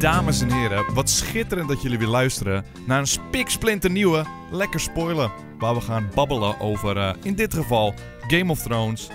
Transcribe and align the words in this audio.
Dames 0.00 0.40
en 0.40 0.52
heren, 0.52 0.94
wat 0.94 1.10
schitterend 1.10 1.68
dat 1.68 1.82
jullie 1.82 1.98
weer 1.98 2.08
luisteren 2.08 2.64
naar 2.86 2.98
een 2.98 3.06
spiksplinternieuwe 3.06 4.24
Lekker 4.50 4.80
Spoilen. 4.80 5.30
Waar 5.58 5.74
we 5.74 5.80
gaan 5.80 6.10
babbelen 6.14 6.60
over, 6.60 6.96
eh, 6.96 7.14
in 7.22 7.34
dit 7.34 7.54
geval, 7.54 7.94
Game 8.28 8.50
of 8.50 8.62
Thrones. 8.62 9.08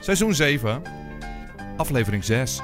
Seizoen 0.00 0.34
7, 0.34 0.82
aflevering 1.76 2.24
6. 2.24 2.60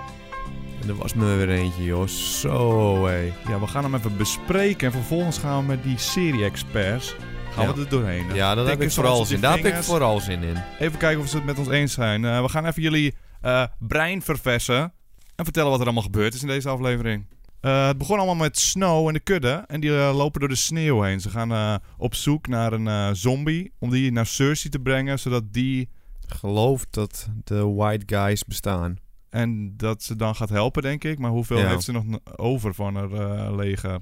En 0.83 0.89
er 0.89 0.95
was 0.95 1.15
me 1.15 1.37
weer 1.37 1.49
eentje, 1.51 1.85
joh. 1.85 2.07
Zo, 2.07 3.07
hé. 3.07 3.33
Ja, 3.49 3.61
we 3.61 3.67
gaan 3.67 3.83
hem 3.85 3.95
even 3.95 4.17
bespreken 4.17 4.87
en 4.87 4.93
vervolgens 4.93 5.39
gaan 5.39 5.61
we 5.61 5.67
met 5.67 5.83
die 5.83 5.99
serie-experts 5.99 7.15
gaan 7.51 7.67
Ja. 7.67 7.75
we 7.75 7.81
er 7.81 7.89
doorheen. 7.89 8.35
Ja, 8.35 8.55
daar 8.55 8.67
heb 8.67 8.83
ik 8.83 8.91
vooral 8.91 9.25
zin. 9.25 9.41
Daar 9.41 9.57
heb 9.57 9.67
ik 9.67 9.83
vooral 9.83 10.21
zin 10.21 10.43
in. 10.43 10.57
Even 10.79 10.99
kijken 10.99 11.21
of 11.23 11.29
ze 11.29 11.37
het 11.37 11.45
met 11.45 11.59
ons 11.59 11.69
eens 11.69 11.93
zijn. 11.93 12.25
Eh, 12.25 12.43
we 12.43 12.49
gaan 12.49 12.67
even 12.67 12.83
jullie 12.83 13.15
eh, 13.41 13.65
brein 13.79 14.23
verversen 14.23 14.93
en 15.37 15.45
vertellen 15.45 15.71
wat 15.71 15.79
er 15.79 15.85
allemaal 15.85 16.03
gebeurd 16.03 16.35
is 16.35 16.43
in 16.43 16.49
deze 16.49 16.69
aflevering. 16.69 17.27
Eh, 17.63 17.87
het 17.87 17.99
begon 17.99 18.17
allemaal 18.17 18.35
met 18.35 18.59
Snow 18.59 19.07
en 19.07 19.13
de 19.15 19.21
kudde. 19.21 19.65
En 19.67 19.81
die 19.81 19.91
eh, 19.99 20.17
lopen 20.17 20.41
door 20.41 20.49
de 20.49 20.55
sneeuw 20.55 21.03
heen. 21.03 21.21
Ze 21.21 21.31
gaan 21.31 21.53
eh, 21.53 21.75
op 21.97 22.15
zoek 22.15 22.47
naar 22.47 22.73
een 22.73 23.17
zombie. 23.17 23.73
Om 23.79 23.91
die 23.91 24.13
naar 24.13 24.27
Cersei 24.27 24.71
te 24.71 24.79
brengen. 24.79 25.19
Zodat 25.19 25.53
die. 25.53 25.89
Geloof 26.27 26.87
dat 26.91 27.29
de 27.45 27.67
white 27.67 28.15
guys 28.17 28.45
bestaan. 28.45 28.97
En 29.31 29.77
dat 29.77 30.03
ze 30.03 30.17
dan 30.17 30.35
gaat 30.35 30.49
helpen, 30.49 30.83
denk 30.83 31.05
ik. 31.05 31.19
Maar 31.19 31.31
hoeveel 31.31 31.59
Ja. 31.59 31.69
heeft 31.69 31.83
ze 31.83 31.93
nog 31.93 32.05
over 32.37 32.75
van 32.75 32.97
haar 32.97 33.55
leger? 33.57 34.01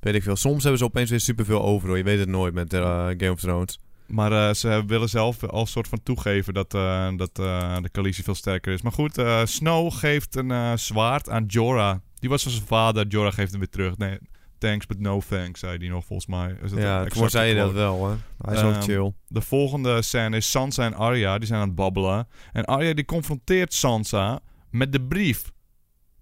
Weet 0.00 0.14
ik 0.14 0.22
veel. 0.22 0.36
Soms 0.36 0.62
hebben 0.62 0.78
ze 0.78 0.84
opeens 0.84 1.10
weer 1.10 1.20
superveel 1.20 1.62
over, 1.62 1.88
hoor. 1.88 1.96
Je 1.96 2.04
weet 2.04 2.18
het 2.18 2.28
nooit 2.28 2.54
met 2.54 2.74
Game 2.74 3.30
of 3.30 3.40
Thrones. 3.40 3.78
Maar 4.06 4.54
ze 4.54 4.82
willen 4.86 5.08
zelf 5.08 5.44
al 5.44 5.66
soort 5.66 5.88
van 5.88 6.02
toegeven 6.02 6.54
dat, 6.54 6.70
dat 7.16 7.34
de 7.34 7.88
coalitie 7.92 8.24
veel 8.24 8.34
sterker 8.34 8.72
is. 8.72 8.82
Maar 8.82 8.92
goed, 8.92 9.22
Snow 9.44 9.92
geeft 9.92 10.36
een 10.36 10.78
zwaard 10.78 11.28
aan 11.28 11.44
Jorah. 11.46 11.96
Die 12.20 12.30
was 12.30 12.42
van 12.42 12.52
zijn 12.52 12.66
vader. 12.66 13.06
Jorah 13.06 13.32
geeft 13.32 13.50
hem 13.50 13.60
weer 13.60 13.68
terug. 13.68 13.96
Nee, 13.96 14.18
thanks, 14.58 14.86
but 14.86 14.98
no 14.98 15.20
thanks, 15.28 15.60
zei 15.60 15.78
hij 15.78 15.88
nog 15.88 16.04
volgens 16.04 16.28
mij. 16.28 16.56
Is 16.62 16.70
dat 16.70 16.78
Ja, 16.80 17.04
toen 17.04 17.30
zei 17.30 17.48
je 17.48 17.54
dat 17.54 17.72
wel, 17.72 17.96
hoor. 17.96 18.18
Hij 18.38 18.54
is 18.54 18.60
wel 18.60 18.72
Ehm, 18.72 18.82
chill. 18.82 19.12
De 19.28 19.40
volgende 19.40 20.02
scène 20.02 20.36
is 20.36 20.50
Sansa 20.50 20.84
en 20.84 20.94
Arya. 20.94 21.38
Die 21.38 21.46
zijn 21.46 21.60
aan 21.60 21.66
het 21.66 21.76
babbelen. 21.76 22.28
En 22.52 22.64
Arya 22.64 22.94
die 22.94 23.04
confronteert 23.04 23.74
Sansa 23.74 24.40
met 24.70 24.92
de 24.92 25.00
brief. 25.00 25.50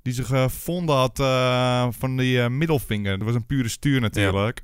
Die 0.02 0.12
ze 0.12 0.24
gevonden 0.24 0.96
had 0.96 1.20
eh, 1.20 1.86
van 1.90 2.16
die 2.16 2.40
eh, 2.42 2.48
middelvinger. 2.48 3.18
Dat 3.18 3.26
was 3.26 3.36
een 3.36 3.46
pure 3.46 3.68
stuur 3.68 4.00
natuurlijk. 4.00 4.62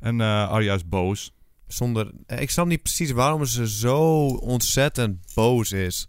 En 0.00 0.20
eh, 0.20 0.48
Arya 0.48 0.74
is 0.74 0.88
boos. 0.88 1.32
Zonder... 1.66 2.10
Ik 2.26 2.50
snap 2.50 2.66
niet 2.66 2.82
precies 2.82 3.10
waarom 3.10 3.44
ze 3.44 3.68
zo 3.68 4.26
ontzettend 4.26 5.34
boos 5.34 5.72
is. 5.72 6.08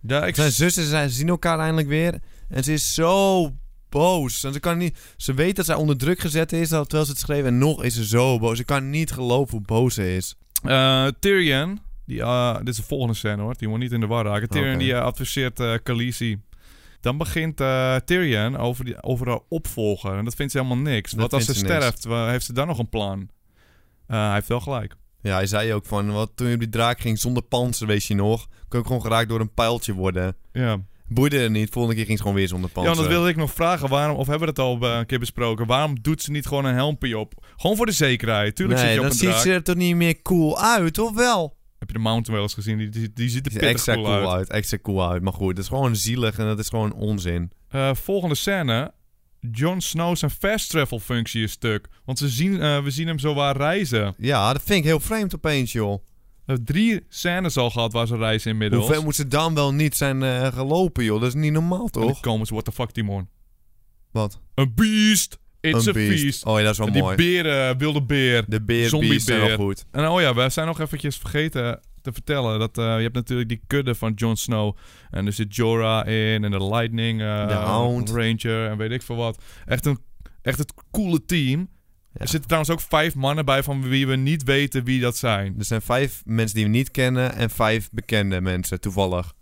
Ja, 0.00 0.26
ik 0.26 0.34
Zijn 0.34 0.52
zussen 0.52 0.84
zijn, 0.84 1.10
ze 1.10 1.16
zien 1.16 1.28
elkaar 1.28 1.58
eindelijk 1.58 1.88
weer. 1.88 2.20
En 2.48 2.64
ze 2.64 2.72
is 2.72 2.94
zo 2.94 3.50
boos. 3.98 4.44
En 4.44 4.52
ze, 4.52 4.60
kan 4.60 4.78
niet, 4.78 4.98
ze 5.16 5.34
weet 5.34 5.56
dat 5.56 5.64
zij 5.64 5.74
onder 5.74 5.96
druk 5.96 6.20
gezet 6.20 6.52
is, 6.52 6.68
terwijl 6.68 7.04
ze 7.04 7.10
het 7.10 7.20
schreef. 7.20 7.44
En 7.44 7.58
nog 7.58 7.82
is 7.82 7.94
ze 7.94 8.06
zo 8.06 8.38
boos. 8.38 8.58
Ik 8.58 8.66
kan 8.66 8.90
niet 8.90 9.12
geloven 9.12 9.56
hoe 9.56 9.66
boos 9.66 9.94
ze 9.94 10.16
is. 10.16 10.34
Eh, 10.62 11.06
Tyrion, 11.18 11.78
die, 12.06 12.22
eh, 12.22 12.58
dit 12.58 12.68
is 12.68 12.76
de 12.76 12.82
volgende 12.82 13.14
scène 13.14 13.42
hoor, 13.42 13.54
die 13.56 13.68
moet 13.68 13.78
niet 13.78 13.92
in 13.92 14.00
de 14.00 14.06
war 14.06 14.24
raken. 14.24 14.48
Tyrion 14.48 14.78
die 14.78 14.94
eh, 14.94 15.00
adviseert 15.00 15.82
Khaleesi. 15.82 16.40
Dan 17.00 17.18
begint 17.18 17.56
Tyrion 18.04 18.56
over, 18.56 18.84
die, 18.84 19.02
over 19.02 19.28
haar 19.28 19.40
opvolger. 19.48 20.16
En 20.16 20.24
dat 20.24 20.34
vindt 20.34 20.52
ze 20.52 20.58
helemaal 20.58 20.82
niks. 20.82 21.10
Dat 21.10 21.20
Wat 21.20 21.32
als 21.32 21.44
ze 21.44 21.52
ze 21.52 21.58
sterft, 21.58 22.04
heeft 22.04 22.44
ze 22.44 22.52
dan 22.52 22.66
nog 22.66 22.78
een 22.78 22.88
plan? 22.88 23.28
Hij 24.06 24.32
heeft 24.32 24.48
wel 24.48 24.60
gelijk. 24.60 24.94
Ja, 25.20 25.34
hij 25.34 25.46
zei 25.46 25.72
ook 25.72 25.86
van, 25.86 26.12
wat, 26.12 26.30
toen 26.34 26.46
je 26.46 26.54
op 26.54 26.60
die 26.60 26.68
draak 26.68 27.00
ging 27.00 27.18
zonder 27.18 27.42
panzer, 27.42 27.86
weet 27.86 28.04
je 28.04 28.14
nog, 28.14 28.46
kon 28.68 28.80
ik 28.80 28.86
gewoon 28.86 29.02
geraakt 29.02 29.28
door 29.28 29.40
een 29.40 29.54
pijltje 29.54 29.92
worden. 29.92 30.36
Ja. 30.52 30.80
Boeide 31.08 31.38
er 31.38 31.50
niet, 31.50 31.70
volgende 31.70 31.96
keer 31.96 32.04
ging 32.04 32.16
ze 32.16 32.22
gewoon 32.22 32.38
weer 32.38 32.48
zonder 32.48 32.68
ja, 32.68 32.74
panzer. 32.74 32.94
want 32.94 33.06
dat 33.06 33.16
wilde 33.16 33.30
ik 33.30 33.36
nog 33.36 33.52
vragen. 33.52 33.88
Waarom, 33.88 34.16
of 34.16 34.26
hebben 34.26 34.54
we 34.54 34.54
het 34.54 34.58
al 34.58 34.78
eh, 34.80 34.98
een 34.98 35.06
keer 35.06 35.18
besproken? 35.18 35.66
Waarom 35.66 36.00
doet 36.02 36.22
ze 36.22 36.30
niet 36.30 36.46
gewoon 36.46 36.64
een 36.64 36.74
helmpje 36.74 37.18
op? 37.18 37.34
Gewoon 37.56 37.76
voor 37.76 37.86
de 37.86 37.92
zekerheid. 37.92 38.56
Tuurlijk 38.56 38.80
nee, 38.80 38.88
zit 38.88 38.96
je 38.96 39.00
op 39.00 39.10
dan 39.10 39.14
een 39.14 39.18
ziet 39.22 39.28
draak. 39.30 39.42
ze 39.42 39.52
er 39.52 39.62
toch 39.62 39.74
niet 39.76 39.96
meer 39.96 40.22
cool 40.22 40.60
uit, 40.62 40.98
of 40.98 41.14
wel? 41.14 41.56
Heb 41.78 41.88
je 41.88 41.94
de 41.94 42.02
Mountain 42.02 42.32
wel 42.34 42.42
eens 42.42 42.54
gezien? 42.54 42.78
Die, 42.78 42.88
die, 42.88 43.10
die 43.14 43.28
ziet 43.28 43.46
er 43.46 43.52
Ziet 43.52 43.60
pittig 43.60 43.76
extra 43.76 43.94
cool, 43.94 44.04
cool 44.04 44.18
uit. 44.18 44.38
uit. 44.38 44.50
extra 44.50 44.78
cool 44.82 45.10
uit. 45.10 45.22
Maar 45.22 45.32
goed, 45.32 45.54
dat 45.56 45.64
is 45.64 45.70
gewoon 45.70 45.96
zielig 45.96 46.38
en 46.38 46.46
dat 46.46 46.58
is 46.58 46.68
gewoon 46.68 46.92
onzin. 46.92 47.52
Eh, 47.68 47.94
volgende 47.94 48.34
scène. 48.34 48.92
Jon 49.50 49.80
Snow 49.80 50.16
zijn 50.16 50.30
fast 50.30 50.70
travel 50.70 50.98
functie 50.98 51.42
is 51.42 51.52
stuk. 51.52 51.88
Want 52.04 52.18
ze 52.18 52.28
zien, 52.28 52.60
eh, 52.60 52.82
we 52.82 52.90
zien 52.90 53.06
hem 53.06 53.18
zo 53.18 53.34
waar 53.34 53.56
reizen. 53.56 54.14
Ja, 54.18 54.52
dat 54.52 54.62
vind 54.62 54.78
ik 54.78 54.84
heel 54.84 55.00
vreemd 55.00 55.34
opeens, 55.34 55.72
joh. 55.72 56.02
Hebben 56.44 56.64
drie 56.64 57.04
scènes 57.08 57.56
al 57.56 57.70
gehad 57.70 57.92
waar 57.92 58.06
ze 58.06 58.16
reizen 58.16 58.50
inmiddels. 58.50 58.84
Hoe 58.86 58.94
ver 58.94 59.02
moet 59.02 59.14
ze 59.14 59.28
dan 59.28 59.54
wel 59.54 59.72
niet 59.74 59.96
zijn 59.96 60.22
eh, 60.22 60.46
gelopen, 60.46 61.04
joh? 61.04 61.20
Dat 61.20 61.28
is 61.28 61.34
niet 61.34 61.52
normaal, 61.52 61.88
toch? 61.88 62.20
komen 62.20 62.46
ze, 62.46 62.52
what 62.52 62.64
the 62.64 62.72
fuck 62.72 62.90
Timon? 62.90 63.28
Wat? 64.10 64.40
Een 64.54 64.72
beast! 64.74 65.38
It's 65.60 65.86
Een 65.86 65.90
a 65.90 65.92
beest. 65.92 66.20
feast! 66.22 66.44
Oh 66.44 66.58
ja, 66.58 66.62
dat 66.64 66.72
is 66.72 66.78
wel 66.78 66.86
En 66.86 66.92
die 66.92 67.02
mooi. 67.02 67.16
beren, 67.16 67.78
wilde 67.78 68.02
beer. 68.02 68.44
De 68.48 68.62
beer 68.62 68.88
zombie 68.88 69.08
beest 69.08 69.26
zijn 69.26 69.38
wel 69.38 69.46
beer. 69.48 69.56
goed. 69.56 69.84
En 69.90 70.08
oh 70.08 70.20
ja, 70.20 70.34
we 70.34 70.48
zijn 70.48 70.66
nog 70.66 70.80
eventjes 70.80 71.16
vergeten 71.16 71.80
te 72.02 72.12
vertellen 72.12 72.58
dat 72.58 72.78
eh, 72.78 72.84
je 72.96 73.02
hebt 73.02 73.14
natuurlijk 73.14 73.48
die 73.48 73.60
kudde 73.66 73.94
van 73.94 74.12
Jon 74.14 74.36
Snow. 74.36 74.76
En 75.10 75.26
er 75.26 75.32
zit 75.32 75.56
Jorah 75.56 76.06
in 76.06 76.44
en 76.44 76.50
de 76.50 76.64
Lightning 76.64 77.20
eh, 77.20 77.48
De 77.48 77.54
Hound. 77.54 78.10
Ranger 78.10 78.68
en 78.70 78.76
weet 78.76 78.90
ik 78.90 79.02
veel 79.02 79.16
wat. 79.16 79.42
Echt, 79.66 79.86
een, 79.86 79.98
echt 80.42 80.58
het 80.58 80.74
coole 80.90 81.24
team. 81.24 81.68
Er 82.14 82.28
zitten 82.28 82.48
trouwens 82.48 82.72
ook 82.72 82.80
vijf 82.80 83.14
mannen 83.14 83.44
bij 83.44 83.62
van 83.62 83.82
wie 83.82 84.06
we 84.06 84.16
niet 84.16 84.42
weten 84.42 84.84
wie 84.84 85.00
dat 85.00 85.16
zijn. 85.16 85.54
Er 85.58 85.64
zijn 85.64 85.82
vijf 85.82 86.22
mensen 86.24 86.56
die 86.56 86.64
we 86.64 86.70
niet 86.70 86.90
kennen 86.90 87.34
en 87.34 87.50
vijf 87.50 87.90
bekende 87.90 88.40
mensen, 88.40 88.80
toevallig. 88.80 89.32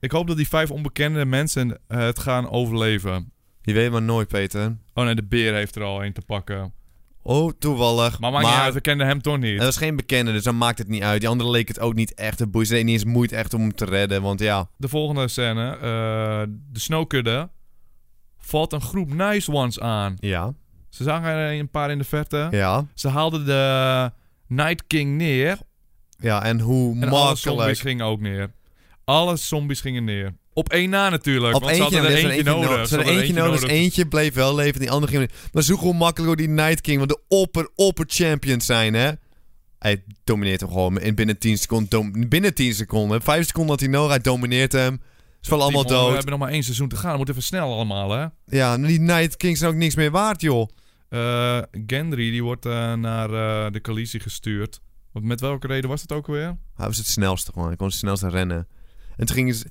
Ik 0.00 0.10
hoop 0.10 0.26
dat 0.26 0.36
die 0.36 0.48
vijf 0.48 0.70
onbekende 0.70 1.24
mensen 1.24 1.78
eh, 1.86 1.98
het 1.98 2.18
gaan 2.18 2.50
overleven. 2.50 3.32
Je 3.62 3.72
weet 3.72 3.90
maar 3.90 4.02
nooit, 4.02 4.28
Peter. 4.28 4.76
Oh 4.94 5.04
nee, 5.04 5.14
de 5.14 5.24
beer 5.24 5.54
heeft 5.54 5.76
er 5.76 5.82
al 5.82 6.04
een 6.04 6.12
te 6.12 6.22
pakken. 6.26 6.72
Oh, 7.22 7.52
toevallig. 7.58 8.18
Maar 8.18 8.32
maakt 8.32 8.46
niet 8.46 8.54
uit, 8.54 8.74
we 8.74 8.80
kenden 8.80 9.06
hem 9.06 9.22
toch 9.22 9.38
niet. 9.38 9.54
Het 9.54 9.62
was 9.62 9.76
geen 9.76 9.96
bekende, 9.96 10.32
dus 10.32 10.42
dan 10.42 10.58
maakt 10.58 10.78
het 10.78 10.88
niet 10.88 11.02
uit. 11.02 11.20
Die 11.20 11.28
andere 11.28 11.50
leek 11.50 11.68
het 11.68 11.80
ook 11.80 11.94
niet 11.94 12.14
echt 12.14 12.36
te 12.36 12.46
boeien. 12.46 12.66
Ze 12.66 12.74
deed 12.74 12.84
niet 12.84 12.94
eens 12.94 13.04
moeite 13.04 13.36
echt 13.36 13.54
om 13.54 13.60
hem 13.60 13.74
te 13.74 13.84
redden, 13.84 14.22
want 14.22 14.40
ja... 14.40 14.68
De 14.76 14.88
volgende 14.88 15.28
scène, 15.28 15.70
eh, 15.70 16.42
de 16.72 16.80
snowkudde, 16.80 17.48
valt 18.38 18.72
een 18.72 18.80
groep 18.80 19.12
nice 19.12 19.52
ones 19.52 19.80
aan. 19.80 20.16
Ja, 20.20 20.54
Ze 20.88 21.02
zagen 21.04 21.28
er 21.28 21.58
een 21.58 21.70
paar 21.70 21.90
in 21.90 21.98
de 21.98 22.04
verte. 22.04 22.48
ja, 22.50 22.86
Ze 22.94 23.08
haalden 23.08 23.44
de 23.44 24.12
Night 24.46 24.86
King 24.86 25.16
neer. 25.16 25.58
ja. 26.18 26.44
En 26.44 26.60
hoe 26.60 26.94
En 27.00 27.08
alle 27.08 27.18
zombies 27.36 27.44
makkelijk... 27.44 27.78
gingen 27.78 28.06
ook 28.06 28.20
neer. 28.20 28.50
Alle 29.04 29.36
zombies 29.36 29.80
gingen 29.80 30.04
neer. 30.04 30.34
Op 30.52 30.68
één 30.68 30.90
na 30.90 31.08
natuurlijk. 31.08 31.54
Op 31.54 31.62
want 31.62 31.76
ze 31.76 31.82
hadden 31.82 32.00
er 32.04 32.10
er 32.10 32.16
eentje, 32.30 32.42
nodig. 32.42 32.80
Ze 32.80 32.86
Ze 32.86 32.96
hadden 32.96 33.14
eentje 33.14 33.32
nodig, 33.32 33.60
dus 33.60 33.70
eentje 33.70 34.06
bleef 34.06 34.34
wel 34.34 34.54
leven, 34.54 34.80
die 34.80 34.90
andere 34.90 35.16
ging. 35.16 35.30
Maar 35.52 35.62
zoek 35.62 35.80
hoe 35.80 35.94
makkelijk 35.94 36.26
door 36.26 36.46
die 36.46 36.54
Night 36.54 36.80
King, 36.80 36.98
want 36.98 37.08
de 37.10 37.20
opper, 37.28 37.68
opper 37.74 38.04
champions 38.08 38.66
zijn, 38.66 38.94
hè. 38.94 39.10
Hij 39.78 40.02
domineert 40.24 40.60
hem 40.60 40.68
gewoon 40.68 41.00
in 41.00 41.14
binnen 41.14 41.38
10 41.38 41.58
seconden. 41.58 42.28
binnen 42.28 42.54
10 42.54 42.74
seconden. 42.74 43.22
5 43.22 43.46
seconden 43.46 43.70
had 43.70 43.80
hij 43.80 43.88
nodig, 43.88 44.10
hij 44.10 44.20
domineert 44.20 44.72
hem. 44.72 45.00
Ze 45.40 45.48
vallen 45.48 45.64
allemaal 45.64 45.84
Timon, 45.84 45.98
We 45.98 46.04
dood. 46.06 46.14
hebben 46.14 46.30
nog 46.32 46.40
maar 46.40 46.50
één 46.52 46.62
seizoen 46.62 46.88
te 46.88 46.96
gaan. 46.96 47.10
We 47.10 47.16
moeten 47.16 47.34
even 47.34 47.46
snel 47.46 47.72
allemaal, 47.74 48.10
hè. 48.10 48.26
Ja, 48.44 48.72
en 48.74 48.82
die 48.82 49.00
Night 49.00 49.36
Kings 49.36 49.58
zijn 49.58 49.70
ook 49.70 49.76
niks 49.76 49.94
meer 49.94 50.10
waard, 50.10 50.40
joh. 50.40 50.68
Eh, 51.08 51.58
Gendry, 51.86 52.30
die 52.30 52.42
wordt 52.42 52.66
eh, 52.66 52.92
naar 52.92 53.30
eh, 53.30 53.72
de 53.72 53.80
coalitie 53.80 54.20
gestuurd. 54.20 54.80
Want 55.12 55.24
met 55.24 55.40
welke 55.40 55.66
reden 55.66 55.90
was 55.90 56.06
dat 56.06 56.18
ook 56.18 56.26
alweer? 56.26 56.56
Hij 56.74 56.86
was 56.86 56.96
het 56.96 57.06
snelste 57.06 57.52
gewoon. 57.52 57.68
Hij 57.68 57.76
kon 57.76 57.86
het 57.86 57.96
snelste 57.96 58.28
rennen. 58.28 58.68
En 59.16 59.26
toen 59.26 59.36
gingen 59.36 59.54
ze... 59.54 59.66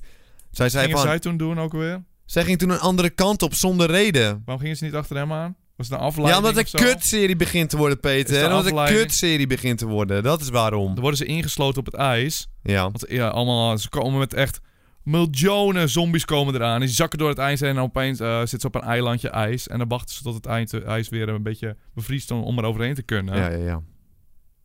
Zij 0.50 0.68
zei 0.68 0.90
van... 0.90 1.00
zij 1.00 1.18
toen 1.18 1.36
doen 1.36 1.58
ook 1.58 1.72
alweer? 1.72 2.04
Zij 2.24 2.44
ging 2.44 2.58
toen 2.58 2.70
een 2.70 2.78
andere 2.78 3.10
kant 3.10 3.42
op 3.42 3.54
zonder 3.54 3.90
reden. 3.90 4.42
Waarom 4.44 4.62
gingen 4.62 4.76
ze 4.76 4.84
niet 4.84 4.94
achter 4.94 5.16
hem 5.16 5.32
aan? 5.32 5.56
Was 5.76 5.88
het 5.88 5.98
een 5.98 6.04
afleiding 6.04 6.42
Ja, 6.42 6.48
omdat 6.48 6.64
de 6.64 6.78
zo? 6.78 6.84
kutserie 6.84 7.36
begint 7.36 7.70
te 7.70 7.76
worden, 7.76 8.00
Peter. 8.00 8.44
omdat 8.46 8.62
de 8.62 8.68
afleiding? 8.68 9.00
kutserie 9.00 9.46
begint 9.46 9.78
te 9.78 9.86
worden. 9.86 10.22
Dat 10.22 10.40
is 10.40 10.48
waarom. 10.48 10.86
Dan 10.86 11.00
worden 11.00 11.18
ze 11.18 11.24
ingesloten 11.24 11.78
op 11.78 11.84
het 11.86 11.94
ijs. 11.94 12.48
Ja. 12.62 12.82
Want 12.82 13.04
ja, 13.08 13.28
allemaal, 13.28 13.78
ze 13.78 13.88
komen 13.88 14.18
met 14.18 14.34
echt 14.34 14.60
miljoenen 15.10 15.88
zombies 15.88 16.24
komen 16.24 16.54
eraan. 16.54 16.80
Die 16.80 16.88
zakken 16.88 17.18
door 17.18 17.28
het 17.28 17.38
ijs 17.38 17.60
heen 17.60 17.70
en 17.76 17.78
opeens 17.78 18.20
eh 18.20 18.38
zitten 18.38 18.60
ze 18.60 18.66
op 18.66 18.74
een 18.74 18.80
eilandje 18.82 19.28
ijs. 19.28 19.68
En 19.68 19.78
dan 19.78 19.88
wachten 19.88 20.14
ze 20.14 20.22
tot 20.22 20.34
het 20.34 20.46
eind, 20.46 20.82
ijs 20.82 21.08
weer 21.08 21.28
een 21.28 21.42
beetje 21.42 21.76
bevriest 21.94 22.30
om, 22.30 22.58
er 22.58 22.64
overheen 22.64 22.94
te 22.94 23.02
kunnen. 23.02 23.36
Ja, 23.36 23.48
ja, 23.50 23.56
ja. 23.64 23.82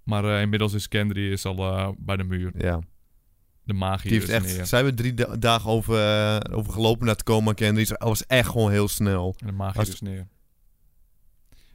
Maar 0.04 0.26
eh, 0.36 0.42
inmiddels 0.42 0.74
is 0.74 0.88
Kendry 0.88 1.32
is 1.32 1.46
al 1.46 1.58
eh, 1.58 1.90
bij 1.98 2.18
de 2.18 2.24
muur. 2.24 2.52
ja. 2.58 2.80
De 3.66 3.74
magie 3.74 4.10
Die 4.12 4.22
is 4.22 4.28
heeft 4.28 4.44
echt... 4.46 4.56
neer. 4.56 4.66
Zij 4.66 4.78
hebben 4.80 4.96
drie 4.98 5.14
da- 5.14 5.36
dagen 5.38 5.70
over, 5.70 5.96
eh, 6.00 6.58
over 6.58 6.74
gelopen 6.74 7.06
naar 7.06 7.16
te 7.16 7.24
komen 7.24 7.48
aan 7.48 7.56
Kendry. 7.56 7.86
Hij 7.88 8.08
was 8.08 8.26
echt 8.26 8.50
gewoon 8.50 8.72
heel 8.72 8.88
snel. 8.88 9.36
En 9.40 9.48
de 9.48 9.54
magie 9.54 9.80
Als- 9.80 9.90
is 9.90 10.02
neer. 10.02 10.28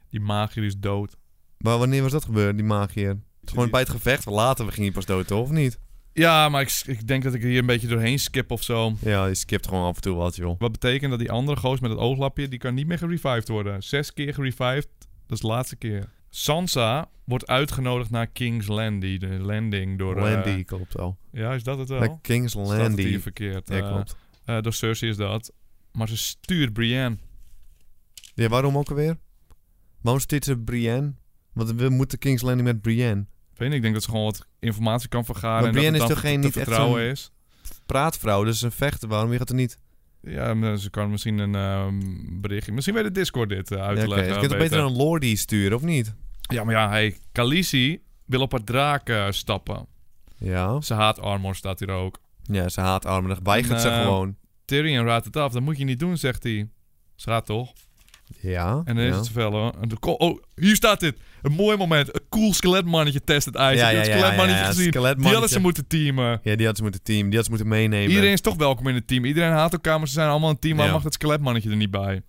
Die 0.09 0.19
magie 0.19 0.65
is 0.65 0.77
dood. 0.77 1.15
Maar 1.57 1.77
wanneer 1.77 2.01
was 2.01 2.11
dat 2.11 2.25
gebeurd, 2.25 2.55
die 2.57 2.65
magier? 2.65 3.19
Gewoon 3.43 3.69
bij 3.69 3.79
het 3.79 3.89
gevecht. 3.89 4.25
Later 4.25 4.65
ging 4.65 4.77
hij 4.85 4.91
pas 4.91 5.05
dood, 5.05 5.27
toch? 5.27 5.41
Of 5.41 5.49
niet? 5.51 5.79
Ja, 6.19 6.49
maar 6.49 6.61
ik, 6.61 6.81
ik 6.85 7.07
denk 7.07 7.23
dat 7.23 7.33
ik 7.33 7.41
er 7.43 7.49
hier 7.49 7.59
een 7.59 7.65
beetje 7.65 7.87
doorheen 7.87 8.19
skip 8.19 8.51
of 8.51 8.63
zo. 8.63 8.93
Ja, 9.01 9.25
die 9.25 9.35
skipt 9.35 9.67
gewoon 9.67 9.83
af 9.85 9.95
en 9.95 10.01
toe 10.01 10.15
wat, 10.15 10.35
joh. 10.35 10.59
Wat 10.59 10.71
betekent 10.71 11.09
dat 11.09 11.19
die 11.19 11.31
andere 11.31 11.57
goos 11.57 11.79
met 11.79 11.89
het 11.91 11.99
ooglapje, 11.99 12.47
die 12.47 12.59
kan 12.59 12.73
niet 12.73 12.87
meer 12.87 12.97
gerevived 12.97 13.47
worden. 13.47 13.83
Zes 13.83 14.13
keer 14.13 14.33
gerevived, 14.33 14.87
dat 14.99 15.37
is 15.37 15.39
de 15.39 15.47
laatste 15.47 15.75
keer. 15.75 16.09
Sansa 16.29 17.09
wordt 17.23 17.47
uitgenodigd 17.47 18.09
naar 18.09 18.27
King's 18.27 18.67
Landing, 18.67 19.19
de 19.19 19.27
landing 19.27 19.97
door... 19.97 20.15
eh, 20.17 20.21
Landy, 20.23 20.63
klopt 20.63 20.97
al. 20.97 21.17
ja, 21.31 21.53
is 21.53 21.63
dat 21.63 21.77
het 21.77 21.89
wel? 21.89 21.99
Naar 21.99 22.19
King's 22.21 22.51
Staat 22.51 22.67
het 22.67 22.75
hier 22.77 22.83
Landing. 22.87 23.21
verkeerd. 23.21 23.69
Ja, 23.69 23.75
Eh, 23.75 23.87
klopt. 23.93 24.15
eh, 24.45 24.61
door 24.61 24.73
Cersei 24.73 25.11
is 25.11 25.17
dat. 25.17 25.53
Maar 25.91 26.07
ze 26.07 26.17
stuurt 26.17 26.73
Brienne. 26.73 27.17
Ja, 28.33 28.47
waarom 28.47 28.77
ook 28.77 28.89
alweer? 28.89 29.17
Waarom 30.01 30.21
stuurt 30.21 30.43
ze 30.43 30.57
Brienne? 30.57 31.13
Want 31.53 31.71
we 31.71 31.89
moeten 31.89 32.17
King's 32.19 32.41
Landing 32.41 32.67
met 32.67 32.81
Brienne. 32.81 33.25
Ik 33.59 33.65
weet 33.65 33.73
niet, 33.73 33.77
ik 33.85 33.93
denk 33.93 33.93
dat 33.93 34.03
ze 34.03 34.09
gewoon 34.09 34.25
wat 34.25 34.47
informatie 34.59 35.09
kan 35.09 35.25
vergaren. 35.25 35.57
Maar 35.57 35.67
en 35.67 35.71
Brienne 35.75 35.97
dat 35.97 36.07
is 36.09 36.13
toch 36.13 36.23
geen- 36.23 36.39
niet 36.39 36.57
echt 36.57 36.73
zo'n- 36.73 36.99
is. 36.99 37.31
Praatvrouw, 37.85 38.43
dus 38.43 38.61
een 38.61 38.71
vechter. 38.71 39.07
Waarom 39.09 39.31
gaat 39.37 39.49
er 39.49 39.55
niet? 39.55 39.77
Ja, 40.21 40.75
ze 40.75 40.89
kan 40.89 41.09
misschien 41.09 41.37
een 41.37 41.55
ehm, 41.55 41.99
berichtje... 42.41 42.71
Misschien 42.71 42.95
weet 42.95 43.03
de 43.03 43.11
Discord 43.11 43.49
dit 43.49 43.71
eh, 43.71 43.81
uit 43.81 43.97
Ja, 43.97 44.07
leggen. 44.07 44.27
je 44.27 44.39
kunt 44.39 44.49
toch 44.49 44.57
beter. 44.57 44.69
beter 44.69 44.79
een 44.79 44.97
Lordie 44.97 45.35
sturen, 45.37 45.75
of 45.77 45.83
niet? 45.83 46.13
Ja, 46.41 46.63
maar 46.63 46.73
ja, 46.73 46.89
hey, 46.89 47.17
Khaleesi 47.31 48.01
wil 48.25 48.41
op 48.41 48.51
haar 48.51 48.63
draak 48.63 49.09
eh, 49.09 49.25
stappen. 49.29 49.85
Ja. 50.37 50.81
Ze 50.81 50.93
haat 50.93 51.19
armor, 51.19 51.55
staat 51.55 51.79
hier 51.79 51.91
ook. 51.91 52.19
Ja, 52.43 52.69
ze 52.69 52.81
haat 52.81 53.05
armen. 53.05 53.29
Dan 53.35 53.43
weigert 53.43 53.81
ze 53.81 53.89
En, 53.89 53.93
eh, 53.97 54.01
gewoon. 54.03 54.35
Tyrion 54.65 55.05
raadt 55.05 55.25
het 55.25 55.35
af. 55.37 55.51
Dat 55.51 55.61
moet 55.61 55.77
je 55.77 55.83
niet 55.83 55.99
doen, 55.99 56.17
zegt 56.17 56.43
hij. 56.43 56.69
Ze 57.15 57.29
gaat 57.29 57.45
toch? 57.45 57.73
Ja. 58.41 58.81
En 58.85 58.95
dan 58.95 59.05
ja. 59.05 59.19
is 59.19 59.27
het 59.27 59.35
hoor. 59.35 59.73
En 59.81 59.89
dan 59.89 59.97
oh, 60.01 60.37
hier 60.55 60.75
staat 60.75 60.99
dit. 60.99 61.17
Een 61.41 61.51
mooi 61.51 61.77
moment. 61.77 62.15
Een 62.15 62.21
cool 62.29 62.53
skeletmannetje 62.53 63.23
test 63.23 63.45
het 63.45 63.55
ijs. 63.55 63.79
Ja, 63.79 64.03
skeletmannetje 64.03 64.65
gezien? 64.65 64.91
Die 64.91 65.31
hadden 65.31 65.49
ze 65.49 65.59
moeten 65.59 65.87
teamen. 65.87 66.29
Ja, 66.43 66.55
die 66.55 66.65
hadden 66.65 66.75
ze 66.75 66.81
moeten 66.81 67.03
team. 67.03 67.29
Die 67.29 67.37
hadden 67.37 67.43
ze 67.43 67.49
moeten 67.49 67.67
meenemen. 67.67 68.09
Iedereen 68.09 68.31
is 68.31 68.41
toch 68.41 68.55
welkom 68.55 68.87
in 68.87 68.95
het 68.95 69.07
team. 69.07 69.25
Iedereen 69.25 69.51
haat 69.51 69.73
elkaar, 69.73 69.97
maar 69.97 70.07
ze 70.07 70.13
zijn 70.13 70.29
allemaal 70.29 70.49
een 70.49 70.59
team. 70.59 70.77
Waar 70.77 70.85
Ja. 70.85 70.93
mag 70.93 71.03
het 71.03 71.13
skeletmannetje 71.13 71.69
er 71.69 71.75
niet 71.75 71.91
bij? 71.91 72.21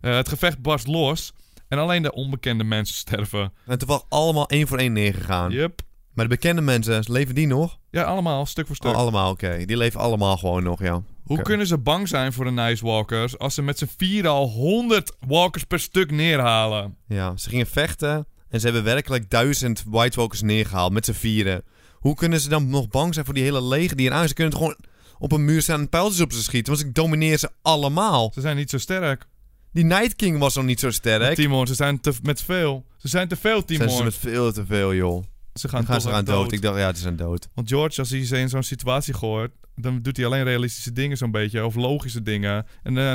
Eh, 0.00 0.16
het 0.16 0.28
gevecht 0.28 0.62
barst 0.62 0.86
los. 0.86 1.32
En 1.68 1.78
alleen 1.78 2.02
de 2.02 2.12
onbekende 2.12 2.64
mensen 2.64 2.96
sterven. 3.06 3.52
En 3.66 3.78
toevallig 3.78 4.02
allemaal 4.08 4.48
één 4.48 4.66
voor 4.66 4.78
één 4.78 4.92
neergegaan. 4.92 5.50
Yep. 5.50 5.80
Maar 6.18 6.28
de 6.28 6.34
bekende 6.34 6.60
mensen, 6.60 7.04
leven 7.06 7.34
die 7.34 7.46
nog? 7.46 7.78
Ja, 7.90 8.02
allemaal. 8.02 8.46
Stuk 8.46 8.66
voor 8.66 8.76
stuk. 8.76 8.90
Oh, 8.90 8.96
allemaal, 8.96 9.30
oké. 9.30 9.64
Die 9.66 9.76
leven 9.76 10.00
allemaal 10.00 10.36
gewoon 10.36 10.62
nog, 10.62 10.82
ja. 10.82 11.02
Hoe 11.24 11.42
kunnen 11.42 11.66
ze 11.66 11.78
bang 11.78 12.08
zijn 12.08 12.32
voor 12.32 12.44
de 12.44 12.50
Nice 12.50 12.84
Walkers... 12.84 13.38
als 13.38 13.54
ze 13.54 13.62
met 13.62 13.78
z'n 13.78 13.88
vier 13.96 14.28
al 14.28 14.48
100 14.48 15.16
walkers 15.26 15.64
per 15.64 15.80
stuk 15.80 16.10
neerhalen? 16.10 16.96
Ja, 17.06 17.36
ze 17.36 17.48
gingen 17.48 17.66
vechten 17.66 18.26
en 18.48 18.60
ze 18.60 18.66
hebben 18.66 18.84
werkelijk 18.84 19.30
duizend 19.30 19.84
White 19.88 20.16
Walkers 20.16 20.42
neergehaald 20.42 20.92
met 20.92 21.04
z'n 21.04 21.12
vieren. 21.12 21.62
Hoe 21.94 22.14
kunnen 22.14 22.40
ze 22.40 22.48
dan 22.48 22.68
nog 22.68 22.88
bang 22.88 23.14
zijn 23.14 23.24
voor 23.24 23.34
die 23.34 23.42
hele 23.42 23.62
leger 23.62 23.96
die 23.96 24.06
eraan? 24.06 24.28
Ze 24.28 24.34
kunnen 24.34 24.52
toch 24.52 24.62
gewoon 24.62 24.78
op 25.18 25.32
een 25.32 25.44
muur 25.44 25.62
staan 25.62 25.80
en 25.80 25.88
pijltjes 25.88 26.20
op 26.20 26.32
ze 26.32 26.42
schieten, 26.42 26.72
want 26.72 26.86
ik 26.86 26.94
domineer 26.94 27.38
ze 27.38 27.50
allemaal. 27.62 28.30
Ze 28.34 28.40
zijn 28.40 28.56
niet 28.56 28.70
zo 28.70 28.78
sterk. 28.78 29.26
Die 29.72 29.84
Night 29.84 30.16
King 30.16 30.38
was 30.38 30.54
nog 30.54 30.64
niet 30.64 30.80
zo 30.80 30.90
sterk. 30.90 31.34
Timon, 31.34 31.66
ze 31.66 31.74
zijn 31.74 32.00
te, 32.00 32.12
met 32.22 32.42
veel. 32.42 32.84
Ze 32.96 33.08
zijn 33.08 33.28
te 33.28 33.36
veel, 33.36 33.64
Timon. 33.64 33.88
Zijn 33.88 33.98
ze 33.98 34.04
met 34.04 34.16
veel 34.32 34.52
te 34.52 34.66
veel, 34.66 34.94
joh. 34.94 35.24
Ze 35.58 35.68
gaan, 35.68 35.78
Dan 35.78 35.86
gaan 35.88 35.98
toch 36.00 36.10
ze 36.10 36.16
aan 36.16 36.24
echt 36.24 36.32
dood. 36.34 36.52
Ik 36.52 36.62
dacht, 36.62 36.78
ja, 36.78 36.94
ze 36.94 37.00
zijn 37.00 37.16
dood. 37.16 37.48
Want 37.54 37.68
George, 37.68 38.00
als 38.00 38.10
hij 38.10 38.24
ze 38.26 38.38
in 38.38 38.48
zo'n 38.48 38.62
situatie 38.62 39.14
gooit, 39.14 39.50
dan 39.80 40.02
doet 40.02 40.16
hij 40.16 40.26
alleen 40.26 40.44
realistische 40.44 40.92
dingen 40.92 41.16
zo'n 41.16 41.30
beetje. 41.30 41.64
Of 41.66 41.74
logische 41.74 42.22
dingen. 42.22 42.66
En 42.82 42.98
eh, 42.98 43.12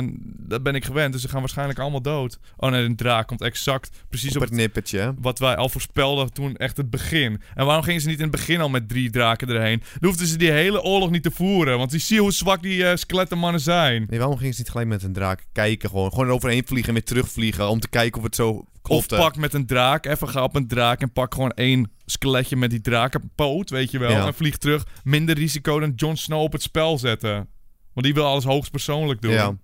dat 0.48 0.62
ben 0.62 0.74
ik 0.74 0.84
gewend. 0.84 1.12
Dus 1.12 1.22
ze 1.22 1.28
gaan 1.28 1.40
waarschijnlijk 1.40 1.78
allemaal 1.78 2.02
dood. 2.02 2.38
Oh 2.56 2.70
nee, 2.70 2.84
een 2.84 2.96
draak 2.96 3.26
komt 3.26 3.40
exact 3.40 3.90
precies 4.08 4.30
Op 4.30 4.36
op, 4.36 4.42
het 4.42 4.50
nippertje. 4.50 5.14
wat 5.20 5.38
wij 5.38 5.56
al 5.56 5.68
voorspelden 5.68 6.32
toen 6.32 6.56
echt 6.56 6.76
het 6.76 6.90
begin. 6.90 7.40
En 7.54 7.66
waarom 7.66 7.84
gingen 7.84 8.00
ze 8.00 8.08
niet 8.08 8.16
in 8.16 8.22
het 8.22 8.32
begin 8.32 8.60
al 8.60 8.68
met 8.68 8.88
drie 8.88 9.10
draken 9.10 9.48
erheen? 9.48 9.82
Dan 10.00 10.08
hoefden 10.08 10.26
ze 10.26 10.36
die 10.36 10.50
hele 10.50 10.82
oorlog 10.82 11.10
niet 11.10 11.22
te 11.22 11.30
voeren. 11.30 11.78
Want 11.78 11.92
je 11.92 11.98
ziet 11.98 12.18
hoe 12.18 12.32
zwak 12.32 12.62
die 12.62 12.86
eh 12.86 12.96
skelettenmannen 12.96 13.60
zijn. 13.60 14.06
Nee, 14.08 14.18
waarom 14.18 14.38
gingen 14.38 14.54
ze 14.54 14.60
niet 14.60 14.70
gelijk 14.70 14.88
met 14.88 15.02
een 15.02 15.12
draak 15.12 15.44
kijken? 15.52 15.88
Gewoon, 15.88 16.10
gewoon 16.10 16.26
eroverheen 16.26 16.66
vliegen 16.66 16.88
en 16.88 16.94
weer 16.94 17.04
terugvliegen. 17.04 17.68
Om 17.68 17.80
te 17.80 17.88
kijken 17.88 18.18
of 18.18 18.24
het 18.26 18.34
zo 18.34 18.64
Of 18.88 19.06
pak 19.06 19.36
met 19.36 19.54
een 19.54 19.66
draak, 19.66 20.06
even 20.06 20.28
ga 20.28 20.42
op 20.42 20.54
een 20.54 20.66
draak 20.68 21.00
en 21.00 21.12
pak 21.12 21.34
gewoon 21.34 21.50
één 21.50 21.90
skeletje 22.06 22.56
met 22.56 22.70
die 22.70 22.80
drakenpoot, 22.80 23.70
weet 23.70 23.90
je 23.90 23.98
wel. 23.98 24.10
Ja. 24.10 24.26
En 24.26 24.34
vlieg 24.34 24.56
terug. 24.56 24.86
Minder 25.04 25.34
risico 25.36 25.80
dan 25.80 25.92
Jon 25.96 26.16
Snow 26.16 26.40
op 26.42 26.52
het 26.52 26.62
spel 26.62 26.98
zetten. 26.98 27.48
Want 27.92 28.06
die 28.06 28.14
wil 28.14 28.24
alles 28.24 28.44
hoogstpersoonlijk 28.44 29.20
doen. 29.20 29.32
Ja. 29.32 29.42
ja, 29.42 29.56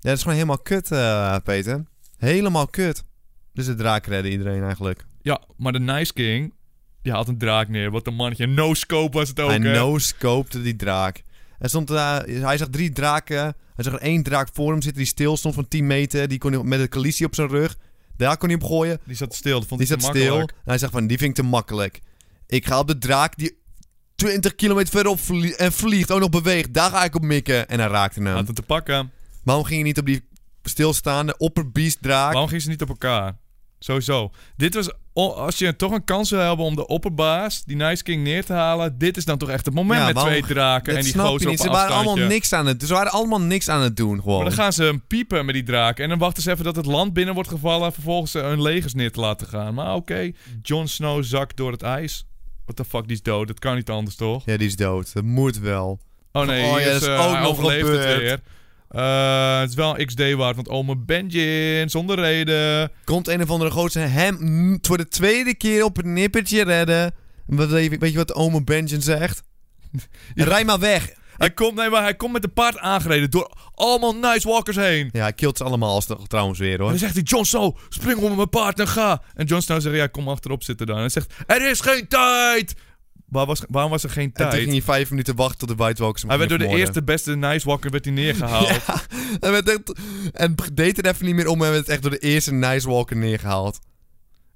dat 0.00 0.12
is 0.12 0.20
gewoon 0.20 0.34
helemaal 0.34 0.58
kut, 0.58 0.90
eh, 0.90 1.36
Peter. 1.44 1.84
Helemaal 2.16 2.66
kut. 2.66 3.04
Dus 3.52 3.66
de 3.66 3.74
draak 3.74 4.06
redden 4.06 4.32
iedereen 4.32 4.62
eigenlijk. 4.62 5.06
Ja, 5.22 5.40
maar 5.56 5.72
de 5.72 5.80
Nice 5.80 6.12
King, 6.12 6.54
die 7.02 7.12
haalt 7.12 7.28
een 7.28 7.38
draak 7.38 7.68
neer. 7.68 7.90
Wat 7.90 8.06
een 8.06 8.14
mannetje. 8.14 8.46
No 8.46 8.74
scope 8.74 9.18
was 9.18 9.28
het 9.28 9.40
ook, 9.40 9.48
hij 9.48 9.58
no-scopte 9.58 10.62
die 10.62 10.76
draak. 10.76 11.22
Er 11.58 11.68
stond, 11.68 11.90
eh, 11.90 12.18
hij 12.26 12.58
zag 12.58 12.68
drie 12.68 12.92
draken. 12.92 13.54
Hij 13.74 13.84
zag 13.84 13.92
er 13.92 14.00
één 14.00 14.22
draak 14.22 14.48
voor 14.52 14.70
hem 14.70 14.82
zitten 14.82 15.02
die 15.02 15.10
stil 15.10 15.36
stond 15.36 15.54
van 15.54 15.68
10 15.68 15.86
meter. 15.86 16.28
Die 16.28 16.38
kon 16.38 16.52
hij 16.52 16.62
met 16.62 16.80
een 16.80 16.88
kalicie 16.88 17.26
op 17.26 17.34
zijn 17.34 17.48
rug. 17.48 17.76
Daar 18.26 18.36
kon 18.36 18.48
hij 18.48 18.58
op 18.58 18.64
gooien. 18.64 19.00
Die 19.06 19.16
zat 19.16 19.34
stil. 19.34 19.58
Dat 19.58 19.68
vond 19.68 19.80
Die 19.80 19.88
zat 19.88 20.02
stil. 20.02 20.38
En 20.38 20.48
hij 20.64 20.78
zegt 20.78 20.92
van, 20.92 21.06
die 21.06 21.18
vind 21.18 21.30
ik 21.30 21.44
te 21.44 21.50
makkelijk. 21.50 22.00
Ik 22.46 22.66
ga 22.66 22.78
op 22.78 22.86
de 22.86 22.98
draak 22.98 23.36
die 23.36 23.58
20 24.14 24.54
kilometer 24.54 24.92
verderop 24.92 25.20
vlie- 25.20 25.56
en 25.56 25.72
vliegt. 25.72 26.10
Ook 26.10 26.20
nog 26.20 26.30
beweegt. 26.30 26.74
Daar 26.74 26.90
ga 26.90 27.04
ik 27.04 27.14
op 27.14 27.22
mikken. 27.22 27.68
En 27.68 27.78
hij 27.78 27.88
raakte 27.88 28.22
hem. 28.22 28.34
Had 28.34 28.46
het 28.46 28.56
te 28.56 28.62
pakken. 28.62 29.10
Waarom 29.42 29.64
ging 29.64 29.78
je 29.78 29.84
niet 29.84 29.98
op 29.98 30.06
die 30.06 30.28
stilstaande 30.62 31.36
opperbeast 31.36 32.02
draak? 32.02 32.32
Waarom 32.32 32.48
ging 32.48 32.62
ze 32.62 32.68
niet 32.68 32.82
op 32.82 32.88
elkaar? 32.88 33.36
Sowieso. 33.82 34.30
Dit 34.56 34.74
was, 34.74 34.90
als 35.14 35.58
je 35.58 35.76
toch 35.76 35.92
een 35.92 36.04
kans 36.04 36.30
wil 36.30 36.40
hebben 36.40 36.64
om 36.64 36.76
de 36.76 36.86
opperbaas, 36.86 37.64
die 37.64 37.76
Nice 37.76 38.02
King, 38.02 38.22
neer 38.22 38.44
te 38.44 38.52
halen. 38.52 38.98
Dit 38.98 39.16
is 39.16 39.24
dan 39.24 39.38
toch 39.38 39.50
echt 39.50 39.64
het 39.64 39.74
moment 39.74 40.00
Ja, 40.00 40.06
met 40.06 40.16
twee 40.16 40.42
draken 40.42 40.96
en 40.96 41.02
die 41.02 41.18
gozer 41.18 41.50
op 41.50 41.56
Ze 41.56 41.68
waren 41.68 41.94
allemaal 41.94 42.26
niks 42.26 42.52
aan 42.52 42.66
het 42.66 42.82
Ze 42.82 42.92
waren 42.92 43.12
allemaal 43.12 43.40
niks 43.40 43.68
aan 43.68 43.82
het 43.82 43.96
doen 43.96 44.20
gewoon. 44.20 44.36
Maar 44.36 44.44
dan 44.44 44.54
gaan 44.54 44.72
ze 44.72 45.00
piepen 45.06 45.44
met 45.44 45.54
die 45.54 45.64
draken. 45.64 46.04
En 46.04 46.10
dan 46.10 46.18
wachten 46.18 46.42
ze 46.42 46.50
even 46.50 46.64
dat 46.64 46.76
het 46.76 46.86
land 46.86 47.12
binnen 47.12 47.34
wordt 47.34 47.48
gevallen. 47.48 47.86
En 47.86 47.92
vervolgens 47.92 48.32
hun 48.32 48.62
legers 48.62 48.94
neer 48.94 49.12
te 49.12 49.20
laten 49.20 49.46
gaan. 49.46 49.74
Maar 49.74 49.94
oké, 49.94 50.30
Jon 50.62 50.88
Snow 50.88 51.24
zakt 51.24 51.56
door 51.56 51.72
het 51.72 51.82
ijs. 51.82 52.26
What 52.64 52.76
the 52.76 52.84
fuck, 52.84 53.06
die 53.06 53.16
is 53.16 53.22
dood. 53.22 53.46
Dat 53.46 53.58
kan 53.58 53.74
niet 53.74 53.90
anders, 53.90 54.16
toch? 54.16 54.42
Ja, 54.44 54.56
die 54.56 54.66
is 54.66 54.76
dood. 54.76 55.12
Dat 55.12 55.24
moet 55.24 55.58
wel. 55.58 56.00
Oh 56.32 56.46
nee, 56.46 56.64
Oh, 56.64 56.80
ja, 56.80 56.86
is, 56.86 56.92
dat 56.92 57.02
is 57.02 57.08
eh, 57.08 57.26
ook 57.26 57.38
nog 57.38 57.72
het 57.72 57.82
weer. 57.82 58.40
Eh, 58.90 59.60
het 59.60 59.68
is 59.68 59.74
wel 59.74 59.98
een 59.98 60.06
XD 60.06 60.32
waard, 60.32 60.56
want 60.56 60.68
ome 60.68 60.96
Benjin, 60.96 61.90
zonder 61.90 62.16
reden. 62.20 62.90
Komt 63.04 63.28
een 63.28 63.42
of 63.42 63.50
andere 63.50 63.70
gozer 63.70 64.10
hem 64.12 64.78
voor 64.82 64.96
de 64.96 65.08
tweede 65.08 65.54
keer 65.54 65.84
op 65.84 65.96
het 65.96 66.06
nippertje 66.06 66.62
redden. 66.64 67.14
Wat, 67.46 67.68
weet 67.68 68.00
je- 68.00 68.12
wat 68.16 68.34
ome 68.34 68.64
Benjen 68.64 69.02
zegt? 69.02 69.42
Ja. 70.34 70.44
Rij 70.44 70.64
maar 70.64 70.78
weg. 70.78 71.10
Hij 71.36 71.50
komt, 71.50 71.74
nee, 71.74 71.90
maar 71.90 72.02
hij 72.02 72.14
komt 72.14 72.32
met 72.32 72.44
een 72.44 72.52
paard 72.52 72.78
aangereden 72.78 73.30
door 73.30 73.52
allemaal 73.74 74.14
Nice 74.16 74.48
Walkers 74.48 74.76
heen. 74.76 75.08
Ja, 75.12 75.20
hij 75.22 75.32
killt 75.32 75.56
ze 75.56 75.64
allemaal 75.64 75.94
als 75.94 76.06
trouwens 76.26 76.58
weer 76.58 76.72
En 76.74 76.80
hoor. 76.80 76.88
dan 76.88 76.98
zegt 76.98 77.14
hij, 77.14 77.22
Jon 77.22 77.44
Snow, 77.44 77.76
spring 77.88 78.18
onder 78.18 78.36
mijn 78.36 78.48
paard 78.48 78.80
en 78.80 78.88
ga. 78.88 79.22
En 79.34 79.46
Jon 79.46 79.62
Snow 79.62 79.80
zegt, 79.80 79.96
ja, 79.96 80.06
kom 80.06 80.28
achterop 80.28 80.62
zitten 80.62 80.86
dan. 80.86 80.94
En 80.96 81.00
hij 81.00 81.10
zegt, 81.10 81.32
er 81.46 81.70
is 81.70 81.80
geen 81.80 82.08
tijd. 82.08 82.74
Waar 83.30 83.46
was, 83.46 83.62
waarom 83.68 83.90
was 83.90 84.02
er 84.04 84.10
geen 84.10 84.24
En 84.24 84.32
toen 84.32 84.46
tijd? 84.48 84.60
ging 84.60 84.72
hij 84.72 84.82
vijf 84.82 85.10
minuten 85.10 85.36
wachten 85.36 85.58
tot 85.58 85.68
de 85.68 85.74
White 85.74 86.02
Walkers 86.02 86.22
Hij 86.26 86.38
werd 86.38 86.50
door 86.50 86.58
de 86.58 86.66
eerste 86.66 87.02
beste 87.02 87.36
Nice 87.36 87.66
Walker 87.66 87.90
werd 87.90 88.04
hij 88.04 88.14
neergehaald. 88.14 88.68
Ja, 88.86 89.00
en, 89.40 89.50
werd 89.52 89.68
echt, 89.68 89.98
en 90.32 90.54
deed 90.74 90.96
het 90.96 91.06
even 91.06 91.26
niet 91.26 91.34
meer 91.34 91.48
om 91.48 91.62
en 91.62 91.70
werd 91.70 91.88
echt 91.88 92.02
door 92.02 92.10
de 92.10 92.18
eerste 92.18 92.52
Nice 92.52 92.88
Walker 92.88 93.16
neergehaald. 93.16 93.78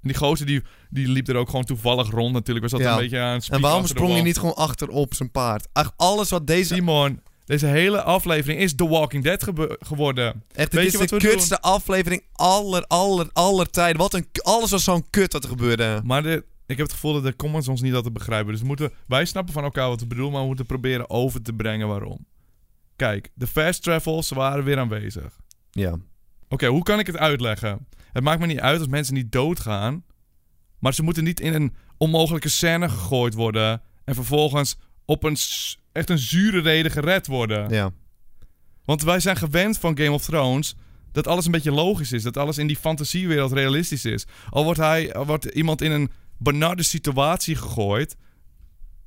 En 0.02 0.08
die 0.10 0.16
gozer 0.16 0.46
die, 0.46 0.62
die 0.90 1.08
liep 1.08 1.28
er 1.28 1.36
ook 1.36 1.48
gewoon 1.48 1.64
toevallig 1.64 2.10
rond 2.10 2.32
natuurlijk. 2.32 2.70
Was 2.70 2.80
dat 2.80 2.80
Ja. 2.88 2.92
een 2.94 2.98
beetje 3.02 3.18
aan 3.20 3.34
het 3.34 3.48
En 3.48 3.60
waarom 3.60 3.80
achter 3.80 3.96
sprong 3.96 4.16
je 4.16 4.22
niet 4.22 4.38
gewoon 4.38 4.54
achterop 4.54 5.14
zijn 5.14 5.30
paard? 5.30 5.66
Ach, 5.72 5.92
alles 5.96 6.30
wat 6.30 6.46
deze... 6.46 6.74
Simon, 6.74 7.20
deze 7.44 7.66
hele 7.66 8.02
aflevering 8.02 8.60
is 8.60 8.74
The 8.74 8.88
Walking 8.88 9.24
Dead 9.24 9.46
geworden. 9.78 10.24
Echt, 10.52 10.72
Weet 10.72 10.82
dit 10.82 10.92
je 10.92 10.98
is 11.02 11.10
wat 11.10 11.20
de 11.20 11.28
kutste 11.28 11.60
aflevering 11.60 12.22
aller, 12.32 12.84
aller, 12.86 13.28
aller 13.32 13.70
tijden. 13.70 14.00
Wat 14.00 14.14
een... 14.14 14.26
Alles 14.32 14.70
was 14.70 14.84
zo'n 14.84 15.06
kut 15.10 15.32
wat 15.32 15.42
er 15.42 15.48
gebeurde. 15.48 16.00
Maar 16.04 16.22
de, 16.22 16.44
ik 16.66 16.76
heb 16.76 16.86
het 16.86 16.92
gevoel 16.92 17.12
dat 17.12 17.22
de 17.22 17.36
comments 17.36 17.68
ons 17.68 17.80
niet 17.80 17.94
altijd 17.94 18.12
begrijpen. 18.12 18.52
Dus 18.52 18.62
moeten, 18.62 18.92
wij 19.06 19.24
snappen 19.24 19.54
van 19.54 19.64
elkaar 19.64 19.88
wat 19.88 20.00
we 20.00 20.06
bedoelen, 20.06 20.32
maar 20.32 20.40
we 20.40 20.46
moeten 20.46 20.66
proberen 20.66 21.10
over 21.10 21.42
te 21.42 21.52
brengen 21.52 21.88
waarom. 21.88 22.26
Kijk, 22.96 23.30
de 23.34 23.46
fast 23.46 23.82
travels 23.82 24.28
waren 24.28 24.64
weer 24.64 24.78
aanwezig. 24.78 25.36
Ja. 25.70 25.98
Oké, 26.48 26.66
hoe 26.66 26.82
kan 26.82 26.98
ik 26.98 27.06
het 27.06 27.16
uitleggen? 27.16 27.86
Het 28.12 28.22
maakt 28.22 28.40
me 28.40 28.46
niet 28.46 28.60
uit 28.60 28.78
als 28.78 28.88
mensen 28.88 29.14
niet 29.14 29.32
doodgaan. 29.32 30.04
Maar 30.78 30.94
ze 30.94 31.02
moeten 31.02 31.24
niet 31.24 31.40
in 31.40 31.54
een 31.54 31.74
onmogelijke 31.96 32.48
scène 32.48 32.88
gegooid 32.88 33.34
worden. 33.34 33.82
En 34.04 34.14
vervolgens 34.14 34.76
op 35.04 35.24
een 35.24 35.36
echt 35.92 36.10
een 36.10 36.18
zure 36.18 36.60
reden 36.60 36.90
gered 36.90 37.26
worden. 37.26 37.70
Ja. 37.70 37.90
Want 38.84 39.02
wij 39.02 39.20
zijn 39.20 39.36
gewend 39.36 39.78
van 39.78 39.98
Game 39.98 40.12
of 40.12 40.24
Thrones 40.24 40.76
dat 41.12 41.26
alles 41.26 41.44
een 41.44 41.52
beetje 41.52 41.72
logisch 41.72 42.12
is. 42.12 42.22
Dat 42.22 42.36
alles 42.36 42.58
in 42.58 42.66
die 42.66 42.76
fantasiewereld 42.76 43.52
realistisch 43.52 44.04
is. 44.04 44.26
Al 44.50 44.64
wordt, 44.64 44.78
hij, 44.78 45.14
al 45.14 45.26
wordt 45.26 45.44
iemand 45.44 45.82
in 45.82 45.90
een 45.90 46.10
benarde 46.44 46.82
situatie 46.82 47.56
gegooid. 47.56 48.16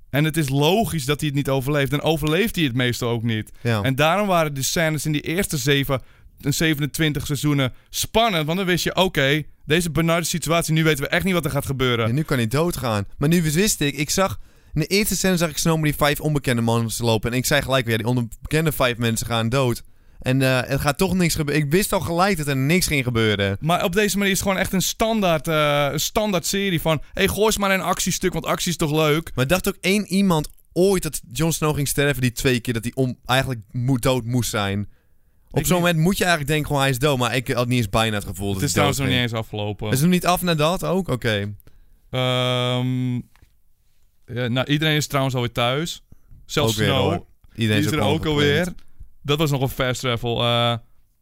En 0.10 0.24
het 0.24 0.38
is 0.38 0.50
logisch 0.50 1.06
dat 1.06 1.20
hij 1.20 1.30
het 1.30 1.38
niet 1.38 1.50
overleeft. 1.50 1.92
Dan 1.92 2.02
overleeft 2.02 2.56
hij 2.56 2.66
het 2.66 2.76
meestal 2.76 3.10
ook 3.10 3.24
niet. 3.24 3.52
Ja. 3.62 3.82
En 3.82 3.96
daarom 3.96 4.28
waren 4.28 4.54
de 4.54 4.64
scènes 4.64 5.06
in 5.06 5.12
die 5.12 5.22
eerste 5.22 5.58
zeven, 5.58 6.02
27 6.40 7.26
seizoenen 7.26 7.74
spannend. 7.90 8.46
Want 8.46 8.58
dan 8.58 8.68
wist 8.68 8.84
je, 8.84 8.96
oké, 8.96 9.44
deze 9.66 9.92
benarde 9.92 10.26
situatie, 10.26 10.74
nu 10.74 10.84
weten 10.84 11.04
we 11.04 11.10
echt 11.10 11.24
niet 11.24 11.34
wat 11.34 11.46
er 11.46 11.52
gaat 11.52 11.66
gebeuren. 11.66 12.08
En 12.08 12.16
nu 12.16 12.22
kan 12.24 12.38
hij 12.38 12.48
doodgaan. 12.48 13.06
Maar 13.18 13.30
nu 13.30 13.42
wist 13.42 13.82
ik, 13.82 13.96
ik 13.96 14.10
zag... 14.10 14.40
In 14.74 14.84
de 14.84 14.90
eerste 14.90 15.16
scène 15.16 15.38
zag 15.38 15.50
ik 15.50 15.58
Snow 15.58 15.76
met 15.76 15.84
die 15.84 15.96
vijf 15.96 16.20
onbekende 16.20 16.62
mannen 16.62 16.92
lopen. 16.98 17.32
En 17.32 17.38
ik 17.38 17.46
zei 17.46 17.62
gelijk 17.62 17.86
weer, 17.86 17.98
die 17.98 18.08
onbekende 18.08 18.72
vijf 18.72 18.98
mensen 18.98 19.28
gaan 19.28 19.50
dood. 19.50 19.84
En 20.20 20.42
eh 20.42 20.72
er 20.72 20.80
gaat 20.80 20.98
toch 20.98 21.14
niks 21.14 21.36
gebeuren. 21.36 21.64
Ik 21.64 21.72
wist 21.72 21.94
al 21.94 22.00
gelijk 22.00 22.38
dat 22.38 22.48
er 22.48 22.58
niks 22.58 22.88
ging 22.88 23.04
gebeuren. 23.04 23.58
Maar 23.60 23.84
op 23.84 23.94
deze 23.94 24.18
manier 24.18 24.32
is 24.32 24.40
het 24.40 24.48
gewoon 24.48 24.62
echt 24.64 24.74
een 24.74 24.82
standaard, 24.82 25.48
eh, 25.48 25.88
een 25.92 26.00
standaard 26.00 26.46
serie 26.46 26.82
van... 26.82 27.02
hey, 27.14 27.28
gooi 27.28 27.46
eens 27.46 27.58
maar 27.58 27.72
een 27.72 27.82
actiestuk, 27.82 28.34
want 28.34 28.46
actie 28.46 28.72
is 28.72 28.78
toch 28.78 28.92
leuk? 28.92 29.32
Maar 29.36 29.48
dacht 29.48 29.68
ook 29.68 29.78
één 29.82 30.06
iemand 30.06 30.50
ooit 30.74 31.04
dat 31.04 31.22
Jon 31.32 31.54
Snow 31.54 31.76
ging 31.76 31.88
sterven 31.88 32.22
die 32.22 32.32
twee 32.32 32.60
keer 32.60 32.74
dat 32.74 32.84
hij 32.84 32.92
om, 32.96 33.18
eigenlijk 33.26 33.62
dood 34.00 34.24
moest 34.24 34.50
zijn? 34.50 34.90
Op 35.52 35.66
zo'n 35.66 35.78
moment 35.78 35.98
moet 35.98 36.18
je 36.18 36.24
eigenlijk 36.24 36.52
denken 36.52 36.68
gewoon 36.68 36.82
hij 36.82 36.92
is 36.92 37.00
dood. 37.00 37.18
Maar 37.18 37.36
ik 37.36 37.48
had 37.48 37.68
niet 37.68 37.78
eens 37.78 37.90
bijna 37.90 38.16
het 38.16 38.26
gevoel 38.26 38.48
dat 38.48 38.56
Het 38.56 38.64
is 38.64 38.72
trouwens 38.72 39.00
nog 39.00 39.08
niet 39.08 39.18
eens 39.18 39.34
afgelopen. 39.34 39.88
Is 39.88 39.94
het 39.94 40.02
nog 40.02 40.12
niet 40.12 40.26
af 40.26 40.42
naar 40.42 40.56
dat 40.58 40.84
ook? 40.84 41.08
Oké. 41.08 41.56
Ehm, 42.10 43.14
ja, 44.26 44.48
nou, 44.48 44.64
iedereen 44.68 44.96
is 44.96 45.08
trouwens 45.08 45.36
alweer 45.36 45.52
thuis. 45.52 46.04
Zelfs 46.46 46.80
Ook 46.80 46.86
Snow. 46.86 47.22
Iedereen 47.56 47.82
is 47.82 47.88
er 47.88 47.98
gewoon 47.98 48.14
ook 48.14 48.26
alweer. 48.26 48.74
Dat 49.28 49.38
was 49.38 49.52
nog 49.52 49.62
een 49.62 49.70
fast 49.70 50.00
travel. 50.00 50.42
Eh, 50.42 50.74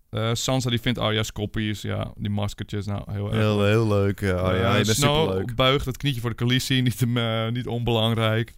eh, 0.09 0.29
Sansa 0.33 0.69
die 0.69 0.81
vindt 0.81 0.99
Arya's 0.99 1.31
koppies. 1.31 1.81
Ja, 1.81 2.11
die 2.17 2.29
maskertjes. 2.29 2.85
Nou, 2.85 3.11
heel 3.11 3.25
erg. 3.25 3.35
Heel, 3.35 3.63
heel 3.65 3.87
leuk. 3.87 4.19
Ja, 4.19 4.75
je 4.77 4.85
bent 4.85 4.97
Snow 4.97 5.55
buigt 5.55 5.85
het 5.85 5.97
knietje 5.97 6.21
voor 6.21 6.29
de 6.29 6.35
Khaleesi. 6.35 6.81
Niet, 6.81 7.05
niet 7.51 7.67
onbelangrijk. 7.67 8.53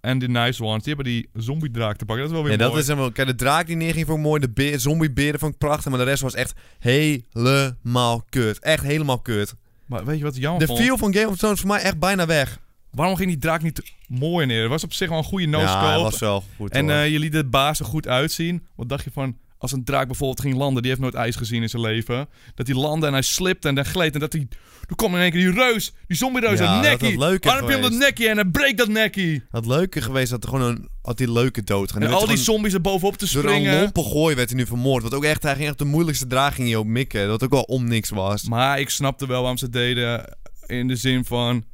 En 0.00 0.18
die 0.18 0.28
nice 0.28 0.64
ones. 0.64 0.82
Die 0.82 0.94
hebben 0.94 1.12
die 1.12 1.28
zombie-draak 1.34 1.96
te 1.96 2.04
pakken. 2.04 2.24
Dat 2.24 2.34
is 2.34 2.40
wel 2.40 2.42
weer 2.42 2.52
Ja, 2.52 2.58
dat 2.58 2.68
mooi. 2.68 2.80
is 2.80 2.88
helemaal... 2.88 3.12
Kijk, 3.12 3.28
de 3.28 3.34
draak 3.34 3.66
die 3.66 3.76
neerging 3.76 4.08
ik 4.08 4.16
mooi. 4.16 4.40
De 4.40 4.50
beer, 4.50 4.80
zombieberen 4.80 5.38
vond 5.38 5.52
ik 5.52 5.58
prachtig. 5.58 5.90
Maar 5.90 5.98
de 5.98 6.04
rest 6.04 6.22
was 6.22 6.34
echt 6.34 6.54
helemaal 6.78 8.24
kut. 8.28 8.58
Echt 8.58 8.82
helemaal 8.82 9.18
kut. 9.18 9.54
Maar 9.86 10.04
weet 10.04 10.18
je 10.18 10.24
wat 10.24 10.36
jammer 10.36 10.66
De 10.66 10.76
feel 10.76 10.98
van 10.98 11.14
Game 11.14 11.28
of 11.28 11.36
Thrones 11.36 11.60
voor 11.60 11.68
mij 11.68 11.80
echt 11.80 11.98
bijna 11.98 12.26
weg. 12.26 12.58
Waarom 12.96 13.16
ging 13.16 13.28
die 13.28 13.38
draak 13.38 13.62
niet 13.62 13.82
mooi 14.08 14.46
neer? 14.46 14.60
Het 14.60 14.70
was 14.70 14.84
op 14.84 14.92
zich 14.92 15.08
wel 15.08 15.18
een 15.18 15.24
goede 15.24 15.44
ja, 15.44 15.50
no-scope. 15.50 15.92
dat 15.92 16.02
was 16.02 16.18
wel 16.18 16.44
goed 16.56 16.70
en 16.70 16.82
hoor. 16.88 16.92
eh, 16.98 17.08
je 17.10 17.18
liet 17.18 17.32
de 17.32 17.44
baas 17.44 17.78
er 17.78 17.84
goed 17.84 18.08
uitzien. 18.08 18.66
Wat 18.76 18.88
dacht 18.88 19.04
je 19.04 19.10
van... 19.12 19.36
Als 19.58 19.72
een 19.72 19.84
draak 19.84 20.06
bijvoorbeeld 20.06 20.40
ging 20.40 20.56
landen, 20.56 20.82
die 20.82 20.90
heeft 20.90 21.02
nooit 21.02 21.14
ijs 21.14 21.36
gezien 21.36 21.62
in 21.62 21.68
zijn 21.68 21.82
leven. 21.82 22.28
Dat 22.54 22.66
hij 22.66 22.76
landde 22.76 23.06
en 23.06 23.12
hij 23.12 23.22
slipte 23.22 23.68
en 23.68 23.74
dan 23.74 23.84
gleed. 23.84 24.14
En 24.14 24.20
dat 24.20 24.32
hij... 24.32 24.48
Toen 24.86 24.96
kwam 24.96 25.14
in 25.14 25.20
één 25.20 25.30
keer 25.30 25.40
die 25.40 25.62
reus, 25.62 25.92
die 26.06 26.16
zombie-reus, 26.16 26.58
Ja, 26.58 26.76
een 26.76 26.82
dat 26.82 26.90
nekkie. 27.00 27.18
leuker 27.18 27.50
Armpje 27.50 27.76
om 27.76 27.82
dat 27.82 27.92
nekkie 27.92 28.28
en 28.28 28.36
hij 28.36 28.44
breekt 28.44 28.78
dat 28.78 28.88
nekkie. 28.88 29.42
Het 29.50 29.66
leuke 29.66 30.00
geweest 30.02 30.30
dat 30.30 30.42
er 30.42 30.48
gewoon 30.48 30.64
een... 30.68 30.88
Had 31.02 31.18
die 31.18 31.32
leuke 31.32 31.62
dood 31.64 31.92
gaan. 31.92 32.02
En 32.02 32.12
al 32.12 32.26
die 32.26 32.36
zombies 32.36 32.72
er 32.72 32.80
bovenop 32.80 33.16
te 33.16 33.32
Door 33.32 33.44
een 33.44 33.50
springen. 33.50 33.80
lompe 33.80 34.02
gooi 34.02 34.34
werd 34.34 34.48
hij 34.50 34.58
nu 34.58 34.66
vermoord. 34.66 35.02
Wat 35.02 35.14
ook 35.14 35.24
echt... 35.24 35.42
Hij 35.42 35.54
ging 35.54 35.68
echt 35.68 35.78
de 35.78 35.84
moeilijkste 35.84 36.26
draag 36.26 36.54
ging 36.54 36.68
hij 36.68 36.76
op 36.76 36.86
mikken. 36.86 37.28
Dat 37.28 37.44
ook 37.44 37.50
wel 37.50 37.62
om 37.62 37.88
niks 37.88 38.10
was. 38.10 38.48
Maar 38.48 38.80
ik 38.80 38.90
snapte 38.90 39.26
wel 39.26 39.38
waarom 39.40 39.58
ze 39.58 39.68
deden. 39.70 40.36
In 40.66 40.88
de 40.88 40.96
zin 40.96 41.24
van... 41.24 41.64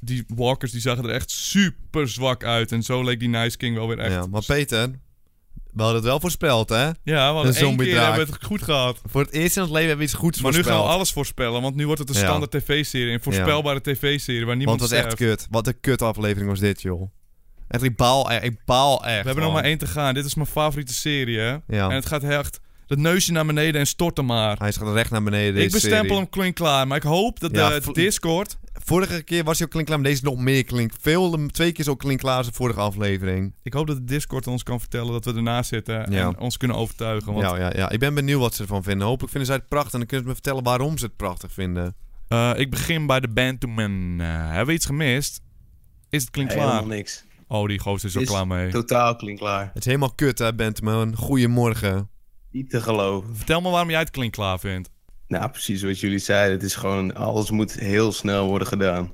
Die 0.00 0.24
walkers 0.34 0.72
die 0.72 0.80
zagen 0.80 1.04
er 1.04 1.10
echt 1.10 1.30
super 1.30 2.08
zwak 2.08 2.44
uit. 2.44 2.72
En 2.72 2.82
zo 2.82 3.04
leek 3.04 3.18
die 3.20 3.28
Nice 3.28 3.56
King 3.56 3.76
wel 3.76 3.88
weer 3.88 3.98
echt... 3.98 4.12
Ja, 4.12 4.26
maar 4.26 4.44
Peter... 4.46 4.90
We 5.72 5.82
hadden 5.82 6.00
het 6.00 6.10
wel 6.10 6.20
voorspeld, 6.20 6.68
hè? 6.68 6.84
Ja, 6.84 6.94
we 7.04 7.14
hadden 7.14 7.46
Een 7.46 7.66
één 7.66 7.76
keer 7.76 8.00
hebben 8.00 8.26
we 8.26 8.32
het 8.32 8.44
goed 8.44 8.62
gehad. 8.62 9.00
Voor 9.04 9.20
het 9.20 9.32
eerst 9.32 9.56
in 9.56 9.62
het 9.62 9.70
leven 9.70 9.88
hebben 9.88 10.06
we 10.06 10.12
iets 10.12 10.20
goeds 10.20 10.40
Maar 10.40 10.50
nu 10.50 10.56
voorspeld. 10.56 10.78
gaan 10.78 10.88
we 10.88 10.94
alles 10.94 11.12
voorspellen. 11.12 11.62
Want 11.62 11.74
nu 11.74 11.86
wordt 11.86 12.00
het 12.00 12.08
een 12.08 12.14
Ja. 12.14 12.20
standaard 12.20 12.50
tv-serie. 12.50 13.12
Een 13.12 13.22
voorspelbare 13.22 13.80
tv-serie 13.80 14.46
waar 14.46 14.56
niemand 14.56 14.80
Want 14.80 14.90
het 14.90 15.00
was 15.00 15.08
echt 15.10 15.18
kut. 15.18 15.46
Wat 15.50 15.66
een 15.66 15.80
kut 15.80 16.02
aflevering 16.02 16.50
was 16.50 16.58
dit, 16.60 16.82
joh. 16.82 17.10
Echt, 17.68 17.82
ik 17.82 17.96
baal 17.96 18.30
echt. 18.30 18.44
Ik 18.44 18.64
baal 18.64 19.04
echt. 19.04 19.20
We 19.20 19.26
hebben 19.26 19.44
nog 19.44 19.52
maar 19.52 19.64
één 19.64 19.78
te 19.78 19.86
gaan. 19.86 20.14
Dit 20.14 20.24
is 20.24 20.34
mijn 20.34 20.46
favoriete 20.46 20.94
serie, 20.94 21.38
hè. 21.38 21.50
Ja. 21.50 21.88
En 21.88 21.94
het 21.94 22.06
gaat 22.06 22.22
echt... 22.22 22.60
Dat 22.86 22.98
neusje 22.98 23.32
naar 23.32 23.46
beneden 23.46 23.80
en 23.80 23.86
stort 23.86 24.16
hem 24.16 24.26
maar. 24.26 24.58
Hij 24.58 24.72
gaat 24.72 24.94
recht 24.94 25.10
naar 25.10 25.22
beneden, 25.22 25.54
deze 25.54 25.66
ik 25.66 25.72
bestempel 25.72 26.00
serie. 26.02 26.16
hem 26.16 26.28
klinkklaar. 26.28 26.86
Maar 26.86 26.96
ik 26.96 27.02
hoop 27.02 27.40
dat 27.40 27.54
de 27.54 27.90
Discord... 27.92 28.58
Vorige 28.72 29.22
keer 29.22 29.44
was 29.44 29.56
hij 29.56 29.66
ook 29.66 29.72
klinkklaar, 29.72 29.98
maar 30.00 30.08
deze 30.10 30.22
is 30.22 30.28
nog 30.30 30.38
meer 30.38 30.64
klink. 30.64 30.92
Veel, 31.00 31.46
twee 31.46 31.72
keer 31.72 31.84
zo 31.84 31.96
klinkklaar 31.96 32.36
als 32.36 32.46
de 32.46 32.52
vorige 32.52 32.80
aflevering. 32.80 33.54
Ik 33.62 33.72
hoop 33.72 33.86
dat 33.86 33.96
de 33.96 34.04
Discord 34.04 34.46
ons 34.46 34.62
kan 34.62 34.80
vertellen 34.80 35.12
dat 35.12 35.24
we 35.24 35.34
ernaast 35.34 35.68
zitten. 35.68 36.12
Ja. 36.12 36.26
En 36.26 36.38
ons 36.38 36.56
kunnen 36.56 36.76
overtuigen. 36.76 37.32
Want 37.32 37.46
Ja, 37.46 37.56
ja, 37.56 37.72
ja. 37.76 37.90
Ik 37.90 37.98
ben 37.98 38.14
benieuwd 38.14 38.40
wat 38.40 38.54
ze 38.54 38.62
ervan 38.62 38.82
vinden. 38.82 39.06
Hopelijk 39.06 39.30
vinden 39.30 39.46
zij 39.50 39.56
het 39.58 39.68
prachtig 39.68 39.92
en 39.92 39.98
dan 39.98 40.08
kunnen 40.08 40.26
ze 40.26 40.32
me 40.32 40.38
vertellen 40.42 40.64
waarom 40.64 40.98
ze 40.98 41.04
het 41.04 41.16
prachtig 41.16 41.52
vinden. 41.52 41.94
eh, 42.28 42.52
ik 42.56 42.70
begin 42.70 43.06
bij 43.06 43.20
de 43.20 43.28
band 43.28 43.60
to 43.60 43.68
men. 43.68 44.16
Eh, 44.18 44.26
hebben 44.48 44.66
we 44.66 44.72
iets 44.72 44.86
gemist? 44.86 45.40
Is 46.10 46.20
het 46.22 46.30
klinkklaar? 46.30 46.66
Helemaal 46.68 46.86
niks. 46.96 47.24
Oh, 47.48 47.68
die 47.68 47.78
gozer 47.78 48.08
is 48.08 48.14
er 48.14 48.20
Is 48.20 48.28
klaar 48.28 48.46
mee. 48.46 48.70
Totaal 48.70 49.16
klinkklaar. 49.16 49.64
Het 49.66 49.78
is 49.78 49.84
helemaal 49.84 50.14
kut, 50.14 50.38
hè, 50.38 50.54
Benteman. 50.54 51.16
Goedemorgen. 51.16 52.08
Niet 52.50 52.70
te 52.70 52.80
geloven. 52.80 53.36
Vertel 53.36 53.60
me 53.60 53.70
waarom 53.70 53.90
jij 53.90 53.98
het 53.98 54.10
klinkklaar 54.10 54.58
vindt. 54.58 54.90
Nou, 55.30 55.50
precies 55.50 55.82
wat 55.82 56.00
jullie 56.00 56.18
zeiden. 56.18 56.52
Het 56.56 56.62
is 56.66 56.74
gewoon, 56.74 57.14
alles 57.14 57.50
moet 57.50 57.72
heel 57.72 58.12
snel 58.12 58.46
worden 58.46 58.68
gedaan. 58.68 59.10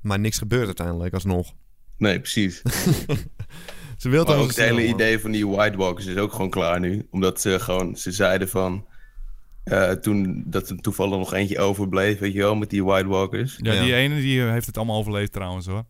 Maar 0.00 0.18
niks 0.18 0.38
gebeurt 0.38 0.66
uiteindelijk, 0.66 1.14
alsnog. 1.14 1.52
Nee, 1.96 2.20
precies. 2.20 2.62
Ze 3.98 4.08
wil 4.08 4.24
Maar 4.24 4.36
ook 4.36 4.46
het 4.46 4.56
hele 4.56 4.86
idee 4.86 5.18
van 5.18 5.30
die 5.30 5.48
White 5.48 5.76
Walkers 5.76 6.06
is 6.06 6.16
ook 6.16 6.32
gewoon 6.32 6.50
klaar 6.50 6.80
nu. 6.80 7.06
Omdat 7.10 7.40
ze 7.40 7.60
gewoon, 7.60 7.96
ze 7.96 8.12
zeiden 8.12 8.48
van... 8.48 8.86
eh, 9.64 9.90
toen 9.90 10.42
dat 10.46 10.68
er 10.70 10.76
toevallig 10.80 11.18
nog 11.18 11.34
eentje 11.34 11.58
overbleef, 11.58 12.18
weet 12.18 12.32
je 12.32 12.38
wel, 12.38 12.54
met 12.56 12.70
die 12.70 12.84
White 12.84 13.08
Walkers. 13.08 13.58
Ja, 13.62 13.72
Ja. 13.72 13.82
die 13.82 13.94
ene 13.94 14.20
die 14.20 14.40
heeft 14.42 14.66
het 14.66 14.76
allemaal 14.76 14.98
overleefd 14.98 15.32
trouwens 15.32 15.66
hoor. 15.66 15.84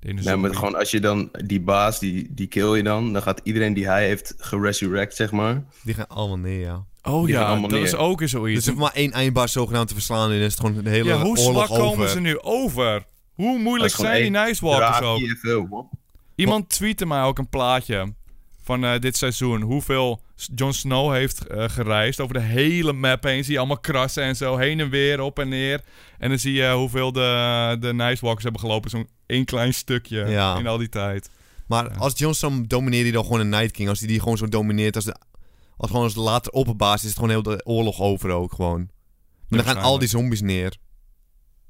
Nee, 0.00 0.36
maar 0.36 0.54
gewoon 0.54 0.74
als 0.74 0.90
je 0.90 1.00
dan, 1.00 1.28
die 1.44 1.60
baas, 1.60 1.98
die, 1.98 2.28
die 2.34 2.46
kill 2.46 2.74
je 2.76 2.82
dan. 2.82 3.12
Dan 3.12 3.22
gaat 3.22 3.40
iedereen 3.42 3.74
die 3.74 3.86
hij 3.86 4.06
heeft 4.06 4.34
geresurrect, 4.38 5.16
zeg 5.16 5.30
maar. 5.30 5.64
Die 5.82 5.94
gaan 5.94 6.08
allemaal 6.08 6.38
neer, 6.38 6.60
ja. 6.60 6.84
Oh 7.02 7.24
die 7.24 7.34
ja, 7.34 7.60
dat 7.60 7.70
neer. 7.70 7.82
is 7.82 7.94
ook 7.94 8.20
eens 8.20 8.30
Dus 8.32 8.40
zoiets. 8.40 8.66
er 8.66 8.72
hoeft 8.72 8.84
maar 8.84 8.94
één 8.94 9.12
eindbaas 9.12 9.52
zogenaamd 9.52 9.88
te 9.88 9.94
verslaan 9.94 10.30
en 10.30 10.36
is 10.36 10.52
het 10.52 10.60
gewoon 10.66 10.84
de 10.84 10.90
hele 10.90 11.08
ja, 11.08 11.20
hoe 11.20 11.38
oorlog 11.38 11.66
zwak 11.66 11.78
komen 11.78 12.08
ze 12.08 12.20
nu 12.20 12.40
over? 12.40 13.06
Hoe 13.34 13.58
moeilijk 13.58 13.94
zijn 13.94 14.22
die 14.22 14.30
Nice 14.30 14.64
Walkers 14.64 15.00
ook? 15.00 15.20
Iemand 16.34 16.68
tweette 16.68 17.06
mij 17.06 17.22
ook 17.22 17.38
een 17.38 17.48
plaatje 17.48 18.12
van 18.62 18.84
eh, 18.84 18.98
dit 19.00 19.16
seizoen. 19.16 19.60
Hoeveel 19.62 20.20
Jon 20.54 20.72
Snow 20.72 21.12
heeft 21.12 21.46
eh, 21.46 21.64
gereisd 21.68 22.20
over 22.20 22.34
de 22.34 22.40
hele 22.40 22.92
map 22.92 23.22
heen. 23.24 23.44
Zie 23.44 23.52
je 23.52 23.58
allemaal 23.58 23.78
krassen 23.80 24.22
en 24.22 24.36
zo. 24.36 24.56
Heen 24.56 24.80
en 24.80 24.90
weer, 24.90 25.20
op 25.20 25.38
en 25.38 25.48
neer. 25.48 25.80
En 26.18 26.28
dan 26.28 26.38
zie 26.38 26.52
je 26.52 26.72
hoeveel 26.72 27.12
de, 27.12 27.76
de 27.80 27.94
Nice 27.94 28.20
Walkers 28.24 28.42
hebben 28.42 28.60
gelopen. 28.60 28.90
Zo'n 28.90 29.08
één 29.26 29.44
klein 29.44 29.74
stukje 29.74 30.26
Ja. 30.26 30.58
in 30.58 30.66
al 30.66 30.78
die 30.78 30.88
tijd. 30.88 31.30
Maar 31.66 31.90
als 31.98 32.18
Johnson 32.18 32.64
domineert 32.68 33.02
hij 33.02 33.12
dan 33.12 33.24
gewoon 33.24 33.40
een 33.40 33.48
Night 33.48 33.70
King. 33.70 33.88
Als 33.88 33.98
hij 33.98 34.08
die 34.08 34.20
gewoon 34.20 34.36
zo 34.36 34.48
domineert 34.48 34.96
als 34.96 35.04
de... 35.04 35.16
Als 35.80 35.90
gewoon 35.90 36.04
als 36.04 36.14
later 36.14 36.52
opperbaas 36.52 37.00
is 37.02 37.08
het 37.08 37.14
gewoon 37.14 37.30
heel 37.30 37.42
de 37.42 37.60
oorlog 37.64 38.00
over 38.00 38.30
ook 38.30 38.52
gewoon. 38.52 38.90
Maar 39.48 39.64
dan 39.64 39.74
gaan 39.74 39.82
al 39.82 39.98
die 39.98 40.08
zombies 40.08 40.40
neer. 40.40 40.76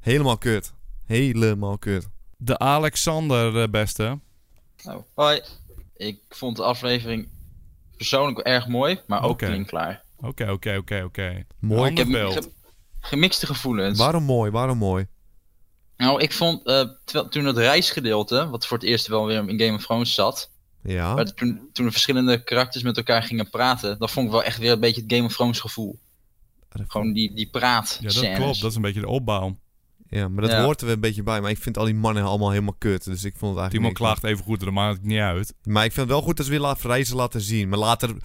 Helemaal 0.00 0.38
kut. 0.38 0.72
Helemaal 1.06 1.78
kut. 1.78 2.08
De 2.36 2.58
Alexander, 2.58 3.62
eh, 3.62 3.68
beste. 3.68 4.18
Nou, 4.84 5.02
hoi. 5.14 5.40
Ik 5.96 6.20
vond 6.28 6.56
de 6.56 6.62
aflevering 6.62 7.28
persoonlijk 7.96 8.38
erg 8.38 8.66
mooi, 8.68 9.00
maar 9.06 9.22
ook 9.22 9.30
Oké. 9.30 9.46
klinkklaar. 9.46 10.02
Oké, 10.16 10.50
oké, 10.50 10.76
oké, 10.76 11.02
oké. 11.04 11.44
Mooi. 11.58 11.90
Ik 11.90 11.96
heb 11.96 12.08
beeld. 12.08 12.32
ge- 12.34 12.52
gemixte 13.00 13.46
gevoelens. 13.46 13.98
Waarom 13.98 14.22
mooi? 14.22 14.50
Waarom 14.50 14.78
mooi? 14.78 15.06
Nou, 15.96 16.20
ik 16.22 16.32
vond 16.32 16.66
eh, 16.66 16.84
terwijl, 17.04 17.28
toen 17.28 17.44
het 17.44 17.56
reisgedeelte, 17.56 18.48
wat 18.48 18.66
voor 18.66 18.78
het 18.78 18.86
eerst 18.86 19.06
wel 19.06 19.26
weer 19.26 19.48
in 19.48 19.60
Game 19.60 19.74
of 19.76 19.82
Thrones 19.84 20.14
zat, 20.14 20.50
Ja. 20.82 21.14
maar 21.14 21.34
toen, 21.34 21.68
toen 21.72 21.84
de 21.86 21.92
verschillende 21.92 22.44
karakters 22.44 22.82
met 22.82 22.96
elkaar 22.96 23.22
gingen 23.22 23.50
praten, 23.50 23.98
dat 23.98 24.10
vond 24.10 24.26
ik 24.26 24.32
wel 24.32 24.44
echt 24.44 24.58
weer 24.58 24.72
een 24.72 24.80
beetje 24.80 25.02
het 25.02 25.12
Game 25.12 25.26
of 25.26 25.32
Thrones 25.32 25.60
gevoel. 25.60 25.98
Gewoon 26.86 27.12
die, 27.12 27.34
die 27.34 27.48
praat 27.50 27.98
Ja, 28.00 28.08
dat 28.08 28.34
klopt. 28.34 28.60
Dat 28.60 28.70
is 28.70 28.76
een 28.76 28.82
beetje 28.82 29.00
de 29.00 29.08
opbouw. 29.08 29.58
Ja, 30.08 30.28
maar 30.28 30.42
dat 30.42 30.50
Ja. 30.50 30.62
hoort 30.62 30.80
er 30.80 30.86
weer 30.86 30.94
een 30.94 31.00
beetje 31.00 31.22
bij. 31.22 31.40
Maar 31.40 31.50
ik 31.50 31.58
vind 31.58 31.76
al 31.78 31.84
die 31.84 31.94
mannen 31.94 32.22
allemaal 32.24 32.50
helemaal 32.50 32.74
kut. 32.78 33.04
Dus 33.04 33.24
ik 33.24 33.34
vond 33.36 33.52
het 33.54 33.60
eigenlijk 33.60 33.74
Iemand 33.74 33.94
klaagt 33.94 34.24
even 34.24 34.44
goed, 34.44 34.60
dat 34.60 34.70
maakt 34.70 34.96
het 34.96 35.06
niet 35.06 35.18
uit. 35.18 35.54
Maar 35.62 35.84
ik 35.84 35.92
vind 35.92 36.06
het 36.06 36.16
wel 36.16 36.24
goed 36.26 36.36
dat 36.36 36.46
ze 36.46 36.52
weer 36.52 36.60
laten 36.60 36.90
reizen 36.90 37.16
laten 37.16 37.40
zien. 37.40 37.68
Maar 37.68 37.78
later 37.78 38.16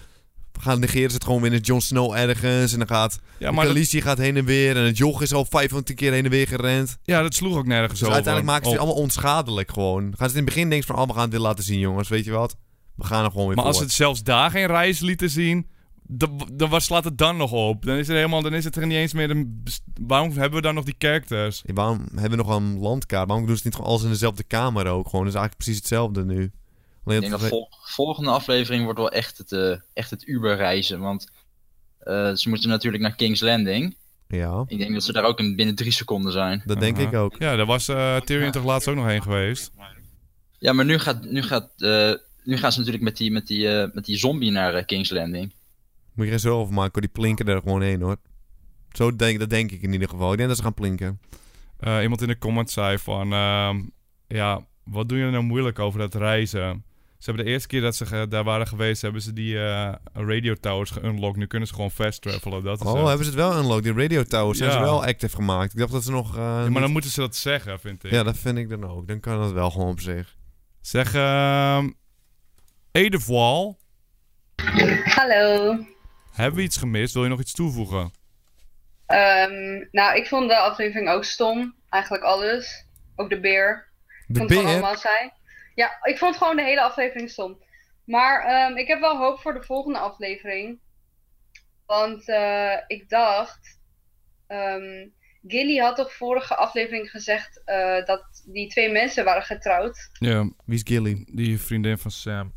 gaan 0.60 0.80
negeren 0.80 1.08
ze 1.10 1.14
het 1.14 1.24
gewoon 1.24 1.42
weer 1.42 1.52
in 1.52 1.60
Jon 1.60 1.80
Snow 1.80 2.12
ergens. 2.12 2.72
En 2.72 2.78
dan 2.78 2.88
gaat 2.88 3.18
Ja, 3.38 3.50
maar 3.50 3.66
dat, 3.66 3.88
gaat 3.88 4.18
heen 4.18 4.36
en 4.36 4.44
weer. 4.44 4.76
En 4.76 4.82
het 4.82 4.96
joch 4.96 5.22
is 5.22 5.32
al 5.32 5.44
500 5.44 5.94
keer 5.94 6.12
heen 6.12 6.24
en 6.24 6.30
weer 6.30 6.46
gerend. 6.46 6.98
ja, 7.02 7.22
dat 7.22 7.34
sloeg 7.34 7.56
ook 7.56 7.66
nergens 7.66 7.90
Dus 7.90 8.02
over. 8.02 8.14
uiteindelijk 8.14 8.52
maken 8.52 8.66
ze 8.70 8.76
het 8.76 8.86
allemaal 8.86 9.02
onschadelijk 9.02 9.72
gewoon. 9.72 10.14
Gaan 10.16 10.28
ze 10.30 10.36
in 10.36 10.44
het 10.44 10.54
begin 10.54 10.68
denken 10.68 10.86
van, 10.86 10.98
oh, 10.98 11.06
we 11.06 11.14
gaan 11.14 11.30
dit 11.30 11.40
laten 11.40 11.64
zien 11.64 11.78
jongens. 11.78 12.08
Weet 12.08 12.24
je 12.24 12.30
wat? 12.30 12.56
We 12.94 13.04
gaan 13.04 13.24
er 13.24 13.30
gewoon 13.30 13.46
weer 13.46 13.56
Maar 13.56 13.64
als 13.64 13.80
het 13.80 13.92
zelfs 13.92 14.22
daar 14.22 14.50
geen 14.50 14.66
reis 14.66 15.00
lieten 15.00 15.30
zien, 15.30 15.66
dan, 16.08 16.80
slaat 16.80 17.04
het 17.04 17.18
dan 17.18 17.36
nog 17.36 17.52
op? 17.52 17.84
Dan 17.84 17.96
is, 17.96 18.08
er 18.08 18.14
helemaal, 18.14 18.42
dan 18.42 18.54
is 18.54 18.64
het 18.64 18.76
er 18.76 18.86
niet 18.86 18.96
eens 18.96 19.12
meer... 19.12 19.46
Waarom 20.00 20.30
hebben 20.30 20.52
we 20.52 20.60
dan 20.60 20.74
nog 20.74 20.84
die 20.84 20.94
characters? 20.98 21.62
Ja, 21.66 21.74
waarom 21.74 22.06
hebben 22.14 22.38
we 22.38 22.44
nog 22.44 22.56
een 22.56 22.78
landkaart? 22.78 23.28
Waarom 23.28 23.46
doen 23.46 23.56
ze 23.56 23.62
het 23.62 23.64
niet 23.64 23.74
gewoon 23.74 23.90
alles 23.90 24.02
in 24.02 24.10
dezelfde 24.10 24.42
kamer 24.42 24.86
ook? 24.86 25.08
Gewoon, 25.08 25.24
dat 25.24 25.34
is 25.34 25.40
eigenlijk 25.40 25.56
precies 25.56 25.76
hetzelfde 25.76 26.24
nu. 26.24 26.52
Ik 27.14 27.20
denk 27.20 27.30
dat- 27.32 27.48
vol- 27.48 27.68
volgende 27.84 28.30
aflevering 28.30 28.84
wordt 28.84 28.98
wel 28.98 29.10
echt 29.10 29.38
het, 29.38 29.52
eh, 29.52 29.76
echt 29.92 30.10
het 30.10 30.26
Uber-reizen, 30.28 31.00
want 31.00 31.30
eh, 31.98 32.32
ze 32.34 32.48
moeten 32.48 32.68
natuurlijk 32.68 33.02
naar 33.02 33.14
King's 33.14 33.40
Landing. 33.40 33.96
Ja, 34.28 34.64
Ik 34.66 34.78
denk 34.78 34.92
dat 34.92 35.02
ze 35.02 35.12
daar 35.12 35.24
ook 35.24 35.38
in 35.38 35.56
binnen 35.56 35.74
drie 35.74 35.90
seconden 35.90 36.32
zijn. 36.32 36.62
dat 36.64 36.80
denk 36.80 36.98
ik 36.98 37.14
ook. 37.14 37.36
Ja, 37.38 37.56
daar 37.56 37.66
was 37.66 37.88
eh 37.88 38.16
Tyrion 38.20 38.50
toch 38.50 38.64
laatst 38.64 38.88
ook 38.88 38.96
nog 38.96 39.06
heen 39.06 39.22
geweest? 39.22 39.70
Ja, 40.58 40.72
maar 40.72 40.84
nu, 40.84 40.98
gaat, 40.98 41.24
nu, 41.30 41.42
gaat, 41.42 41.70
eh, 41.76 42.12
nu 42.44 42.56
gaan 42.56 42.72
ze 42.72 42.78
natuurlijk 42.78 43.04
met 43.04 43.16
die, 43.16 43.30
met 43.30 43.46
die, 43.46 43.68
eh, 43.80 43.88
met 43.94 44.04
die 44.04 44.16
zombie 44.18 44.50
naar 44.50 44.84
King's 44.84 45.10
Landing. 45.10 45.52
Moet 46.14 46.24
je 46.24 46.30
geen 46.30 46.40
zorgen 46.40 46.60
over 46.60 46.74
maken, 46.74 46.92
hoor. 46.92 47.00
die 47.00 47.10
plinken 47.10 47.46
er 47.48 47.60
gewoon 47.62 47.82
heen 47.82 48.00
hoor. 48.00 48.16
Zo 48.92 49.16
denk, 49.16 49.38
dat 49.38 49.50
denk 49.50 49.70
ik 49.70 49.82
in 49.82 49.92
ieder 49.92 50.08
geval. 50.08 50.30
Ik 50.30 50.36
denk 50.36 50.48
dat 50.48 50.56
ze 50.58 50.64
gaan 50.64 50.74
plinken. 50.74 51.20
Eh, 51.78 52.02
iemand 52.02 52.22
in 52.22 52.28
de 52.28 52.38
comments 52.38 52.72
zei 52.72 52.98
van... 52.98 53.32
ehm, 53.32 53.82
ja, 54.28 54.66
wat 54.84 55.08
doen 55.08 55.18
jullie 55.18 55.32
nou 55.32 55.44
moeilijk 55.44 55.78
over 55.78 55.98
dat 55.98 56.14
reizen? 56.14 56.84
Ze 57.26 57.32
hebben 57.32 57.50
de 57.50 57.54
eerste 57.54 57.68
keer 57.68 57.80
dat 57.80 57.96
ze 57.96 58.06
ge- 58.06 58.26
daar 58.28 58.44
waren 58.44 58.66
geweest... 58.66 59.02
hebben 59.02 59.22
ze 59.22 59.32
die 59.32 59.58
eh, 59.58 59.92
radio 60.12 60.54
towers 60.54 60.90
geunlocked. 60.90 61.36
Nu 61.36 61.46
kunnen 61.46 61.68
ze 61.68 61.74
gewoon 61.74 61.90
fast 61.90 62.22
travelen. 62.22 62.62
Dat 62.62 62.80
is 62.80 62.86
Oh, 62.86 63.06
hebben 63.06 63.24
ze 63.24 63.30
het 63.30 63.40
wel 63.40 63.58
unlocked? 63.58 63.82
Die 63.84 63.92
radio 63.92 64.22
towers 64.22 64.58
zijn 64.58 64.72
ze 64.72 64.78
wel 64.78 65.04
active 65.04 65.34
gemaakt. 65.36 65.72
Ik 65.72 65.78
dacht 65.78 65.92
dat 65.92 66.04
ze 66.04 66.10
nog... 66.10 66.36
eh, 66.36 66.42
Ja, 66.42 66.48
maar 66.56 66.68
niet- 66.70 66.78
dan 66.80 66.90
moeten 66.90 67.10
ze 67.10 67.20
dat 67.20 67.36
zeggen, 67.36 67.80
vind 67.80 68.04
ik. 68.04 68.10
Ja, 68.10 68.22
dat 68.22 68.38
vind 68.38 68.58
ik 68.58 68.68
dan 68.68 68.84
ook. 68.90 69.08
Dan 69.08 69.20
kan 69.20 69.40
dat 69.40 69.52
wel 69.52 69.70
gewoon 69.70 69.88
op 69.88 70.00
zich. 70.00 70.36
Zeg, 70.80 71.14
ehm 71.14 71.90
Wall. 73.26 73.76
Hallo. 75.04 75.76
Hebben 76.32 76.56
we 76.58 76.62
iets 76.62 76.76
gemist? 76.76 77.14
Wil 77.14 77.22
je 77.22 77.28
nog 77.28 77.40
iets 77.40 77.52
toevoegen? 77.52 78.10
Ehm, 79.06 79.84
nou, 79.90 80.16
ik 80.16 80.26
vond 80.26 80.48
de 80.48 80.56
aflevering 80.58 81.08
ook 81.08 81.24
stom. 81.24 81.74
Eigenlijk 81.88 82.24
alles. 82.24 82.86
Ook 83.16 83.30
de 83.30 83.40
beer. 83.40 83.88
Ik 84.26 84.34
De 84.34 84.38
vond 84.38 84.50
beer? 84.50 84.64
allemaal 84.64 84.96
saai. 84.96 85.30
Ja, 85.76 85.98
ik 86.02 86.18
vond 86.18 86.36
gewoon 86.36 86.56
de 86.56 86.62
hele 86.62 86.80
aflevering 86.82 87.30
stom. 87.30 87.62
Maar 88.04 88.44
ehm, 88.44 88.76
ik 88.76 88.86
heb 88.88 89.00
wel 89.00 89.16
hoop 89.16 89.38
voor 89.40 89.54
de 89.54 89.62
volgende 89.62 89.98
aflevering. 89.98 90.80
Want 91.86 92.28
eh, 92.28 92.74
ik 92.86 93.08
dacht. 93.08 93.80
ehm 94.46 95.08
Gilly 95.48 95.76
had 95.78 95.96
toch 95.96 96.12
vorige 96.12 96.56
aflevering 96.56 97.10
gezegd 97.10 97.62
eh, 97.64 98.04
dat 98.04 98.42
die 98.46 98.68
twee 98.68 98.90
mensen 98.92 99.24
waren 99.24 99.42
getrouwd. 99.42 100.08
Ja, 100.12 100.50
Wie 100.64 100.74
is 100.76 100.82
Gilly? 100.84 101.24
die 101.34 101.60
vriendin 101.60 101.98
van 101.98 102.10
Sam. 102.10 102.52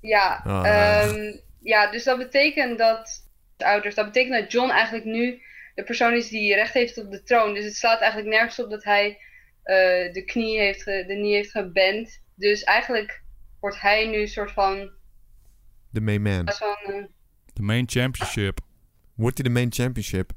Ja, 0.00 0.42
Ah. 0.44 0.66
ehm, 0.66 1.36
ja, 1.62 1.90
dus 1.90 2.04
dat 2.04 2.18
betekent 2.18 2.78
dat 2.78 3.28
de 3.56 3.64
ouders, 3.64 3.94
dat 3.94 4.04
betekent 4.06 4.40
dat 4.40 4.52
John 4.52 4.70
eigenlijk 4.70 5.04
nu 5.04 5.42
de 5.74 5.82
persoon 5.82 6.12
is 6.14 6.28
die 6.28 6.54
recht 6.54 6.72
heeft 6.74 6.98
op 6.98 7.10
de 7.10 7.22
troon. 7.22 7.54
Dus 7.54 7.64
het 7.64 7.76
slaat 7.76 8.00
eigenlijk 8.00 8.30
nergens 8.30 8.60
op 8.60 8.70
dat 8.70 8.84
hij 8.84 9.18
eh, 9.62 10.12
de 10.12 10.22
knie 10.26 10.58
heeft, 10.58 10.82
ge- 10.82 11.04
de 11.06 11.14
knie 11.14 11.34
heeft 11.34 11.50
geband. 11.50 12.20
Dus 12.42 12.62
eigenlijk 12.64 13.22
wordt 13.60 13.80
hij 13.80 14.06
nu 14.06 14.20
een 14.20 14.28
soort 14.28 14.52
van, 14.52 14.90
De 15.90 16.00
main 16.00 16.22
man. 16.22 16.46
eh, 16.46 17.04
De 17.52 17.62
main 17.62 17.88
championship. 17.88 18.58
Wordt 19.14 19.38
hij 19.38 19.46
de 19.48 19.54
main 19.54 19.72
championship? 19.72 20.30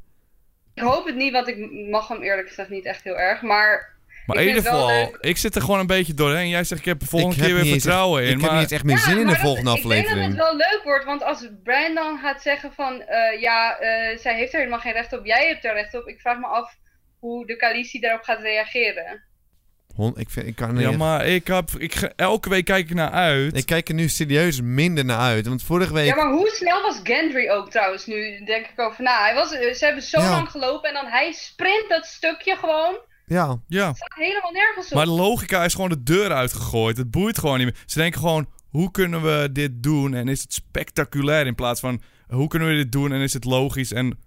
ik 0.73 0.83
hoop 0.83 1.05
het 1.05 1.15
niet, 1.15 1.31
want 1.31 1.47
ik 1.47 1.71
mag 1.89 2.07
hem 2.07 2.21
eerlijk 2.21 2.47
gezegd 2.47 2.69
niet 2.69 2.85
echt 2.85 3.03
heel 3.03 3.17
erg. 3.19 3.41
Maar 3.41 3.95
Maar 4.25 4.37
in 4.37 4.47
ieder 4.47 4.61
geval, 4.61 5.15
ik 5.19 5.37
zit 5.37 5.55
er 5.55 5.61
gewoon 5.61 5.79
een 5.79 5.87
beetje 5.87 6.13
doorheen. 6.13 6.49
Jij 6.49 6.63
zegt, 6.63 6.79
ik 6.81 6.85
heb 6.87 6.99
de 6.99 7.05
volgende 7.05 7.35
ik 7.35 7.41
keer 7.41 7.53
weer 7.53 7.65
vertrouwen 7.71 8.21
echt, 8.21 8.31
in. 8.31 8.37
Ik 8.37 8.43
heb 8.43 8.51
niet 8.59 8.71
echt 8.71 8.83
meer 8.83 8.97
zin 8.97 9.17
in 9.19 9.25
de 9.25 9.31
dat- 9.31 9.41
volgende 9.41 9.69
Ik 9.71 9.75
denk 9.75 9.83
dat 9.89 9.91
aflevering. 10.01 10.27
het 10.27 10.35
wel 10.37 10.55
leuk 10.55 10.81
wordt, 10.83 11.05
want 11.05 11.23
als 11.23 11.49
Brian 11.63 11.95
dan 11.95 12.17
gaat 12.19 12.41
zeggen 12.41 12.73
van, 12.73 13.01
eh, 13.01 13.41
ja, 13.41 13.77
eh, 13.79 14.17
zij 14.17 14.35
heeft 14.35 14.53
er 14.53 14.59
helemaal 14.59 14.79
geen 14.79 14.93
recht 14.93 15.13
op, 15.13 15.25
jij 15.25 15.47
hebt 15.47 15.65
er 15.65 15.73
recht 15.73 15.93
op. 15.95 16.07
Ik 16.07 16.19
vraag 16.21 16.37
me 16.39 16.45
af 16.47 16.77
hoe 17.19 17.45
de 17.45 17.55
Khaleesi 17.55 17.99
daarop 17.99 18.21
gaat 18.23 18.41
reageren. 18.41 19.23
Hon, 19.95 20.13
ik, 20.17 20.29
vind, 20.29 20.47
ik 20.47 20.55
kan 20.55 20.73
niet 20.73 20.81
ja, 20.81 20.91
maar 20.91 21.25
ik 21.25 21.47
heb, 21.47 21.69
ik, 21.77 21.93
elke 22.15 22.49
week 22.49 22.65
kijk 22.65 22.89
ik 22.89 22.95
naar 22.95 23.09
uit. 23.11 23.57
Ik 23.57 23.65
kijk 23.65 23.89
er 23.89 23.95
nu 23.95 24.07
serieus 24.07 24.61
minder 24.61 25.05
naar 25.05 25.19
uit. 25.19 25.47
Want 25.47 25.63
vorige 25.63 25.93
week... 25.93 26.05
Ja, 26.07 26.15
maar 26.15 26.31
hoe 26.31 26.49
snel 26.49 26.81
was 26.81 26.99
Gendry 27.03 27.49
ook 27.49 27.69
trouwens 27.71 28.05
nu, 28.05 28.43
denk 28.45 28.65
ik 28.65 28.79
over 28.79 29.03
na. 29.03 29.23
Hij 29.23 29.33
was, 29.33 29.51
eh, 29.53 29.73
ze 29.73 29.85
hebben 29.85 30.03
zo 30.03 30.19
Ja. 30.19 30.29
lang 30.29 30.49
gelopen 30.49 30.89
en 30.89 30.95
dan 30.95 31.05
hij 31.05 31.31
sprint 31.31 31.85
dat 31.89 32.05
stukje 32.05 32.55
gewoon. 32.55 32.97
Ja, 33.25 33.57
Ja, 33.67 33.93
staat 33.93 34.13
helemaal 34.15 34.51
nergens 34.51 34.85
op. 34.87 34.93
maar 34.93 35.05
de 35.05 35.11
logica 35.11 35.63
is 35.63 35.73
gewoon 35.73 35.89
de 35.89 36.03
deur 36.03 36.31
uitgegooid. 36.31 36.97
Het 36.97 37.11
boeit 37.11 37.37
gewoon 37.39 37.57
niet 37.57 37.67
meer. 37.67 37.83
Ze 37.85 37.97
denken 37.99 38.19
gewoon, 38.19 38.47
hoe 38.69 38.91
kunnen 38.91 39.21
we 39.21 39.49
dit 39.51 39.83
doen 39.83 40.13
en 40.13 40.27
is 40.27 40.41
het 40.41 40.53
spectaculair 40.53 41.45
in 41.45 41.55
plaats 41.55 41.79
van, 41.79 42.01
hoe 42.27 42.47
kunnen 42.47 42.67
we 42.67 42.75
dit 42.75 42.91
doen 42.91 43.11
en 43.11 43.21
is 43.21 43.33
het 43.33 43.43
logisch 43.45 43.91
en... 43.93 44.19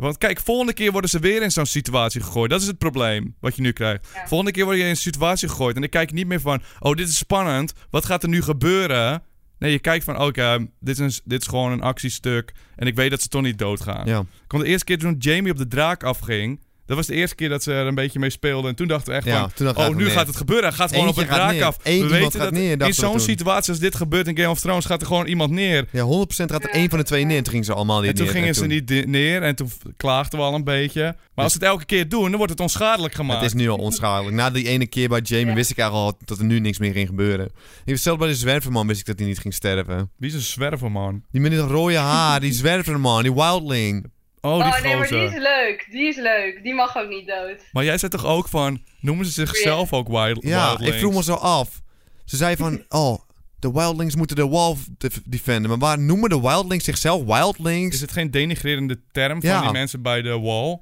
Want 0.00 0.18
kijk, 0.18 0.40
volgende 0.40 0.72
keer 0.72 0.92
worden 0.92 1.10
ze 1.10 1.18
weer 1.18 1.42
in 1.42 1.50
zo'n 1.50 1.66
situatie 1.66 2.20
gegooid. 2.20 2.50
Dat 2.50 2.60
is 2.60 2.66
het 2.66 2.78
probleem 2.78 3.34
wat 3.40 3.56
je 3.56 3.62
nu 3.62 3.72
krijgt. 3.72 4.08
Ja. 4.14 4.26
Volgende 4.26 4.52
keer 4.52 4.64
word 4.64 4.76
je 4.76 4.82
in 4.82 4.88
een 4.88 4.96
situatie 4.96 5.48
gegooid. 5.48 5.74
En 5.74 5.80
dan 5.80 5.90
kijk 5.90 6.08
je 6.08 6.14
niet 6.14 6.26
meer 6.26 6.40
van, 6.40 6.62
oh, 6.78 6.94
dit 6.94 7.08
is 7.08 7.16
spannend. 7.16 7.72
Wat 7.90 8.04
gaat 8.06 8.22
er 8.22 8.28
nu 8.28 8.42
gebeuren? 8.42 9.22
Nee, 9.58 9.72
je 9.72 9.78
kijkt 9.78 10.04
van, 10.04 10.20
oké, 10.20 10.66
dit, 10.80 10.98
is 10.98 11.16
een- 11.16 11.22
dit 11.24 11.40
is 11.40 11.46
gewoon 11.46 11.72
een 11.72 11.80
actiestuk. 11.82 12.52
En 12.76 12.86
ik 12.86 12.94
weet 12.94 13.10
dat 13.10 13.22
ze 13.22 13.28
toch 13.28 13.42
niet 13.42 13.58
doodgaan. 13.58 14.06
ja. 14.06 14.24
kwam 14.46 14.60
de 14.60 14.66
eerste 14.66 14.84
keer 14.84 14.98
toen 14.98 15.16
Jamie 15.18 15.52
op 15.52 15.58
de 15.58 15.68
draak 15.68 16.02
afging. 16.04 16.60
Dat 16.90 16.98
was 16.98 17.08
de 17.08 17.14
eerste 17.14 17.34
keer 17.34 17.48
dat 17.48 17.62
ze 17.62 17.72
er 17.72 17.86
een 17.86 17.94
beetje 17.94 18.18
mee 18.18 18.30
speelden. 18.30 18.70
En 18.70 18.76
toen 18.76 18.88
dachten 18.88 19.10
we 19.12 19.16
echt 19.18 19.26
Ja, 19.26 19.48
van, 19.54 19.66
oh, 19.76 19.96
nu 19.96 20.08
gaat 20.08 20.26
het 20.26 20.36
gebeuren. 20.36 20.68
Hij 20.68 20.76
gaat 20.76 20.90
gewoon 20.90 21.06
Eentje 21.06 21.22
op 21.22 21.28
draak 21.28 21.52
neer. 21.52 21.64
af. 21.64 21.76
Eén 21.82 22.02
we 22.02 22.08
weten 22.08 22.38
dat 22.40 22.50
neer, 22.52 22.80
in 22.82 22.94
zo'n 22.94 23.20
situatie 23.20 23.70
als 23.70 23.78
dit 23.80 23.94
gebeurt 23.94 24.26
in 24.28 24.36
Game 24.36 24.48
of 24.50 24.60
Thrones 24.60 24.84
gaat 24.84 25.00
er 25.00 25.06
gewoon 25.06 25.26
iemand 25.26 25.50
neer. 25.50 25.88
Ja, 25.92 26.04
100% 26.04 26.26
gaat 26.50 26.64
er 26.64 26.70
één 26.70 26.88
van 26.90 26.98
de 26.98 27.04
twee 27.04 27.24
neer. 27.24 27.36
En 27.36 27.42
toen 27.42 27.50
gingen 27.52 27.66
ze 27.66 27.74
allemaal 27.74 28.00
niet 28.00 28.08
En 28.10 28.14
toen 28.14 28.24
neer. 28.24 28.34
gingen 28.34 28.54
ze 28.54 28.66
niet 28.66 29.06
neer 29.06 29.42
en 29.42 29.54
toen 29.56 29.70
klaagden 29.96 30.38
we 30.38 30.44
al 30.44 30.54
een 30.54 30.64
beetje. 30.64 31.02
Maar 31.34 31.44
als 31.44 31.52
ze 31.52 31.58
het 31.58 31.68
elke 31.68 31.84
keer 31.84 32.08
doen, 32.08 32.22
dan 32.28 32.36
wordt 32.36 32.52
het 32.52 32.60
onschadelijk 32.60 33.14
gemaakt. 33.14 33.40
Het 33.42 33.54
is 33.54 33.60
nu 33.60 33.68
al 33.68 33.78
onschadelijk. 33.78 34.36
Na 34.36 34.50
die 34.50 34.68
ene 34.68 34.86
keer 34.86 35.08
bij 35.08 35.20
Jamie 35.20 35.46
Ja. 35.46 35.54
wist 35.54 35.70
ik 35.70 35.78
eigenlijk 35.78 36.12
al 36.12 36.18
dat 36.24 36.38
er 36.38 36.44
nu 36.44 36.58
niks 36.60 36.78
meer 36.78 36.92
ging 36.92 37.08
gebeuren. 37.08 37.50
Zelfs 37.84 38.18
bij 38.18 38.28
de 38.28 38.34
zwerverman 38.34 38.86
wist 38.86 39.00
ik 39.00 39.06
dat 39.06 39.18
hij 39.18 39.28
niet 39.28 39.38
ging 39.38 39.54
sterven. 39.54 40.10
Wie 40.16 40.28
is 40.28 40.34
een 40.34 40.40
zwerver, 40.40 40.90
man? 40.90 41.22
Die 41.30 41.40
met 41.40 41.50
die 41.50 41.60
rode 41.60 41.96
haar, 41.96 42.40
die 42.40 42.52
zwerverman, 42.62 43.22
die 43.22 43.34
wildling. 43.34 44.10
Oh, 44.40 44.54
die 44.64 44.72
oh 44.74 44.82
nee, 44.82 44.96
maar 44.96 45.08
die 45.08 45.22
is 45.24 45.32
leuk. 45.34 45.86
Die 45.90 46.08
is 46.08 46.16
leuk. 46.16 46.60
Die 46.62 46.74
mag 46.74 46.96
ook 46.96 47.08
niet 47.08 47.26
dood. 47.26 47.56
Maar 47.72 47.84
jij 47.84 47.98
zei 47.98 48.10
toch 48.10 48.24
ook 48.24 48.48
van, 48.48 48.82
noemen 49.00 49.26
ze 49.26 49.32
zichzelf 49.32 49.92
ook 49.92 50.08
wild, 50.08 50.42
Ja, 50.42 50.66
wildlings? 50.66 50.92
ik 50.94 50.98
vroeg 51.00 51.14
me 51.14 51.22
zo 51.22 51.34
af. 51.34 51.80
Ze 52.24 52.36
zei 52.36 52.56
van, 52.56 52.84
oh, 52.88 53.18
de 53.58 53.72
wildlings 53.72 54.16
moeten 54.16 54.36
de 54.36 54.48
wall 54.48 54.76
def- 54.98 55.20
defenden. 55.24 55.70
Maar 55.70 55.78
waar 55.78 55.98
noemen 55.98 56.28
de 56.30 56.40
wildlings 56.40 56.84
zichzelf 56.84 57.24
wildlings? 57.24 57.94
Is 57.94 58.00
het 58.00 58.12
geen 58.12 58.30
denigrerende 58.30 59.00
term 59.12 59.40
van 59.40 59.50
Ja. 59.50 59.60
die 59.60 59.70
mensen 59.72 60.02
bij 60.02 60.22
de 60.22 60.38
wall? 60.38 60.78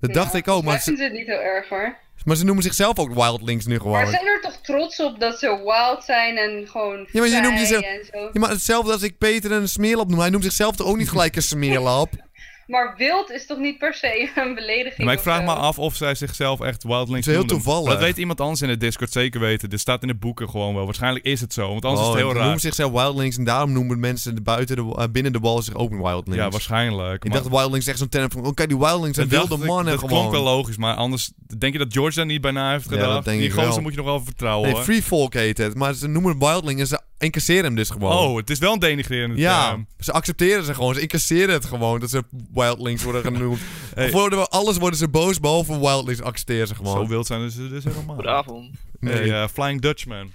Dat 0.00 0.12
dacht 0.14 0.34
ik 0.34 0.48
ook, 0.48 0.64
maar 0.64 0.74
Ik 0.74 0.80
ze, 0.80 0.94
het 1.02 1.12
niet 1.12 1.26
heel 1.26 1.40
erg 1.40 1.68
hoor. 1.68 1.96
maar 2.24 2.36
ze 2.36 2.44
noemen 2.44 2.62
zichzelf 2.62 2.98
ook 2.98 3.14
wildlings 3.14 3.66
nu 3.66 3.72
Maar 3.72 3.80
gewoon. 3.82 4.06
zijn 4.10 4.26
er 4.26 4.40
toch 4.40 4.56
trots 4.62 5.00
op 5.00 5.20
dat 5.20 5.38
ze 5.38 5.46
wild 5.64 6.04
zijn 6.04 6.36
en 6.36 6.68
gewoon 6.68 7.08
Ja, 7.12 7.20
maar 7.20 7.28
je 7.28 7.40
noemt 7.40 7.58
jezelf- 7.58 7.82
en 7.84 8.04
zo. 8.12 8.18
Ja, 8.32 8.40
maar 8.40 8.50
hetzelfde 8.50 8.92
als 8.92 9.02
ik 9.02 9.18
Peter 9.18 9.52
een 9.52 9.68
smeerlap 9.68 10.08
noem. 10.08 10.18
Hij 10.18 10.30
noemt 10.30 10.44
zichzelf 10.44 10.76
toch 10.76 10.86
ook 10.86 10.96
niet 10.96 11.08
gelijk 11.08 11.36
een 11.36 11.42
smeerlap? 11.42 12.12
Maar 12.70 12.94
wild 12.96 13.30
is 13.30 13.46
toch 13.46 13.58
niet 13.58 13.78
per 13.78 13.94
se 13.94 14.30
een 14.34 14.54
belediging? 14.54 14.96
Ja, 14.98 15.04
maar 15.04 15.14
ik 15.14 15.20
vraag 15.20 15.42
me 15.44 15.52
af 15.52 15.78
of 15.78 15.96
zij 15.96 16.14
zichzelf 16.14 16.60
echt 16.60 16.82
wildlings 16.82 17.26
Dat 17.26 17.34
is 17.34 17.40
heel 17.40 17.46
noemen. 17.46 17.56
toevallig. 17.64 17.84
Maar 17.84 17.92
Dat 17.94 18.02
weet 18.04 18.16
iemand 18.16 18.40
anders 18.40 18.62
in 18.62 18.68
de 18.68 18.76
Discord 18.76 19.12
zeker 19.12 19.40
weten. 19.40 19.70
Dit 19.70 19.80
staat 19.80 20.02
in 20.02 20.08
de 20.08 20.14
boeken 20.14 20.48
gewoon 20.50 20.74
wel. 20.74 20.84
Waarschijnlijk 20.84 21.24
is 21.24 21.40
het 21.40 21.52
zo, 21.52 21.68
want 21.68 21.84
anders 21.84 22.02
Oh, 22.06 22.08
is 22.08 22.12
het 22.14 22.18
heel 22.22 22.28
ze 22.28 22.34
raar. 22.34 22.42
noemen 22.44 22.60
zichzelf 22.60 22.92
wildlings 22.92 23.36
en 23.36 23.44
daarom 23.44 23.72
noemen 23.72 24.00
mensen 24.00 24.34
de 24.34 24.40
buiten 24.42 24.76
de, 24.76 24.94
eh, 24.96 25.04
binnen 25.12 25.32
de 25.32 25.38
wall 25.38 25.62
zich 25.62 25.74
ook 25.74 25.90
wildlings. 25.90 26.42
Ja, 26.42 26.48
waarschijnlijk. 26.50 27.24
Ik 27.24 27.30
maar- 27.30 27.42
dacht 27.42 27.54
wildlings 27.54 27.86
echt 27.86 27.98
zo'n 27.98 28.08
term 28.08 28.30
van, 28.30 28.46
oh 28.46 28.54
kijk 28.54 28.68
die 28.68 28.78
wildlings 28.78 29.16
zijn 29.16 29.28
dat 29.28 29.48
wilde 29.48 29.64
mannen 29.66 29.92
Dat 29.92 30.00
gewoon. 30.00 30.18
klonk 30.18 30.30
wel 30.32 30.42
logisch, 30.42 30.76
maar 30.76 30.94
anders... 30.94 31.30
Denk 31.58 31.72
je 31.72 31.78
dat 31.78 31.92
George 31.92 32.16
daar 32.16 32.26
niet 32.26 32.40
bijna 32.40 32.70
heeft 32.72 32.84
Ja, 32.84 32.90
gedaan? 32.90 33.14
dat 33.14 33.24
denk 33.24 33.38
Die 33.38 33.46
ik 33.48 33.52
gozer 33.54 33.68
wel. 33.70 33.80
moet 33.80 33.90
je 33.90 33.96
nog 33.96 34.06
wel 34.06 34.24
vertrouwen, 34.24 34.72
Nee, 34.72 34.82
free 34.82 35.02
folk 35.02 35.34
heet 35.34 35.58
het. 35.58 35.74
Maar 35.74 35.94
ze 35.94 36.08
noemen 36.08 36.30
het 36.32 36.42
wildling 36.44 36.80
en 36.80 36.86
ze 36.86 37.00
incasseren 37.20 37.64
hem 37.64 37.74
dus 37.74 37.90
gewoon. 37.90 38.12
Oh, 38.12 38.36
het 38.36 38.50
is 38.50 38.58
wel 38.58 38.72
een 38.72 38.78
denigrerende 38.78 39.36
Ja, 39.36 39.68
term. 39.68 39.86
ze 39.98 40.12
accepteren 40.12 40.64
ze 40.64 40.74
gewoon. 40.74 40.94
Ze 40.94 41.00
incasseren 41.00 41.54
het 41.54 41.64
gewoon 41.64 42.00
dat 42.00 42.10
ze 42.10 42.22
wildlings 42.52 43.02
worden 43.02 43.22
genoemd. 43.22 43.58
Hey. 43.94 44.10
We, 44.10 44.46
alles 44.48 44.76
worden 44.78 44.98
ze 44.98 45.08
boos, 45.08 45.40
behalve 45.40 45.80
wildlings 45.80 46.22
accepteren 46.22 46.66
ze 46.68 46.74
Zo 46.74 46.82
gewoon. 46.84 47.08
wild 47.08 47.26
zijn 47.26 47.50
ze 47.50 47.68
dus 47.68 47.84
helemaal. 47.84 48.14
Goedenavond. 48.14 48.70
Nee. 49.00 49.14
Hey, 49.14 49.42
eh, 49.42 49.48
Flying 49.48 49.80
Dutchman. 49.80 50.30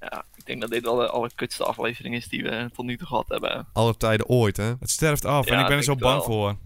Ja, 0.00 0.24
ik 0.36 0.46
denk 0.46 0.60
dat 0.60 0.70
dit 0.70 0.82
wel 0.82 0.96
de 0.96 1.08
allerkutste 1.08 1.64
aflevering 1.64 2.14
is 2.14 2.28
die 2.28 2.42
we 2.42 2.70
tot 2.74 2.84
nu 2.84 2.96
toe 2.96 3.06
gehad 3.06 3.28
hebben. 3.28 3.66
Alle 3.72 3.96
tijden 3.96 4.26
ooit, 4.28 4.56
hè, 4.56 4.64
Het 4.80 4.90
sterft 4.90 5.24
af 5.24 5.46
en 5.46 5.60
ik 5.60 5.66
ben 5.66 5.76
er 5.76 5.82
zo 5.82 5.96
bang 5.96 6.14
wel. 6.16 6.24
voor. 6.24 6.56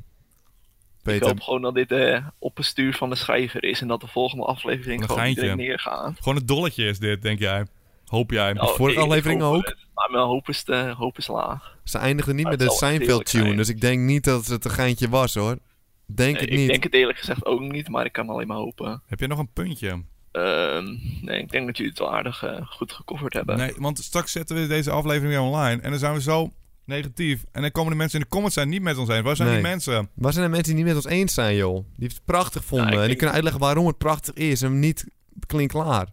Ik 1.14 1.22
hoop 1.22 1.40
gewoon 1.40 1.62
dat 1.62 1.74
dit 1.74 1.92
eh 1.92 2.26
op 2.38 2.54
bestuur 2.54 2.94
van 2.94 3.10
de 3.10 3.16
schrijver 3.16 3.64
is 3.64 3.80
en 3.80 3.88
dat 3.88 4.00
de 4.00 4.06
volgende 4.06 4.44
aflevering 4.44 5.04
gewoon 5.04 5.56
neergaan. 5.56 6.16
Gewoon 6.18 6.36
een 6.36 6.46
dolletje 6.46 6.84
is 6.84 6.98
dit, 6.98 7.22
denk 7.22 7.38
jij. 7.38 7.66
Hoop 8.06 8.30
jij. 8.30 8.60
Oh, 8.60 8.68
vorige 8.68 8.98
ik- 8.98 9.04
ik 9.04 9.10
aflevering 9.10 9.40
hoop 9.40 9.54
ook? 9.54 9.64
het, 9.66 9.76
Maar 9.94 10.10
mijn 10.10 10.24
hoop 10.24 10.48
is, 10.48 10.62
te, 10.62 10.94
hoop 10.96 11.18
is 11.18 11.26
laag. 11.26 11.76
Ze 11.84 11.98
eindigden 11.98 12.34
niet 12.34 12.42
Maar 12.44 12.52
met 12.52 12.60
de 12.60 12.66
het 12.68 12.78
zal 12.78 12.88
echt 12.88 12.96
Seinfeld 12.96 13.08
heerlijk 13.10 13.28
tune, 13.28 13.44
zijn. 13.44 13.56
dus 13.56 13.68
ik 13.68 13.80
denk 13.80 14.00
niet 14.00 14.24
dat 14.24 14.46
het 14.46 14.64
een 14.64 14.70
geintje 14.70 15.08
was, 15.08 15.34
hoor. 15.34 15.58
Denk 16.06 16.32
Nee, 16.32 16.42
het 16.42 16.50
ik 16.52 16.58
niet. 16.58 16.68
denk 16.68 16.82
het 16.82 16.94
eerlijk 16.94 17.18
gezegd 17.18 17.44
ook 17.46 17.60
niet, 17.60 17.88
maar 17.88 18.04
ik 18.04 18.12
kan 18.12 18.28
alleen 18.28 18.46
maar 18.46 18.56
hopen. 18.56 19.02
Heb 19.06 19.20
je 19.20 19.26
nog 19.26 19.38
een 19.38 19.52
puntje? 19.52 20.02
Ehm, 20.32 20.84
nee, 21.22 21.40
ik 21.42 21.50
denk 21.50 21.66
dat 21.66 21.76
jullie 21.76 21.90
het 21.92 22.00
wel 22.00 22.14
aardig 22.14 22.42
eh, 22.42 22.66
goed 22.66 22.92
gecoverd 22.92 23.32
hebben. 23.32 23.56
Nee, 23.56 23.72
want 23.76 23.98
straks 23.98 24.32
zetten 24.32 24.56
we 24.56 24.66
deze 24.66 24.90
aflevering 24.90 25.28
weer 25.32 25.40
online. 25.40 25.82
En 25.82 25.90
dan 25.90 25.98
zijn 25.98 26.14
we 26.14 26.20
zo 26.20 26.50
negatief. 26.84 27.44
En 27.52 27.62
dan 27.62 27.70
komen 27.70 27.90
de 27.90 27.96
mensen 27.98 28.18
in 28.18 28.24
de 28.24 28.30
comments 28.30 28.54
zijn 28.56 28.68
niet 28.68 28.82
met 28.82 28.98
ons 28.98 29.08
eens. 29.08 29.22
Waar 29.22 29.36
zijn 29.36 29.48
Nee. 29.48 29.56
die 29.58 29.66
mensen? 29.66 30.08
Waar 30.14 30.32
zijn 30.32 30.44
de 30.44 30.50
mensen 30.50 30.74
die 30.74 30.84
niet 30.84 30.94
met 30.94 31.04
ons 31.04 31.12
eens 31.14 31.34
zijn, 31.34 31.56
joh? 31.56 31.84
Die 31.96 32.08
het 32.08 32.20
prachtig 32.24 32.64
vonden. 32.64 32.86
ik 32.86 32.92
en 32.92 32.98
die 32.98 33.06
denk- 33.06 33.18
kunnen 33.18 33.34
uitleggen 33.34 33.62
waarom 33.62 33.86
het 33.86 33.98
prachtig 33.98 34.34
is 34.34 34.62
en 34.62 34.78
niet 34.78 35.06
klinkklaar. 35.46 36.06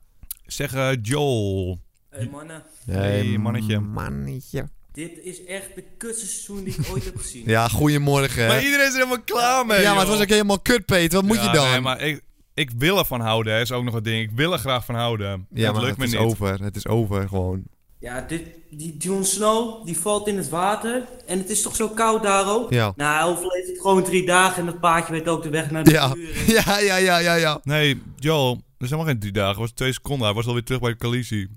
Zeg 0.54 0.74
eh, 0.74 0.90
Joel. 1.02 1.80
Hey 2.10 2.28
mannen, 2.32 2.64
Hey, 2.86 3.38
mannetje. 3.38 3.80
Mannetje. 3.80 4.70
dit 4.92 5.12
is 5.24 5.46
echt 5.46 5.76
de 5.76 5.84
kutste 5.98 6.26
seizoen 6.26 6.64
die 6.64 6.74
ik 6.80 6.88
ooit 6.92 7.06
heb 7.06 7.18
gezien. 7.18 7.44
Ja, 7.46 7.68
goedemorgen. 7.68 8.48
Maar 8.48 8.64
iedereen 8.64 8.86
is 8.86 8.92
er 8.94 8.98
helemaal 8.98 9.22
klaar 9.26 9.66
mee. 9.66 9.82
ja, 9.82 9.92
maar 9.92 10.00
het 10.00 10.10
was 10.10 10.22
ook 10.22 10.30
helemaal 10.30 10.60
kut, 10.60 10.86
Peter. 10.86 11.18
Wat 11.20 11.28
moet 11.28 11.36
Ja, 11.38 11.44
je 11.52 11.58
dan? 11.58 11.70
Nee, 11.72 11.80
maar 11.82 12.02
ik, 12.02 12.22
ik 12.54 12.72
wil 12.78 12.98
ervan 12.98 13.20
houden, 13.22 13.54
hè, 13.54 13.62
is 13.62 13.72
ook 13.72 13.84
nog 13.84 13.94
een 13.94 14.04
ding. 14.04 14.24
Ik 14.30 14.36
wil 14.36 14.54
er 14.54 14.60
graag 14.60 14.86
van 14.86 14.96
houden. 14.96 15.48
ja, 15.54 15.64
het 15.64 15.72
maar 15.74 15.82
lukt 15.84 15.88
het 15.90 15.98
me 15.98 16.06
is 16.06 16.12
niet. 16.12 16.22
over. 16.22 16.64
Het 16.64 16.76
is 16.76 16.88
over, 16.88 17.28
gewoon. 17.28 17.64
Ja, 18.04 18.22
dit, 18.28 18.42
die 18.70 18.98
Jon 18.98 19.24
Snow, 19.26 19.86
die 19.86 19.98
valt 19.98 20.28
in 20.28 20.38
het 20.38 20.50
water. 20.50 21.06
En 21.26 21.38
het 21.38 21.50
is 21.50 21.62
toch 21.62 21.76
zo 21.76 21.88
koud 21.88 22.24
daar 22.24 22.50
ook? 22.50 22.70
Ja. 22.70 22.94
Nou, 22.96 23.16
hij 23.16 23.24
overleeft 23.24 23.68
het 23.68 23.82
gewoon 23.82 24.04
drie 24.04 24.26
dagen 24.26 24.60
en 24.60 24.66
dat 24.66 24.80
paardje 24.80 25.14
weet 25.14 25.28
ook 25.28 25.44
de 25.44 25.50
weg 25.50 25.72
naar 25.72 25.84
de 25.84 25.92
Ja. 25.92 26.16
ja, 26.66 26.80
ja, 26.80 26.96
ja, 26.96 27.18
ja, 27.18 27.34
ja. 27.34 27.60
Nee, 27.64 28.02
Joel, 28.16 28.54
dat 28.56 28.64
is 28.78 28.90
helemaal 28.90 29.06
geen 29.06 29.20
drie 29.20 29.32
dagen. 29.32 29.50
Het 29.50 29.60
was 29.60 29.72
twee 29.72 29.94
seconden. 29.94 30.26
Hij 30.26 30.36
was 30.36 30.48
alweer 30.48 30.64
terug 30.64 30.82
bij 30.82 30.92
de 30.92 30.98
coalitie. 30.98 31.50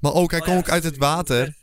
Maar 0.00 0.14
ook, 0.14 0.30
hij 0.30 0.40
Oh 0.40 0.44
kwam 0.44 0.56
ja, 0.56 0.62
ook 0.62 0.70
uit 0.70 0.84
het 0.84 0.96
water. 0.96 1.56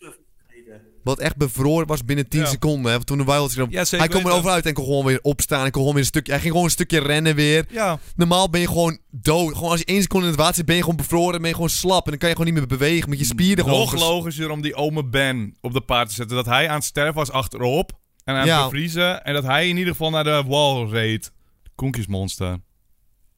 Wat 1.03 1.19
echt 1.19 1.37
bevroren 1.37 1.87
was 1.87 2.05
binnen 2.05 2.27
10 2.29 2.39
Ja. 2.39 2.45
seconden. 2.45 2.85
Hè, 2.85 2.91
want 2.91 3.05
toen 3.05 3.17
de 3.17 3.23
Wild 3.23 3.53
Ja, 3.53 3.85
zeker 3.85 3.97
Hij 3.97 4.07
kwam 4.07 4.09
er 4.21 4.23
weten. 4.27 4.31
over 4.39 4.51
uit 4.51 4.65
en 4.65 4.73
kon 4.73 4.83
gewoon 4.85 5.05
weer 5.05 5.19
opstaan. 5.21 5.65
En 5.65 5.71
kon 5.71 5.79
gewoon 5.79 5.93
weer 5.93 6.01
een 6.03 6.09
stukje, 6.09 6.31
hij 6.31 6.39
ging 6.41 6.51
gewoon 6.51 6.67
een 6.67 6.73
stukje 6.73 6.99
rennen 6.99 7.35
weer. 7.35 7.65
Ja, 7.69 7.99
Normaal 8.15 8.49
ben 8.49 8.61
je 8.61 8.67
gewoon 8.67 8.99
dood. 9.11 9.53
Gewoon 9.53 9.69
als 9.69 9.79
je 9.79 9.85
één 9.85 10.01
seconde 10.01 10.25
in 10.25 10.31
het 10.31 10.39
water 10.41 10.55
zit, 10.55 10.65
ben 10.65 10.75
je 10.75 10.81
gewoon 10.81 10.95
bevroren. 10.97 11.39
Ben 11.39 11.47
je 11.49 11.55
gewoon 11.55 11.69
slap. 11.69 12.03
En 12.03 12.09
dan 12.09 12.19
kan 12.19 12.29
je 12.29 12.35
gewoon 12.35 12.51
niet 12.53 12.59
meer 12.59 12.77
bewegen. 12.77 13.09
Met 13.09 13.19
je 13.19 13.25
spieren 13.25 13.63
gewoon... 13.63 13.79
nog 13.79 13.93
logischer 13.99 14.49
om 14.49 14.61
die 14.61 14.75
ome 14.75 15.05
Ben 15.05 15.55
op 15.61 15.73
de 15.73 15.81
paard 15.81 16.07
te 16.09 16.13
zetten. 16.15 16.35
Dat 16.35 16.45
hij 16.45 16.69
aan 16.69 16.75
het 16.75 16.83
sterven 16.83 17.13
was 17.15 17.31
achterop. 17.31 17.91
En 18.23 18.35
aan 18.35 18.45
Ja. 18.45 18.55
het 18.61 18.69
bevriezen. 18.69 19.23
En 19.23 19.33
dat 19.33 19.43
hij 19.43 19.69
in 19.69 19.77
ieder 19.77 19.91
geval 19.91 20.09
naar 20.09 20.23
de 20.23 20.43
wall 20.47 20.87
reed. 20.87 21.31
Konkjesmonster. 21.75 22.57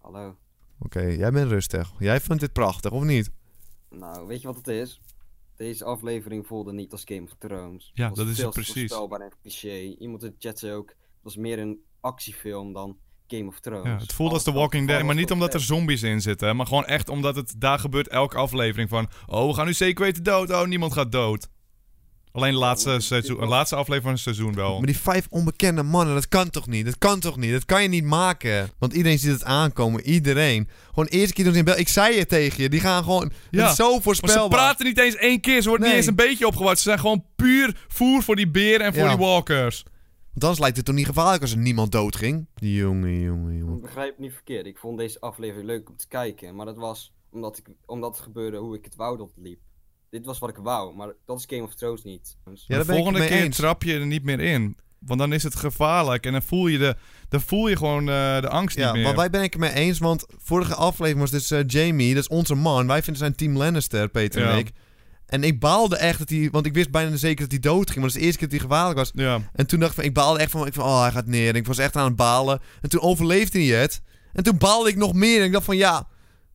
Hallo. 0.02 0.36
Oké, 0.80 1.02
jij 1.02 1.32
bent 1.32 1.52
rustig. 1.52 1.92
Jij 2.00 2.20
vindt 2.22 2.42
dit 2.42 2.54
prachtig, 2.54 2.92
of 2.92 3.04
niet? 3.04 3.30
Nou, 3.90 4.28
weet 4.28 4.42
je 4.42 4.48
wat 4.48 4.56
het 4.56 4.68
is? 4.68 5.02
Deze 5.62 5.86
aflevering 5.86 6.48
voelde 6.48 6.74
niet 6.74 6.92
als 6.92 7.02
Game 7.06 7.22
of 7.22 7.36
Thrones. 7.38 7.92
Ja, 7.94 8.10
dat 8.10 8.28
is 8.28 8.36
veel 8.36 8.46
het 8.46 8.54
precies. 8.54 8.74
voorspelbaar 8.74 9.22
en 9.22 9.34
cliché. 9.42 9.96
Iemand 10.00 10.24
in 10.24 10.30
de 10.30 10.36
chat 10.48 10.60
zei 10.60 10.74
ook, 10.74 10.88
het 10.88 10.98
was 11.22 11.36
meer 11.36 11.60
een 11.60 11.80
actiefilm 12.00 12.74
dan 12.74 12.98
Game 13.28 13.48
of 13.48 13.60
Thrones. 13.60 13.88
Ja, 13.88 13.98
het 13.98 14.14
voelt 14.14 14.32
als 14.32 14.44
The 14.44 14.52
Walking 14.52 14.88
Dead. 14.88 15.04
Maar 15.04 15.16
niet 15.16 15.32
omdat 15.32 15.54
er 15.54 15.60
zombies 15.60 16.04
in 16.04 16.22
zitten. 16.22 16.56
Maar 16.56 16.68
gewoon 16.68 16.86
echt 16.86 17.10
omdat 17.10 17.36
het 17.36 17.54
daar 17.58 17.80
gebeurt 17.80 18.08
elke 18.08 18.38
aflevering 18.38 18.90
van... 18.90 19.10
Oh, 19.26 19.48
we 19.48 19.54
gaan 19.54 19.66
nu 19.66 19.74
zeker 19.74 20.04
weten 20.04 20.24
dood. 20.24 20.50
Oh, 20.50 20.66
niemand 20.66 20.94
gaat 20.94 21.12
dood. 21.12 21.48
Alleen 22.34 22.52
de 22.54 22.58
laatste, 22.60 23.00
seizoen, 23.00 23.40
de 23.40 23.46
laatste 23.46 23.76
aflevering 23.76 24.04
van 24.04 24.12
het 24.12 24.22
seizoen 24.22 24.54
wel. 24.56 24.78
Maar 24.78 24.86
die 24.86 24.98
vijf 24.98 25.28
onbekende 25.30 25.84
mannen, 25.84 26.14
dat 26.16 26.28
kan 26.28 26.50
toch 26.50 26.68
niet? 26.68 26.86
Dat 26.86 26.98
kan 26.98 27.20
toch 27.20 27.38
niet? 27.38 27.52
Dat 27.52 27.66
kan 27.66 27.82
je 27.82 27.88
niet 27.90 28.04
maken. 28.04 28.70
Want 28.80 28.94
iedereen 28.94 29.20
ziet 29.20 29.32
het 29.32 29.44
aankomen. 29.44 30.02
Iedereen. 30.02 30.70
Gewoon 30.90 31.06
de 31.06 31.12
eerste 31.12 31.34
keer 31.34 31.44
toen 31.44 31.54
ze 31.54 31.60
in 31.60 31.66
Bel... 31.66 31.78
Ik 31.78 31.88
zei 31.88 32.20
het 32.20 32.30
tegen 32.30 32.64
je. 32.64 32.70
Die 32.70 32.80
gaan 32.80 33.04
gewoon... 33.04 33.32
Ja, 33.52 33.62
Het 33.62 33.70
is 33.72 33.76
zo 33.76 33.86
Maar 33.90 33.96
ze 33.96 34.02
voorspelbaar. 34.02 34.48
praten 34.60 34.86
niet 34.86 34.98
eens 35.00 35.16
één 35.16 35.40
keer. 35.42 35.62
Ze 35.62 35.68
worden 35.70 35.88
Nee. 35.88 35.96
niet 35.96 36.08
eens 36.08 36.18
een 36.18 36.26
beetje 36.28 36.48
opgebouwd. 36.48 36.78
Ze 36.78 36.84
zijn 36.84 37.00
gewoon 37.00 37.26
puur 37.36 37.86
voer 37.88 38.24
voor 38.24 38.36
die 38.36 38.50
beren 38.50 38.86
en 38.86 38.94
voor 38.94 39.04
Ja. 39.04 39.10
die 39.10 39.18
walkers. 39.26 39.84
Want 40.32 40.44
anders 40.44 40.60
lijkt 40.60 40.78
het 40.78 40.86
toch 40.86 40.96
niet 40.96 41.06
gevaarlijk 41.06 41.42
als 41.42 41.52
er 41.52 41.58
niemand 41.58 41.92
doodging? 41.92 42.48
Die 42.54 42.76
jongen, 42.76 43.20
jongen, 43.20 43.58
jongen. 43.58 43.76
Ik 43.76 43.82
begrijp 43.82 44.18
niet 44.20 44.34
verkeerd. 44.34 44.66
Ik 44.66 44.78
vond 44.78 44.98
deze 44.98 45.20
aflevering 45.20 45.66
leuk 45.68 45.90
om 45.90 45.98
te 45.98 46.08
kijken. 46.08 46.56
Maar 46.56 46.66
dat 46.66 46.78
was 46.78 47.14
omdat, 47.32 47.58
ik, 47.58 47.66
omdat 47.86 48.12
het 48.16 48.24
gebeurde 48.24 48.58
hoe 48.58 48.78
ik 48.78 48.86
het 48.86 48.96
wou 48.96 49.18
dat 49.18 49.28
het 49.36 49.44
liep. 49.46 49.60
Dit 50.12 50.26
was 50.26 50.40
wat 50.40 50.50
ik 50.50 50.58
wou, 50.58 50.96
maar 50.96 51.08
dat 51.26 51.38
is 51.38 51.46
Game 51.48 51.64
of 51.64 51.74
Thrones 51.76 52.04
niet. 52.04 52.38
Ja, 52.68 52.78
de 52.78 52.86
volgende 52.86 53.20
het 53.20 53.28
keer 53.30 53.44
eens. 53.44 53.56
trap 53.58 53.84
je 53.84 53.94
er 53.94 54.06
niet 54.06 54.24
meer 54.24 54.40
in. 54.40 54.78
Want 55.00 55.20
dan 55.20 55.34
is 55.34 55.44
het 55.44 55.56
gevaarlijk. 55.56 56.26
En 56.26 56.32
dan 56.32 56.42
voel 56.42 56.68
je, 56.68 56.78
de, 56.78 56.96
dan 57.30 57.42
voel 57.42 57.68
je 57.68 57.78
gewoon 57.78 58.10
eh, 58.10 58.42
de 58.42 58.50
angst 58.50 58.78
Ja, 58.78 58.86
niet 58.86 58.94
meer. 58.94 59.04
want 59.04 59.16
wij 59.16 59.30
ben 59.30 59.44
ik 59.44 59.54
het 59.54 59.62
mee 59.62 59.74
eens, 59.74 60.00
want 60.00 60.26
vorige 60.38 60.76
aflevering 60.76 61.20
was 61.20 61.32
dus 61.32 61.52
eh, 61.52 61.60
Jamie, 61.68 62.14
dat 62.14 62.24
is 62.24 62.30
onze 62.30 62.56
man. 62.56 62.88
Wij 62.88 63.02
vinden 63.04 63.22
zijn 63.22 63.36
team 63.36 63.58
Lannister, 63.58 64.10
Peter 64.10 64.42
Ja. 64.42 64.52
en 64.52 64.58
ik. 64.58 64.72
En 65.26 65.44
ik 65.44 65.60
baalde 65.60 65.96
echt 65.98 66.20
dat 66.20 66.30
hij, 66.30 66.50
want 66.52 66.66
ik 66.66 66.74
wist 66.74 66.92
bijna 66.92 67.16
zeker 67.16 67.42
dat 67.42 67.52
hij 67.52 67.60
dood 67.60 67.90
ging, 67.90 67.96
maar 68.00 68.06
dat 68.08 68.16
is 68.16 68.20
de 68.20 68.26
eerste 68.26 68.40
keer 68.40 68.50
dat 68.50 68.60
hij 68.60 68.68
gevaarlijk 68.70 68.98
was. 68.98 69.12
Ja. 69.16 69.50
En 69.54 69.68
toen 69.68 69.80
dacht 69.80 69.92
ik, 69.92 69.98
van, 69.98 70.06
ik 70.06 70.14
baalde 70.14 70.40
echt 70.40 70.52
van, 70.52 70.68
ik 70.68 70.74
van, 70.74 70.84
oh 70.84 71.02
hij 71.02 71.12
gaat 71.12 71.26
neer. 71.26 71.50
En 71.50 71.56
ik 71.56 71.68
was 71.68 71.78
echt 71.78 71.96
aan 71.96 72.06
het 72.06 72.16
balen. 72.16 72.60
En 72.82 72.90
toen 72.90 73.02
overleefde 73.02 73.64
hij 73.66 73.80
het. 73.82 74.02
En 74.34 74.44
toen 74.44 74.58
baalde 74.58 74.90
ik 74.90 74.96
nog 74.96 75.14
meer. 75.14 75.40
En 75.40 75.46
ik 75.46 75.52
dacht 75.52 75.66
van, 75.66 75.78
ja, 75.78 76.08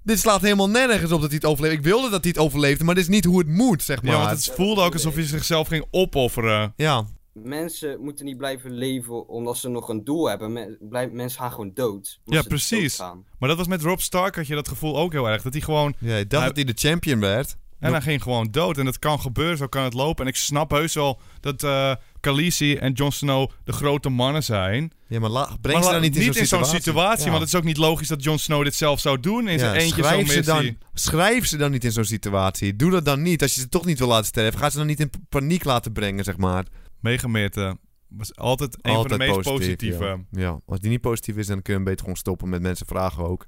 dit 0.06 0.18
slaat 0.18 0.40
helemaal 0.40 0.68
nergens 0.68 1.12
op 1.12 1.20
dat 1.20 1.30
hij 1.30 1.38
het 1.42 1.50
overleefde. 1.50 1.76
Ik 1.78 1.84
wilde 1.84 2.10
dat 2.10 2.20
hij 2.24 2.32
het 2.34 2.42
overleefde, 2.44 2.84
maar 2.84 2.94
dit 2.94 3.04
is 3.04 3.10
niet 3.10 3.24
hoe 3.24 3.38
het 3.38 3.48
moet, 3.48 3.82
zeg 3.82 4.02
maar. 4.02 4.12
ja, 4.12 4.18
want 4.18 4.30
het 4.30 4.54
voelde 4.54 4.82
ook 4.82 4.92
alsof 4.92 5.16
je 5.16 5.24
zichzelf 5.24 5.68
ging 5.68 5.84
opofferen. 5.90 6.72
Ja, 6.76 7.04
Mensen 7.42 8.00
moeten 8.00 8.24
niet 8.24 8.36
blijven 8.36 8.70
leven 8.70 9.28
omdat 9.28 9.56
ze 9.56 9.68
nog 9.68 9.88
een 9.88 10.04
doel 10.04 10.28
hebben. 10.28 10.76
Mensen 11.12 11.40
gaan 11.40 11.50
gewoon 11.50 11.70
dood. 11.74 12.20
Ja, 12.24 12.42
precies. 12.42 12.98
Maar 13.38 13.48
dat 13.48 13.56
was 13.56 13.66
met 13.66 13.82
Rob 13.82 13.98
Stark, 13.98 14.36
had 14.36 14.46
je 14.46 14.54
dat 14.54 14.68
gevoel 14.68 14.96
ook 14.98 15.12
heel 15.12 15.28
erg. 15.28 15.42
Dat 15.42 15.52
hij 15.52 15.62
gewoon... 15.62 15.94
ja 15.98 16.16
ik 16.16 16.30
dacht 16.30 16.44
Hij- 16.44 16.52
dat 16.52 16.64
hij 16.64 16.74
de 16.74 16.88
champion 16.88 17.20
werd. 17.20 17.56
En 17.78 17.92
hij 17.92 18.00
ging 18.00 18.22
gewoon 18.22 18.48
dood. 18.50 18.78
En 18.78 18.84
dat 18.84 18.98
kan 18.98 19.20
gebeuren, 19.20 19.56
zo 19.56 19.66
kan 19.66 19.82
het 19.84 19.94
lopen. 19.94 20.24
En 20.24 20.30
ik 20.30 20.36
snap 20.36 20.70
heus 20.70 20.94
wel 20.94 21.20
dat 21.40 21.62
eh 21.62 21.94
Khaleesi 22.26 22.76
en 22.76 22.92
Jon 22.92 23.12
Snow 23.12 23.50
de 23.64 23.72
grote 23.72 24.08
mannen 24.08 24.42
zijn. 24.42 24.92
Ja, 25.06 25.20
maar 25.20 25.30
la, 25.30 25.56
breng 25.60 25.74
maar 25.78 25.86
ze 25.86 25.90
dan 25.92 26.00
niet 26.00 26.16
in 26.16 26.22
zo'n 26.22 26.34
situatie. 26.34 26.76
situatie. 26.76 27.24
Ja. 27.24 27.30
Want 27.30 27.40
het 27.40 27.48
is 27.48 27.54
ook 27.58 27.64
niet 27.64 27.76
logisch 27.76 28.08
dat 28.08 28.22
Jon 28.22 28.38
Snow 28.38 28.64
dit 28.64 28.74
zelf 28.74 29.00
zou 29.00 29.20
doen 29.20 29.48
in 29.48 29.52
Ja, 29.52 29.58
zijn 29.58 29.74
eentje 29.74 30.02
zo'n 30.02 30.04
schrijf, 30.04 30.28
ze 30.28 30.36
missie. 30.36 30.54
dan, 30.54 30.76
schrijf 30.94 31.46
ze 31.46 31.56
dan 31.56 31.70
niet 31.70 31.84
in 31.84 31.92
zo'n 31.92 32.04
situatie. 32.04 32.76
Doe 32.76 32.90
dat 32.90 33.04
dan 33.04 33.22
niet. 33.22 33.42
Als 33.42 33.54
je 33.54 33.60
ze 33.60 33.68
toch 33.68 33.84
niet 33.84 33.98
wil 33.98 34.08
laten 34.08 34.26
sterven, 34.26 34.60
ga 34.60 34.70
ze 34.70 34.76
dan 34.76 34.86
niet 34.86 35.00
in 35.00 35.10
paniek 35.28 35.64
laten 35.64 35.92
brengen, 35.92 36.24
zeg 36.24 36.36
maar. 36.36 36.64
Meegemeten 37.00 37.78
was 38.08 38.36
altijd 38.36 38.78
een 38.82 38.94
van 38.94 39.08
de 39.08 39.16
meest 39.16 39.40
positieve. 39.42 40.04
Ja. 40.04 40.18
ja, 40.30 40.60
als 40.66 40.80
die 40.80 40.90
niet 40.90 41.00
positief 41.00 41.36
is, 41.36 41.46
dan 41.46 41.62
kun 41.62 41.72
je 41.72 41.78
hem 41.78 41.84
beter 41.84 42.00
gewoon 42.00 42.16
stoppen 42.16 42.48
met 42.48 42.62
mensen 42.62 42.86
vragen 42.86 43.24
ook. 43.28 43.46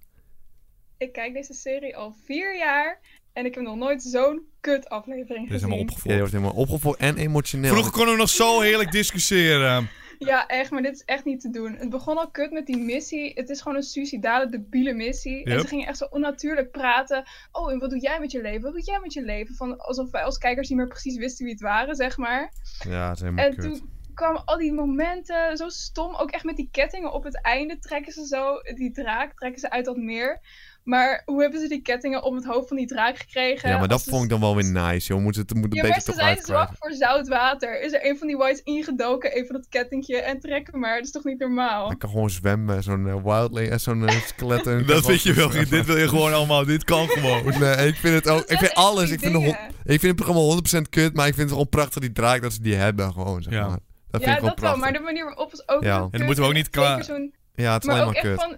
Ik 0.99 1.13
kijk 1.13 1.35
deze 1.35 1.55
serie 1.55 1.97
al 1.97 2.15
vier 2.25 2.57
jaar 2.59 3.01
en 3.39 3.45
ik 3.45 3.55
heb 3.55 3.65
nog 3.65 3.77
nooit 3.77 4.03
zo'n 4.03 4.43
kut 4.61 4.89
aflevering 4.89 5.47
Dit 5.49 5.57
is 5.57 5.63
helemaal 5.63 5.79
gezien. 5.79 5.79
Ja, 5.79 5.83
opgevolgd. 5.83 6.15
je 6.15 6.19
wordt 6.19 6.33
helemaal 6.33 6.55
opgevolgd 6.63 6.99
en 6.99 7.17
emotioneel. 7.17 7.71
Vroeger 7.71 7.93
konden 7.93 8.13
we 8.15 8.21
nog 8.21 8.29
zo 8.29 8.61
heerlijk 8.61 8.93
discussiëren. 8.93 9.89
Ja, 10.19 10.47
echt, 10.47 10.71
maar 10.71 10.83
dit 10.83 10.95
is 10.95 11.03
echt 11.05 11.25
niet 11.25 11.41
te 11.41 11.51
doen. 11.51 11.75
Het 11.77 11.91
begon 11.91 12.19
al 12.19 12.31
kut 12.31 12.51
met 12.51 12.67
die 12.67 12.77
missie. 12.79 13.33
Het 13.35 13.49
is 13.49 13.61
gewoon 13.61 13.77
een 13.77 13.83
suicidale, 13.83 14.49
debiele 14.49 14.93
missie. 14.93 15.45
En 15.45 15.61
ze 15.61 15.67
gingen 15.67 15.87
echt 15.87 15.99
zo 15.99 16.05
onnatuurlijk 16.05 16.71
praten. 16.71 17.25
Oh, 17.53 17.73
en 17.73 17.79
wat 17.79 17.91
doe 17.91 18.01
jij 18.01 18.21
met 18.21 18.31
je 18.33 18.41
leven? 18.41 18.63
Wat 18.63 18.73
doe 18.73 18.83
jij 18.83 18.99
met 19.03 19.13
je 19.13 19.23
leven? 19.23 19.55
Van, 19.55 19.79
alsof 19.79 20.11
wij 20.11 20.23
als 20.23 20.39
kijkers 20.39 20.69
niet 20.69 20.79
meer 20.79 20.89
precies 20.89 21.17
wisten 21.17 21.45
wie 21.45 21.55
het 21.55 21.63
waren, 21.63 21.95
zeg 21.95 22.17
maar. 22.17 22.53
Ja, 22.89 23.07
dat 23.09 23.17
is 23.17 23.23
helemaal 23.23 23.45
En 23.45 23.55
kut. 23.55 23.65
toen 23.65 23.91
kwamen 24.15 24.45
al 24.45 24.57
die 24.59 24.73
momenten 24.73 25.57
zo 25.57 25.69
stom. 25.69 26.15
Ook 26.15 26.31
echt 26.31 26.45
met 26.45 26.57
die 26.57 26.69
kettingen 26.73 27.13
op 27.13 27.25
het 27.25 27.43
einde 27.43 27.79
trekken 27.79 28.13
ze 28.13 28.27
zo 28.27 28.61
die 28.75 28.93
draak, 28.93 29.39
trekken 29.39 29.61
ze 29.61 29.71
uit 29.71 29.85
dat 29.85 29.97
meer. 29.97 30.41
Maar 30.89 31.23
hoe 31.25 31.41
hebben 31.43 31.61
ze 31.61 31.69
die 31.69 31.83
kettingen 31.83 32.23
om 32.23 32.35
het 32.35 32.45
hoofd 32.45 32.69
van 32.69 32.77
die 32.77 32.87
draak 32.87 33.19
gekregen? 33.19 33.69
Ja, 33.71 33.79
maar 33.79 33.89
dat 33.89 34.03
vond 34.05 34.23
ik 34.25 34.29
dan 34.31 34.41
wel 34.41 34.55
weer 34.57 34.65
nice, 34.65 35.07
joh. 35.13 35.23
Moet 35.23 35.37
het, 35.37 35.55
moet 35.55 35.65
het 35.65 35.75
Ja, 35.75 35.83
maar 35.89 36.01
ze 36.01 36.13
zijn 36.13 36.39
zwak 36.43 36.71
voor 36.79 36.93
zout 36.93 37.29
water. 37.29 37.81
Is 37.81 37.93
er 37.93 38.07
een 38.07 38.19
van 38.19 38.27
die 38.27 38.37
whites 38.37 38.63
ingedoken, 38.63 39.33
even 39.33 39.55
dat 39.55 39.69
kettingje 39.69 40.21
en 40.21 40.41
trekken 40.41 40.79
maar. 40.79 40.97
Dat 40.97 41.05
is 41.05 41.11
toch 41.11 41.25
niet 41.25 41.39
normaal? 41.39 41.87
Hij 41.87 41.97
kan 41.97 42.11
gewoon 42.11 42.31
zwemmen, 42.31 42.83
zo'n 42.83 43.09
eh, 43.09 43.23
wildling 43.25 43.69
en 43.71 43.81
zo'n 43.81 44.09
eh, 44.09 44.21
skelet. 44.27 44.67
en- 44.67 44.87
Dat 44.87 45.05
vind 45.05 45.23
je 45.23 45.33
wel. 45.33 45.49
Dit 45.51 45.87
wil 45.87 45.97
je 45.97 46.09
gewoon 46.09 46.33
allemaal. 46.33 46.65
Dit 46.65 46.85
kan 46.85 47.09
gewoon. 47.19 47.59
Nee, 47.59 47.87
ik 47.87 47.95
vind 47.97 48.15
het 48.15 48.29
ook. 48.29 48.45
Ik 48.45 48.59
vind 48.59 48.75
alles. 48.75 49.11
Ik 49.11 49.21
vind, 49.21 49.33
de 49.33 49.49
ik 49.85 50.01
vind 50.01 50.03
het 50.03 50.27
programma 50.27 50.55
100% 50.85 50.89
kut, 50.91 51.15
maar 51.15 51.27
ik 51.27 51.35
vind 51.35 51.45
het 51.45 51.51
gewoon 51.51 51.69
prachtig 51.69 52.01
die 52.01 52.13
draak 52.13 52.43
dat 52.43 52.53
ze 52.53 52.63
die 52.63 52.75
hebben, 52.75 53.13
gewoon. 53.13 53.43
Zeg 53.43 53.53
Ja. 53.53 53.61
maar. 53.69 53.79
Dat 54.11 54.23
vind 54.23 54.25
ja, 54.25 54.31
ik 54.31 54.39
gewoon 54.39 54.55
dat 54.55 54.61
wel, 54.65 54.77
maar 54.77 54.93
de 54.93 55.01
manier 55.01 55.25
waarop 55.25 55.53
is 55.53 55.69
ook 55.69 55.83
Ja. 55.85 55.97
En 56.01 56.09
dan 56.11 56.25
moeten 56.25 56.43
we 56.45 56.49
ook 56.51 56.57
niet 56.57 56.71
klaar- 56.71 57.05
zo'n- 57.05 57.35
Ja, 57.55 57.73
het 57.73 57.83
is 57.83 57.89
Maar 57.89 58.01
alleen 58.01 58.13
maar 58.13 58.23
kut. 58.23 58.41
van... 58.43 58.57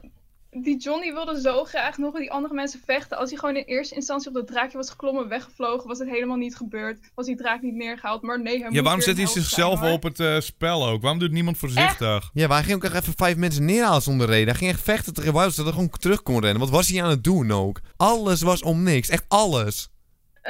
Die 0.50 0.78
Johnny 0.78 1.12
wilde 1.12 1.40
zo 1.40 1.64
graag 1.64 1.98
nog 1.98 2.12
met 2.12 2.22
die 2.22 2.32
andere 2.32 2.54
mensen 2.54 2.80
vechten. 2.86 3.18
Als 3.18 3.30
hij 3.30 3.38
gewoon 3.38 3.56
in 3.56 3.64
eerste 3.64 3.94
instantie 3.94 4.28
op 4.28 4.34
dat 4.34 4.46
draakje 4.46 4.76
was 4.76 4.90
geklommen, 4.90 5.28
weggevlogen, 5.28 5.88
was 5.88 5.98
het 5.98 6.08
helemaal 6.08 6.36
niet 6.36 6.56
gebeurd. 6.56 6.98
Was 7.14 7.26
die 7.26 7.36
draak 7.36 7.62
niet 7.62 7.74
neergehaald. 7.74 8.22
Maar 8.22 8.42
nee, 8.42 8.60
hij 8.60 8.70
Ja, 8.70 8.82
waarom 8.82 9.00
zet 9.00 9.16
hij 9.16 9.26
zichzelf 9.26 9.78
zijn, 9.78 9.92
op 9.92 10.02
het 10.02 10.20
eh, 10.20 10.40
spel 10.40 10.88
ook? 10.88 11.02
Waarom 11.02 11.18
doet 11.18 11.30
niemand 11.30 11.58
voorzichtig? 11.58 12.30
Ja, 12.32 12.46
maar 12.46 12.56
hij 12.56 12.66
ging 12.66 12.76
ook 12.76 12.84
echt 12.84 13.02
even 13.02 13.14
vijf 13.16 13.36
mensen 13.36 13.64
neerhalen 13.64 14.02
zonder 14.02 14.26
reden. 14.26 14.48
Hij 14.48 14.56
ging 14.56 14.70
echt 14.70 14.82
vechten 14.82 15.14
tegen 15.14 15.32
Wilds, 15.32 15.56
dat 15.56 15.64
hij 15.64 15.74
gewoon 15.74 15.90
terug 15.90 16.22
kon 16.22 16.40
rennen. 16.40 16.60
Wat 16.60 16.70
was 16.70 16.88
hij 16.88 17.02
aan 17.02 17.10
het 17.10 17.24
doen 17.24 17.50
ook? 17.50 17.80
Alles 17.96 18.42
was 18.42 18.62
om 18.62 18.82
niks. 18.82 19.08
Echt 19.08 19.24
alles. 19.28 19.90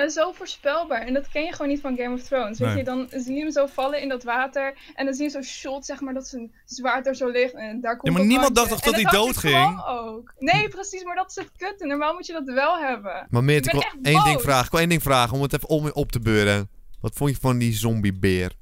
Eh, 0.03 0.09
zo 0.09 0.33
voorspelbaar. 0.33 1.01
En 1.01 1.15
dat 1.15 1.29
ken 1.29 1.45
je 1.45 1.53
gewoon 1.53 1.69
niet 1.69 1.81
van 1.81 1.97
Game 1.97 2.15
of 2.15 2.23
Thrones. 2.23 2.59
Weet 2.59 2.69
Nee. 2.69 2.77
je, 2.79 2.85
dan 2.85 3.07
zie 3.11 3.35
je 3.35 3.41
hem 3.41 3.51
zo 3.51 3.67
vallen 3.67 4.01
in 4.01 4.09
dat 4.09 4.23
water. 4.23 4.75
En 4.95 5.05
dan 5.05 5.15
zie 5.15 5.25
je 5.25 5.31
zo'n 5.31 5.43
shot, 5.43 5.85
zeg 5.85 6.01
maar, 6.01 6.15
dat 6.15 6.29
zijn 6.29 6.53
zwaard 6.65 7.07
er 7.07 7.15
zo 7.15 7.29
ligt. 7.29 7.55
En 7.55 7.81
daar 7.81 7.97
komt 7.97 8.13
Ja, 8.13 8.19
maar 8.19 8.27
niemand 8.29 8.55
dacht 8.55 8.69
toch 8.69 8.81
dat 8.81 8.95
hij 8.95 9.05
doodging? 9.05 9.55
gewoon 9.55 9.85
ook. 9.85 10.35
Nee, 10.39 10.69
precies, 10.69 11.05
maar 11.05 11.15
dat 11.17 11.29
is 11.31 11.35
het 11.37 11.51
kutte. 11.57 11.87
Normaal 11.87 12.15
moet 12.15 12.27
je 12.27 12.33
dat 12.33 12.45
wel 12.55 12.79
hebben. 12.79 13.27
Maar 13.31 13.45
meer, 13.45 13.57
Ik 13.57 13.73
wil 13.73 13.83
één 14.03 14.25
ding 14.25 14.41
vragen. 14.41 14.65
Ik 14.65 14.71
wil 14.71 14.81
één 14.81 14.89
ding 14.89 15.03
vragen 15.03 15.37
om 15.37 15.43
het 15.43 15.53
even 15.53 15.69
om, 15.69 15.91
op 15.93 16.13
te 16.13 16.21
beuren. 16.21 16.71
Wat 17.01 17.15
vond 17.15 17.31
je 17.31 17.37
van 17.41 17.59
die 17.59 17.73
zombiebeer? 17.73 18.53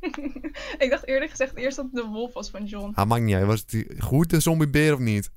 ik 0.78 0.86
dacht 0.90 1.06
eerlijk 1.06 1.30
gezegd 1.30 1.56
eerst 1.56 1.76
dat 1.76 1.84
het 1.84 1.94
de 1.94 2.04
wolf 2.10 2.32
was 2.32 2.50
van 2.50 2.64
John. 2.64 2.92
Ah, 2.94 3.06
maakt 3.08 3.22
niet 3.22 3.34
uit. 3.34 3.46
Was 3.46 3.60
het 3.60 3.70
die 3.70 3.86
goed, 4.02 4.30
de 4.30 4.40
zombiebeer 4.40 4.92
of 4.92 4.98
niet? 4.98 5.30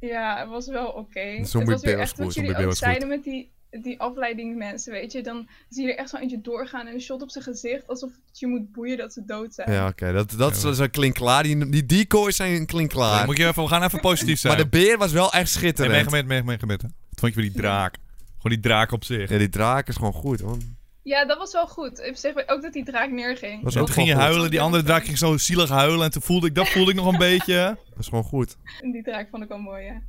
Ja, 0.00 0.38
het 0.38 0.48
was 0.48 0.66
wel 0.66 0.86
oké. 0.88 1.20
Het 1.20 1.48
zombie 1.48 1.72
was 1.72 1.82
weer 1.82 1.96
was 1.96 2.02
echt 2.02 2.16
wat 2.18 2.26
goed, 2.26 2.34
jullie 2.34 2.66
ook 2.66 2.74
zeiden 2.74 3.08
met 3.08 3.24
die, 3.24 3.52
die 3.80 4.00
afleidingsmensen, 4.00 4.92
weet 4.92 5.12
je. 5.12 5.22
Dan 5.22 5.48
zie 5.68 5.86
je 5.86 5.92
er 5.92 5.98
echt 5.98 6.08
zo 6.10 6.16
eentje 6.16 6.40
doorgaan 6.40 6.86
en 6.86 6.94
een 6.94 7.00
shot 7.00 7.22
op 7.22 7.30
zijn 7.30 7.44
gezicht. 7.44 7.88
Alsof 7.88 8.10
het 8.26 8.38
je 8.38 8.46
moet 8.46 8.72
boeien 8.72 8.96
dat 8.96 9.12
ze 9.12 9.24
dood 9.24 9.54
zijn. 9.54 9.72
Ja, 9.72 9.86
oké. 9.88 10.12
Dat, 10.12 10.30
dat 10.38 10.54
is 10.56 10.60
dat 10.62 10.72
is 10.72 10.78
een 10.78 10.90
klinkklaar. 10.90 11.42
Die, 11.42 11.68
die 11.68 11.86
decoys 11.86 12.36
zijn 12.36 12.66
klinkklaar. 12.66 13.26
Moet 13.26 13.36
je 13.36 13.46
even, 13.46 13.62
we 13.62 13.68
gaan 13.68 13.82
even 13.82 14.00
positief 14.00 14.38
zijn. 14.38 14.54
Maar 14.54 14.62
de 14.62 14.68
beer 14.70 14.98
was 14.98 15.12
wel 15.12 15.24
echt 15.24 15.34
Nee, 15.34 15.46
schitterend. 15.46 15.92
meegemeten, 15.94 16.26
meegemeten, 16.26 16.66
meegemeten. 16.66 16.94
Wat 17.10 17.20
vond 17.20 17.34
je 17.34 17.40
van 17.40 17.50
die 17.52 17.60
draak? 17.62 17.94
Gewoon 18.36 18.52
die 18.52 18.60
draak 18.60 18.92
op 18.92 19.04
zich. 19.04 19.30
Ja, 19.30 19.38
die 19.38 19.48
draak 19.48 19.88
is 19.88 19.96
gewoon 19.96 20.12
goed, 20.12 20.40
hoor. 20.40 20.56
Ja, 21.02 21.24
dat 21.24 21.38
was 21.38 21.52
wel 21.52 21.66
goed. 21.66 21.98
Ik 22.00 22.16
zeg 22.16 22.32
ook 22.46 22.62
dat 22.62 22.72
die 22.72 22.84
draak 22.84 23.10
neerging. 23.10 23.64
Ook 23.64 23.70
toen 23.70 23.88
ging 23.88 24.08
je 24.08 24.14
huilen, 24.14 24.50
die 24.50 24.60
andere 24.60 24.82
draak 24.82 25.04
ging 25.04 25.18
zo 25.18 25.36
zielig 25.36 25.68
huilen. 25.68 26.04
En 26.04 26.10
toen 26.10 26.22
voelde 26.22 26.46
ik, 26.46 26.54
dat 26.54 26.68
voelde 26.68 26.90
ik 26.90 26.96
nog 26.96 27.12
een 27.12 27.18
beetje. 27.18 27.76
Dat 27.90 27.98
is 27.98 28.08
gewoon 28.08 28.24
goed. 28.24 28.56
En 28.80 28.90
die 28.90 29.02
draak 29.02 29.28
vond 29.30 29.42
ik 29.42 29.48
wel 29.48 29.58
mooi, 29.58 29.84
ja. 29.84 30.00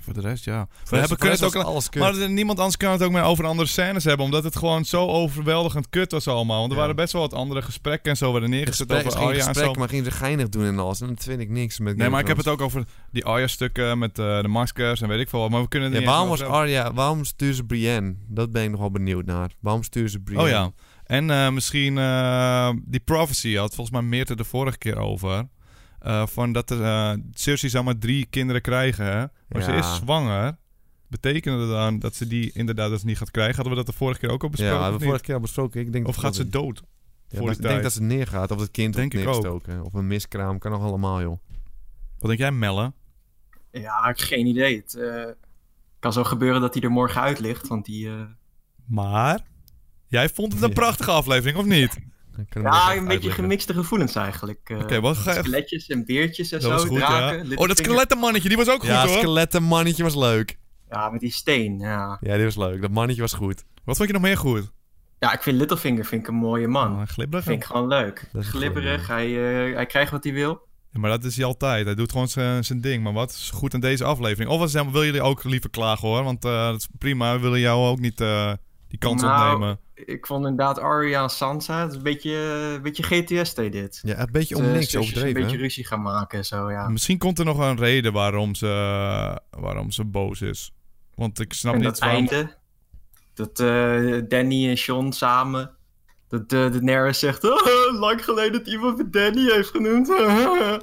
Voor 0.00 0.12
de 0.14 0.20
rest, 0.20 0.44
ja. 0.44 0.68
We 0.90 0.96
hebben 0.96 1.16
kunnen 1.18 1.38
het 1.38 1.56
ook 1.56 1.62
alles 1.64 1.88
kut. 1.88 2.02
Maar 2.02 2.30
niemand 2.30 2.58
anders 2.58 2.76
kan 2.76 2.92
het 2.92 3.02
ook 3.02 3.10
meer 3.12 3.22
over 3.22 3.46
andere 3.46 3.68
scènes 3.68 4.04
hebben. 4.04 4.24
Omdat 4.26 4.44
het 4.44 4.56
gewoon 4.56 4.84
zo 4.84 5.06
overweldigend 5.06 5.88
kut 5.90 6.12
was 6.12 6.28
allemaal. 6.28 6.58
Want 6.58 6.70
er 6.70 6.76
Ja. 6.76 6.80
waren 6.80 6.96
best 6.96 7.12
wel 7.12 7.22
wat 7.22 7.34
andere 7.34 7.62
gesprekken 7.62 8.10
en 8.10 8.16
zo. 8.16 8.32
Werden 8.32 8.50
neergezet 8.50 8.92
Gesprek 8.92 9.06
over 9.12 9.26
Arya 9.28 9.46
en 9.46 9.54
zo. 9.54 9.72
maar 9.72 9.88
gingen 9.88 10.04
ze 10.04 10.10
geinig 10.10 10.48
doen 10.48 10.64
en 10.64 10.78
alles. 10.78 11.00
En 11.00 11.06
dat 11.08 11.22
vind 11.24 11.40
ik 11.40 11.50
niks 11.50 11.78
met 11.78 11.96
Nee, 11.96 12.08
maar 12.08 12.20
ik 12.20 12.26
heb 12.26 12.36
het 12.36 12.48
ook 12.48 12.60
over 12.60 12.84
die 13.10 13.24
Arya-stukken 13.24 13.98
met 13.98 14.18
eh, 14.18 14.40
de 14.40 14.48
maskers 14.48 15.00
en 15.00 15.08
weet 15.08 15.20
ik 15.20 15.28
veel 15.28 15.40
wat. 15.40 15.50
Maar 15.50 15.62
we 15.62 15.68
kunnen 15.68 15.92
het 15.92 16.02
Ja, 16.02 16.06
waarom 16.08 16.28
was. 16.28 16.40
Arya... 16.42 16.92
Waarom 16.92 17.24
stuurde 17.24 17.54
ze 17.54 17.64
Brienne? 17.64 18.14
Dat 18.28 18.52
ben 18.52 18.62
ik 18.64 18.70
nog 18.70 18.80
wel 18.80 18.90
benieuwd 18.90 19.24
naar. 19.24 19.50
Waarom 19.60 19.82
stuurde 19.82 20.10
ze 20.10 20.18
Brienne? 20.20 20.44
Oh 20.44 20.50
ja. 20.50 20.70
En 21.04 21.30
eh, 21.30 21.50
misschien 21.50 21.98
eh, 21.98 22.70
die 22.84 23.00
prophecy 23.00 23.54
had 23.54 23.74
volgens 23.74 23.96
mij 23.96 24.02
Meerte 24.08 24.36
de 24.36 24.44
vorige 24.44 24.78
keer 24.78 24.96
over. 24.96 25.48
Eh, 26.04 26.26
van 26.26 26.52
dat 26.52 26.70
er, 26.70 26.82
eh, 26.82 27.12
Cersei 27.32 27.70
zou 27.70 27.84
maar 27.84 27.98
drie 27.98 28.26
kinderen 28.26 28.62
krijgen. 28.62 29.04
Hè? 29.06 29.24
Maar 29.48 29.62
ze 29.62 29.70
Ja. 29.72 29.78
is 29.78 29.94
zwanger. 29.96 30.56
Betekende 31.08 31.58
dat 31.58 31.68
dan 31.68 31.98
dat 31.98 32.14
ze 32.14 32.26
die 32.26 32.50
inderdaad 32.52 32.90
dus 32.90 33.02
niet 33.02 33.18
gaat 33.18 33.30
krijgen? 33.30 33.54
Hadden 33.54 33.72
we 33.72 33.78
dat 33.78 33.86
de 33.86 33.98
vorige 33.98 34.20
keer 34.20 34.30
ook 34.30 34.42
al 34.42 34.48
Ja, 34.48 34.50
besproken? 34.56 34.74
we 34.74 34.84
of 34.84 34.90
hebben 34.90 35.00
niet? 35.00 35.08
vorige 35.08 35.24
keer 35.24 35.34
al 35.34 35.40
besproken. 35.40 35.80
Ik 35.80 35.92
denk 35.92 36.08
Of 36.08 36.16
gaat 36.16 36.34
ze 36.34 36.48
dood? 36.48 36.82
Ja, 37.28 37.38
voor 37.38 37.50
ik 37.50 37.62
denk 37.62 37.82
dat 37.82 37.92
ze 37.92 38.02
neergaat. 38.02 38.50
Of 38.50 38.60
het 38.60 38.70
kind 38.70 38.94
Denk 38.94 39.14
ik 39.14 39.28
ook. 39.28 39.62
Of 39.82 39.94
een 39.94 40.06
miskraam. 40.06 40.58
Kan 40.58 40.70
nog 40.70 40.82
allemaal, 40.82 41.20
joh. 41.20 41.38
Wat 42.18 42.28
denk 42.28 42.38
jij, 42.38 42.52
Melle? 42.52 42.92
Ja, 43.70 43.98
ik 44.08 44.18
heb 44.18 44.28
geen 44.28 44.46
idee. 44.46 44.76
Het 44.76 44.94
eh, 44.94 45.24
kan 45.98 46.12
zo 46.12 46.24
gebeuren 46.24 46.60
dat 46.60 46.74
hij 46.74 46.82
er 46.82 46.90
morgen 46.90 47.20
uit 47.20 47.38
ligt, 47.38 47.68
want 47.68 47.84
die... 47.84 48.08
eh, 48.08 48.20
Maar? 48.86 49.40
Jij 50.06 50.28
vond 50.28 50.52
het 50.52 50.62
een 50.62 50.72
prachtige 50.72 51.10
aflevering, 51.10 51.58
of 51.58 51.64
niet? 51.64 51.98
Ja, 52.62 52.96
een 52.96 53.04
beetje 53.06 53.30
gemixte 53.30 53.74
gevoelens 53.74 54.14
eigenlijk. 54.14 54.60
eh, 54.64 54.78
Oké, 54.78 55.00
wat 55.00 55.16
ga 55.16 55.32
je- 55.32 55.38
Skeletjes 55.38 55.86
en 55.86 56.04
beertjes 56.04 56.52
en 56.52 56.60
Dat 56.60 56.80
zo, 56.80 56.86
goed, 56.86 56.98
draken. 56.98 57.48
ja. 57.48 57.54
Oh, 57.56 57.68
dat 57.68 57.78
skelettenmannetje, 57.78 58.48
die 58.48 58.56
was 58.58 58.68
ook 58.68 58.80
goed, 58.80 58.88
ja, 58.88 59.06
hoor. 59.06 59.16
skelettenmannetje 59.16 60.02
was 60.02 60.14
leuk. 60.14 60.58
Ja, 60.90 61.10
met 61.10 61.20
die 61.20 61.32
steen, 61.32 61.78
ja. 61.78 62.18
Ja, 62.20 62.34
die 62.34 62.44
was 62.44 62.56
leuk. 62.56 62.80
Dat 62.80 62.90
mannetje 62.90 63.20
was 63.20 63.32
goed. 63.32 63.64
Wat 63.84 63.96
vond 63.96 64.08
je 64.08 64.14
nog 64.14 64.22
meer 64.22 64.36
goed? 64.36 64.72
Ja, 65.18 65.32
ik 65.32 65.42
vind 65.42 65.58
Littlefinger 65.58 66.04
vind 66.04 66.22
ik 66.22 66.28
een 66.28 66.34
mooie 66.34 66.68
man. 66.68 66.92
Oh, 66.92 67.02
glibberig. 67.06 67.44
Vind 67.44 67.56
ik 67.62 67.64
gewoon 67.64 67.88
leuk. 67.88 68.30
Glibberig, 68.38 69.06
hij, 69.06 69.26
eh, 69.68 69.74
hij 69.74 69.86
krijgt 69.86 70.10
wat 70.10 70.24
hij 70.24 70.32
wil. 70.32 70.60
Ja, 70.90 71.00
maar 71.00 71.10
dat 71.10 71.24
is 71.24 71.36
hij 71.36 71.44
altijd. 71.44 71.84
Hij 71.86 71.94
doet 71.94 72.12
gewoon 72.12 72.28
zijn 72.28 72.64
zijn 72.64 72.80
ding. 72.80 73.02
Maar 73.02 73.12
wat 73.12 73.30
is 73.30 73.50
goed 73.54 73.74
aan 73.74 73.80
deze 73.80 74.04
aflevering? 74.04 74.50
Of 74.50 74.58
was, 74.58 74.72
wil 74.72 75.04
jullie 75.04 75.22
ook 75.22 75.44
liever 75.44 75.70
klagen, 75.70 76.08
hoor? 76.08 76.22
Want 76.24 76.44
eh, 76.44 76.64
dat 76.66 76.76
is 76.76 76.88
prima. 76.98 77.34
We 77.34 77.40
willen 77.40 77.60
jou 77.60 77.86
ook 77.88 77.98
niet 78.00 78.20
eh, 78.20 78.52
die 78.88 78.98
kans 78.98 79.22
Nou, 79.22 79.50
ontnemen. 79.52 79.78
Ik 79.94 80.26
vond 80.26 80.46
inderdaad 80.46 80.78
Arya 80.78 81.22
en 81.22 81.30
Sansa, 81.30 81.80
het 81.80 81.90
is 81.90 81.96
een 81.96 82.02
beetje, 82.02 82.32
een 82.74 82.82
beetje 82.82 83.02
GTS 83.02 83.54
deed 83.54 83.72
dit. 83.72 84.00
Ja, 84.02 84.18
een 84.18 84.28
beetje 84.32 84.56
om 84.56 84.62
De 84.62 84.68
niks 84.68 84.96
overdreven, 84.96 85.28
Een 85.28 85.42
beetje 85.42 85.56
ruzie 85.56 85.86
gaan 85.86 86.02
maken 86.02 86.38
en 86.38 86.44
zo, 86.44 86.70
ja. 86.70 86.88
Misschien 86.88 87.18
komt 87.18 87.38
er 87.38 87.44
nog 87.44 87.58
een 87.58 87.76
reden 87.76 88.12
waarom 88.12 88.54
ze, 88.54 89.40
waarom 89.50 89.90
ze 89.90 90.04
boos 90.04 90.40
is. 90.40 90.72
Want 91.14 91.40
ik 91.40 91.52
snap 91.52 91.72
en 91.72 91.78
niet 91.78 91.88
dat 91.88 91.98
waarom... 91.98 92.28
einde, 92.28 92.56
dat 93.34 93.60
eh, 93.60 94.28
Danny 94.28 94.68
en 94.68 94.78
Sean 94.78 95.12
samen, 95.12 95.73
dat 96.46 96.52
uh, 96.52 96.72
Daenerys 96.72 97.18
zegt, 97.18 97.44
"Oh, 97.44 98.00
lang 98.00 98.24
geleden 98.24 98.52
dat 98.52 98.66
iemand 98.66 98.96
me 98.96 99.10
Danny 99.10 99.50
heeft 99.52 99.68
genoemd. 99.68 100.08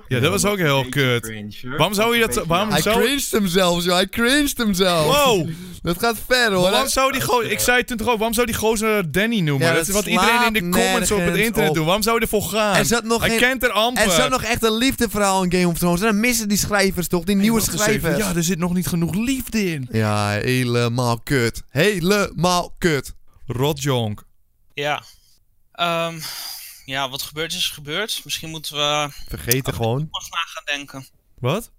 Ja, 0.08 0.20
dat 0.20 0.32
was 0.32 0.46
ook 0.46 0.58
heel 0.58 0.86
kut. 0.90 1.22
cringe, 1.22 1.78
waarom 1.78 1.94
zou 1.94 2.18
je 2.18 2.28
Dat 2.28 2.46
Waarom 2.46 2.70
Hij 2.70 2.82
zou... 2.82 3.02
cringed 3.02 3.32
hem 3.32 3.48
zelfs, 3.48 3.86
joh. 3.86 3.94
Hij 3.94 4.08
cringed 4.08 4.58
hem 4.58 4.74
zelfs. 4.74 5.18
Wow! 5.26 5.50
Dat 5.82 6.00
gaat 6.00 6.16
ver, 6.28 6.52
hoor. 6.54 6.70
Waarom 6.70 6.88
zou 6.90 7.12
die 7.12 7.22
gozer... 7.22 7.52
Ik 7.52 7.60
zei 7.60 7.78
het 7.78 7.88
toen 7.88 7.98
toch 7.98 8.08
ook, 8.08 8.18
waarom 8.18 8.34
zou 8.34 8.46
die 8.46 8.56
gozer 8.56 9.12
Danny 9.12 9.40
noemen? 9.40 9.68
Ja, 9.68 9.74
dat 9.74 9.88
is 9.88 9.94
wat 9.94 10.06
iedereen 10.06 10.44
in 10.46 10.54
de 10.54 10.60
comments 10.60 11.12
op 11.12 11.20
het 11.20 11.36
internet 11.36 11.70
op. 11.70 11.76
doet. 11.76 11.86
Waarom 11.86 12.04
zou 12.04 12.16
je 12.16 12.22
ervoor 12.22 12.42
gaan? 12.42 12.76
Er 12.76 12.86
zat 12.86 13.04
nog 13.04 13.22
Hij 13.22 13.30
geen- 13.30 13.40
kent 13.40 13.64
er 13.64 13.72
amper. 13.72 14.04
Er 14.04 14.12
zat 14.12 14.30
nog 14.30 14.44
echt 14.44 14.64
een 14.64 14.78
liefdeverhaal 14.78 15.44
in 15.44 15.52
Game 15.52 15.68
of 15.68 15.78
Thrones. 15.78 16.00
En 16.02 16.06
dan 16.06 16.20
missen 16.20 16.48
die 16.50 16.58
schrijvers 16.58 17.08
toch, 17.08 17.24
die 17.24 17.36
nieuwe 17.36 17.62
schrijvers. 17.62 18.18
Ja, 18.18 18.36
er 18.36 18.44
zit 18.44 18.58
nog 18.60 18.74
niet 18.74 18.88
genoeg 18.88 19.16
liefde 19.16 19.72
in. 19.72 19.88
Ja, 19.92 20.30
helemaal 20.30 21.20
kut. 21.20 21.62
Helemaal 21.70 22.76
kut. 22.78 23.14
Rotjonk. 23.46 24.24
Ja. 24.74 25.04
Ehm, 25.82 26.20
ja, 26.86 27.10
wat 27.10 27.22
gebeurd 27.22 27.54
is, 27.54 27.68
gebeurd. 27.68 28.22
Misschien 28.24 28.50
moeten 28.50 28.76
we 28.76 29.10
Vergeten 29.28 29.74
gewoon. 29.74 29.98
toekomst 30.00 30.32
na 30.32 30.38
gaan 30.40 30.64
denken. 30.78 31.08
Wat? 31.40 31.72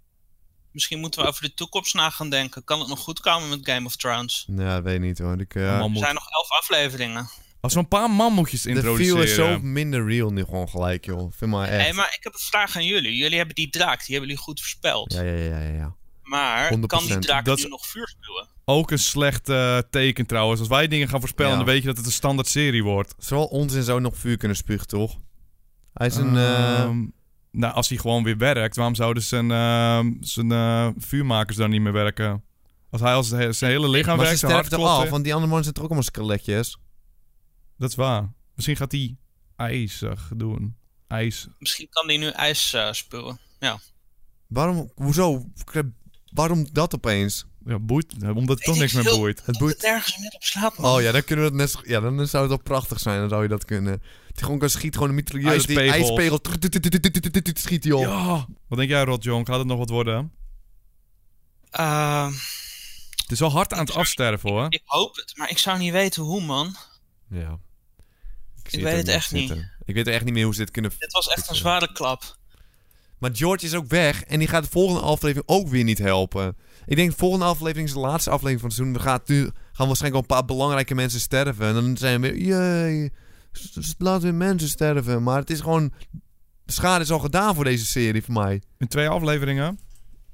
Misschien 0.72 0.98
moeten 1.00 1.22
we 1.22 1.28
over 1.28 1.42
de 1.42 1.54
toekomst 1.54 1.94
na 1.94 2.10
gaan 2.10 2.30
denken. 2.30 2.64
Kan 2.64 2.78
het 2.78 2.88
nog 2.88 2.98
goed 2.98 3.20
komen 3.20 3.48
met 3.48 3.58
Game 3.62 3.86
of 3.86 3.96
Thrones? 3.96 4.46
Ja, 4.56 4.74
dat 4.74 4.82
weet 4.82 4.94
ik 4.94 5.00
niet 5.00 5.18
hoor. 5.18 5.40
Ik, 5.40 5.54
eh, 5.54 5.62
Er 5.80 5.90
zijn 5.92 6.14
nog 6.14 6.30
elf 6.30 6.50
afleveringen. 6.50 7.28
Als 7.60 7.72
we 7.74 7.78
een 7.78 7.88
paar 7.88 8.10
mammoetjes 8.10 8.62
de 8.62 8.68
feel 8.68 8.76
introduceren. 8.76 9.22
is 9.22 9.34
zo 9.34 9.58
minder 9.60 10.06
real 10.06 10.30
nu 10.30 10.44
gewoon 10.44 10.68
gelijk, 10.68 11.04
joh. 11.04 11.32
Vind 11.36 11.50
maar 11.50 11.68
echt. 11.68 11.86
Hé, 11.86 11.92
maar 11.92 12.14
ik 12.16 12.22
heb 12.22 12.32
een 12.32 12.38
vraag 12.40 12.76
aan 12.76 12.84
jullie. 12.84 13.16
Jullie 13.16 13.36
hebben 13.36 13.54
die 13.54 13.70
draak, 13.70 13.98
die 14.06 14.16
hebben 14.16 14.28
jullie 14.28 14.44
goed 14.44 14.60
voorspeld. 14.60 15.12
Ja, 15.12 15.22
ja, 15.22 15.32
ja, 15.32 15.58
ja, 15.60 15.72
ja. 15.74 15.94
Maar 16.22 16.68
kan 16.86 17.04
die 17.04 17.14
100%. 17.14 17.18
draak 17.18 17.44
Dat 17.44 17.58
nu 17.58 17.68
nog 17.68 17.86
vuur 17.86 18.08
spuwen? 18.08 18.46
Ook 18.64 18.90
een 18.90 18.98
slecht 18.98 19.48
eh, 19.48 19.78
teken 19.90 20.26
trouwens. 20.26 20.60
Als 20.60 20.68
wij 20.68 20.88
dingen 20.88 21.08
gaan 21.08 21.20
voorspellen, 21.20 21.50
Ja. 21.50 21.56
dan 21.56 21.66
weet 21.66 21.80
je 21.80 21.86
dat 21.88 21.96
het 21.96 22.06
een 22.06 22.12
standaard 22.12 22.48
serie 22.48 22.84
wordt. 22.84 23.14
Zal 23.18 23.46
ons 23.46 23.74
en 23.74 23.82
zo 23.82 23.98
nog 23.98 24.16
vuur 24.16 24.36
kunnen 24.36 24.56
spugen, 24.56 24.86
toch? 24.86 25.16
Hij 25.92 26.06
is 26.06 26.16
een... 26.16 26.36
eh, 26.36 26.78
Ehm, 26.80 27.04
nou, 27.50 27.74
als 27.74 27.88
hij 27.88 27.98
gewoon 27.98 28.24
weer 28.24 28.36
werkt, 28.36 28.76
waarom 28.76 28.94
zouden 28.94 29.22
zijn, 29.22 29.50
ehm, 29.50 30.12
zijn 30.20 30.52
eh, 30.52 30.88
vuurmakers 30.98 31.56
dan 31.56 31.70
niet 31.70 31.80
meer 31.80 31.92
werken? 31.92 32.44
Als 32.90 33.00
hij 33.00 33.14
als 33.14 33.28
zijn 33.28 33.54
hele 33.60 33.88
lichaam 33.88 34.16
maar 34.16 34.24
ze 34.26 34.30
werkt, 34.30 34.38
zijn 34.40 34.52
hart 34.52 34.68
klopt, 34.68 34.88
af, 34.88 35.08
want 35.08 35.24
die 35.24 35.32
andere 35.34 35.52
mannen 35.52 35.62
zijn 35.62 35.74
toch 35.74 35.84
ook 35.84 35.90
allemaal 35.90 36.08
skeletjes? 36.08 36.78
Dat 37.78 37.88
is 37.90 37.94
waar. 37.96 38.32
Misschien 38.54 38.76
gaat 38.76 38.92
hij 38.92 39.16
ijzig 39.56 40.30
doen. 40.36 40.76
IJs. 41.08 41.48
Misschien 41.58 41.88
kan 41.90 42.06
die 42.06 42.18
nu 42.18 42.26
ijs 42.28 42.72
eh, 42.72 42.92
spuwen. 42.92 43.38
Ja. 43.60 43.78
Waarom, 44.46 44.90
hoezo? 44.94 45.44
Waarom 46.34 46.66
dat 46.72 46.94
opeens? 46.94 47.46
Ja, 47.64 47.78
boeit. 47.78 48.14
Omdat 48.22 48.56
het 48.56 48.64
toch 48.64 48.76
niks 48.76 48.94
ik 48.94 49.04
meer 49.04 49.14
boeit. 49.14 49.42
Het 49.44 49.58
boeit... 49.58 49.74
Het 49.74 49.84
ergens 49.84 50.18
met 50.18 50.34
op 50.34 50.42
slaap, 50.42 50.78
man. 50.78 50.94
Oh 50.94 51.02
ja, 51.02 51.12
dan 51.12 51.24
kunnen 51.24 51.44
we 51.44 51.62
het 51.62 51.72
net... 51.72 51.88
Ja, 51.88 52.00
dan 52.00 52.26
zou 52.26 52.42
het 52.42 52.52
wel 52.52 52.62
prachtig 52.62 53.00
zijn. 53.00 53.20
Dan 53.20 53.28
zou 53.28 53.42
je 53.42 53.48
dat 53.48 53.64
kunnen. 53.64 53.92
Dat 53.92 54.00
hij 54.34 54.42
gewoon 54.42 54.58
kan 54.58 54.70
schieten, 54.70 54.92
gewoon 54.92 55.08
een 55.08 55.14
mitrailleur. 55.14 55.56
dat 55.56 55.66
Die 55.66 55.78
ijspegel... 55.78 56.40
Schiet 57.54 57.84
hij 57.84 57.92
op. 57.92 58.02
Ja. 58.02 58.46
Wat 58.68 58.78
denk 58.78 58.90
jij, 58.90 59.04
Rotjong? 59.04 59.46
Gaat 59.46 59.58
het 59.58 59.66
nog 59.66 59.78
wat 59.78 59.90
worden? 59.90 60.32
Ehm, 61.70 62.32
Het 63.16 63.30
is 63.30 63.38
wel 63.38 63.50
hard 63.50 63.72
aan 63.72 63.84
het 63.84 63.94
afsterven, 63.94 64.50
hoor. 64.50 64.66
ik 64.68 64.82
hoop 64.84 65.16
het, 65.16 65.36
maar 65.36 65.50
ik 65.50 65.58
zou 65.58 65.78
niet 65.78 65.92
weten 65.92 66.22
hoe, 66.22 66.40
man. 66.42 66.76
Ja. 67.28 67.58
zie 68.62 68.82
weet 68.82 68.96
het 68.96 69.08
echt 69.08 69.32
niet. 69.32 69.50
Ik 69.84 69.94
weet 69.94 70.06
echt 70.06 70.24
niet 70.24 70.34
meer 70.34 70.44
hoe 70.44 70.54
ze 70.54 70.60
dit 70.60 70.70
kunnen... 70.70 70.92
Dit 70.98 71.12
was 71.12 71.28
echt 71.28 71.48
een 71.48 71.54
zware 71.54 71.92
klap. 71.92 72.36
Maar 73.22 73.30
George 73.34 73.64
is 73.64 73.74
ook 73.74 73.86
weg 73.88 74.24
en 74.24 74.38
die 74.38 74.48
gaat 74.48 74.62
de 74.64 74.70
volgende 74.70 75.00
aflevering 75.00 75.48
ook 75.48 75.68
weer 75.68 75.84
niet 75.84 75.98
helpen. 75.98 76.56
Ik 76.86 76.96
denk 76.96 77.10
de 77.10 77.16
volgende 77.16 77.44
aflevering 77.44 77.88
is 77.88 77.94
de 77.94 78.00
laatste 78.00 78.30
aflevering 78.30 78.60
van 78.60 78.68
het 78.68 78.78
seizoen. 78.78 78.96
Er 78.98 79.08
gaat 79.08 79.28
nu, 79.28 79.42
gaan 79.72 79.86
waarschijnlijk 79.86 80.12
wel 80.12 80.20
een 80.20 80.26
paar 80.26 80.56
belangrijke 80.56 80.94
mensen 80.94 81.20
sterven. 81.20 81.66
En 81.66 81.74
dan 81.74 81.96
zijn 81.96 82.20
we 82.20 82.32
weer, 82.32 82.40
jee, 82.42 83.12
laten 83.98 84.22
weer 84.22 84.34
mensen 84.34 84.68
sterven. 84.68 85.22
Maar 85.22 85.38
het 85.38 85.50
is 85.50 85.60
gewoon, 85.60 85.92
de 86.64 86.72
schade 86.72 87.04
is 87.04 87.10
al 87.10 87.18
gedaan 87.18 87.54
voor 87.54 87.64
deze 87.64 87.86
serie 87.86 88.22
voor 88.22 88.34
mij. 88.34 88.62
In 88.78 88.88
twee 88.88 89.08
afleveringen. 89.08 89.78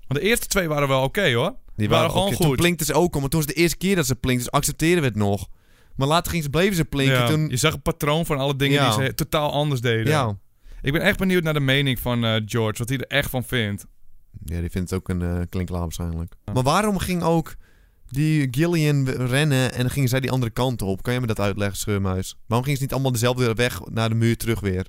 Want 0.07 0.20
de 0.20 0.27
eerste 0.27 0.46
twee 0.46 0.68
waren 0.68 0.88
wel 0.88 1.03
oké, 1.03 1.33
hoor. 1.33 1.55
Die 1.77 1.88
waren, 1.88 2.11
gewoon 2.11 2.33
goed. 2.33 2.46
Toen 2.46 2.57
plinkte 2.57 2.85
ze 2.85 2.94
ook 2.94 3.14
al, 3.14 3.20
maar 3.20 3.29
toen 3.29 3.38
was 3.40 3.48
het 3.48 3.57
de 3.57 3.62
eerste 3.62 3.77
keer 3.79 3.96
dat 3.96 4.07
ze 4.07 4.14
plinkte. 4.14 4.44
Dus 4.44 4.53
accepteren 4.53 5.01
we 5.03 5.09
het 5.09 5.16
nog. 5.16 5.48
Maar 5.96 6.09
later 6.09 6.31
ging 6.31 6.42
ze, 6.42 6.51
bleven 6.51 6.77
ze 6.77 6.85
plinken. 6.85 7.16
Ja, 7.18 7.27
Toen, 7.27 7.48
Je 7.48 7.57
zag 7.57 7.72
een 7.74 7.83
patroon 7.83 8.27
van 8.27 8.38
alle 8.38 8.57
dingen 8.57 8.83
Ja. 8.83 8.96
die 8.96 9.05
ze 9.07 9.14
totaal 9.14 9.53
anders 9.53 9.81
deden. 9.81 10.07
ja. 10.07 10.38
Ik 10.82 10.92
ben 10.92 11.02
echt 11.02 11.18
benieuwd 11.18 11.42
naar 11.42 11.54
de 11.54 11.60
mening 11.60 11.98
van 11.98 12.24
eh, 12.24 12.40
George. 12.44 12.78
Wat 12.78 12.88
hij 12.88 12.98
er 12.98 13.06
echt 13.06 13.30
van 13.30 13.44
vindt. 13.44 13.86
ja, 14.44 14.60
die 14.60 14.70
vindt 14.70 14.90
het 14.90 14.98
ook 14.98 15.08
een 15.08 15.20
uh, 15.20 15.40
klinklaar 15.48 15.80
waarschijnlijk. 15.80 16.34
Maar 16.52 16.62
waarom 16.62 16.98
ging 16.98 17.22
ook 17.22 17.54
die 18.08 18.48
Gillian 18.50 19.08
rennen 19.08 19.72
en 19.72 19.90
ging 19.90 20.08
zij 20.08 20.20
die 20.20 20.30
andere 20.30 20.52
kant 20.52 20.82
op? 20.82 21.02
Kan 21.02 21.12
je 21.14 21.20
me 21.20 21.26
dat 21.26 21.40
uitleggen, 21.40 21.76
Scheurmuis? 21.76 22.36
Waarom 22.46 22.66
ging 22.66 22.76
ze 22.76 22.82
niet 22.82 22.92
allemaal 22.92 23.12
dezelfde 23.12 23.54
weg 23.54 23.80
naar 23.84 24.08
de 24.08 24.14
muur 24.14 24.36
terug 24.36 24.60
weer? 24.60 24.86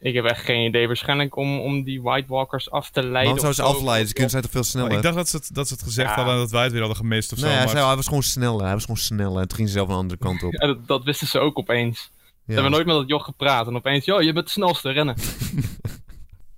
Ik 0.00 0.14
heb 0.14 0.24
echt 0.24 0.44
geen 0.44 0.66
idee. 0.66 0.86
Waarschijnlijk 0.86 1.36
om, 1.36 1.60
om 1.60 1.84
die 1.84 2.02
White 2.02 2.28
Walkers 2.28 2.70
af 2.70 2.90
te 2.90 3.00
leiden. 3.00 3.22
Waarom 3.22 3.38
zou 3.38 3.52
ze 3.52 3.62
afleiden? 3.62 4.06
Ze 4.08 4.12
kunnen 4.12 4.30
zij 4.30 4.40
toch 4.40 4.50
veel 4.50 4.64
sneller? 4.64 4.88
Maar 4.88 4.96
ik 4.96 5.02
dacht 5.02 5.16
dat 5.16 5.28
ze 5.28 5.36
het, 5.36 5.54
dat 5.54 5.68
ze 5.68 5.74
het 5.74 5.82
gezegd 5.82 6.08
Ja. 6.08 6.14
hadden 6.14 6.34
en 6.34 6.40
dat 6.40 6.50
wij 6.50 6.62
het 6.62 6.70
weer 6.72 6.80
hadden 6.80 6.98
gemist 6.98 7.32
of 7.32 7.40
nee, 7.40 7.50
zo. 7.50 7.56
hij, 7.56 7.66
maar 7.74 7.86
hij 7.86 7.96
was 7.96 8.06
gewoon 8.06 8.22
sneller. 8.22 8.64
Hij 8.64 8.72
was 8.72 8.82
gewoon 8.82 8.96
sneller. 8.96 9.40
En 9.40 9.48
toen 9.48 9.56
ging 9.56 9.68
ze 9.68 9.74
zelf 9.74 9.88
een 9.88 9.94
andere 9.94 10.18
kant 10.18 10.42
op. 10.42 10.52
Ja, 10.52 10.66
dat, 10.66 10.86
dat 10.86 11.04
wisten 11.04 11.26
ze 11.26 11.38
ook 11.38 11.58
opeens. 11.58 12.10
Ja. 12.48 12.54
Ze 12.54 12.60
hebben 12.60 12.70
nooit 12.70 12.86
met 12.86 12.96
dat 12.96 13.08
joch 13.08 13.24
gepraat. 13.24 13.66
En 13.66 13.76
opeens, 13.76 14.04
joh, 14.04 14.22
je 14.22 14.32
bent 14.32 14.46
de 14.46 14.52
snelste 14.52 14.90
rennen. 14.90 15.16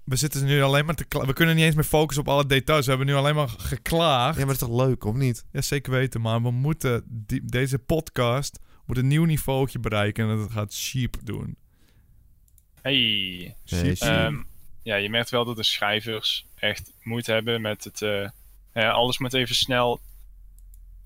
We 0.04 0.16
zitten 0.16 0.44
nu 0.44 0.62
alleen 0.62 0.84
maar 0.84 0.94
te 0.94 1.04
We 1.26 1.32
kunnen 1.32 1.54
niet 1.56 1.64
eens 1.64 1.74
meer 1.74 1.84
focussen 1.84 2.22
op 2.22 2.28
alle 2.28 2.46
details. 2.46 2.84
We 2.84 2.90
hebben 2.90 3.08
nu 3.08 3.14
alleen 3.14 3.34
maar 3.34 3.48
geklaagd. 3.48 4.38
Ja, 4.38 4.44
maar 4.44 4.54
dat 4.54 4.62
is 4.62 4.68
toch 4.68 4.86
leuk, 4.86 5.04
of 5.04 5.14
niet? 5.14 5.44
Ja, 5.52 5.60
zeker 5.60 5.92
weten. 5.92 6.20
Maar 6.20 6.42
we 6.42 6.50
moeten... 6.50 7.02
Die, 7.06 7.44
deze 7.44 7.78
podcast 7.78 8.58
moet 8.86 8.96
een 8.98 9.06
nieuw 9.06 9.24
niveautje 9.24 9.78
bereiken. 9.78 10.28
En 10.28 10.36
dat 10.36 10.50
gaat 10.50 10.74
Sheep 10.74 11.16
doen. 11.24 11.56
Hey. 12.82 13.54
Hey, 13.66 13.94
Sheep. 13.96 13.96
Ehm, 13.96 14.36
ja, 14.82 14.96
je 14.96 15.10
merkt 15.10 15.30
wel 15.30 15.44
dat 15.44 15.56
de 15.56 15.62
schrijvers 15.62 16.46
echt 16.54 16.92
moeite 17.02 17.32
hebben 17.32 17.60
met 17.60 17.84
het. 17.84 18.02
eh, 18.02 18.28
ja, 18.74 18.90
alles 18.90 19.18
moet 19.18 19.34
even 19.34 19.54
snel 19.54 20.00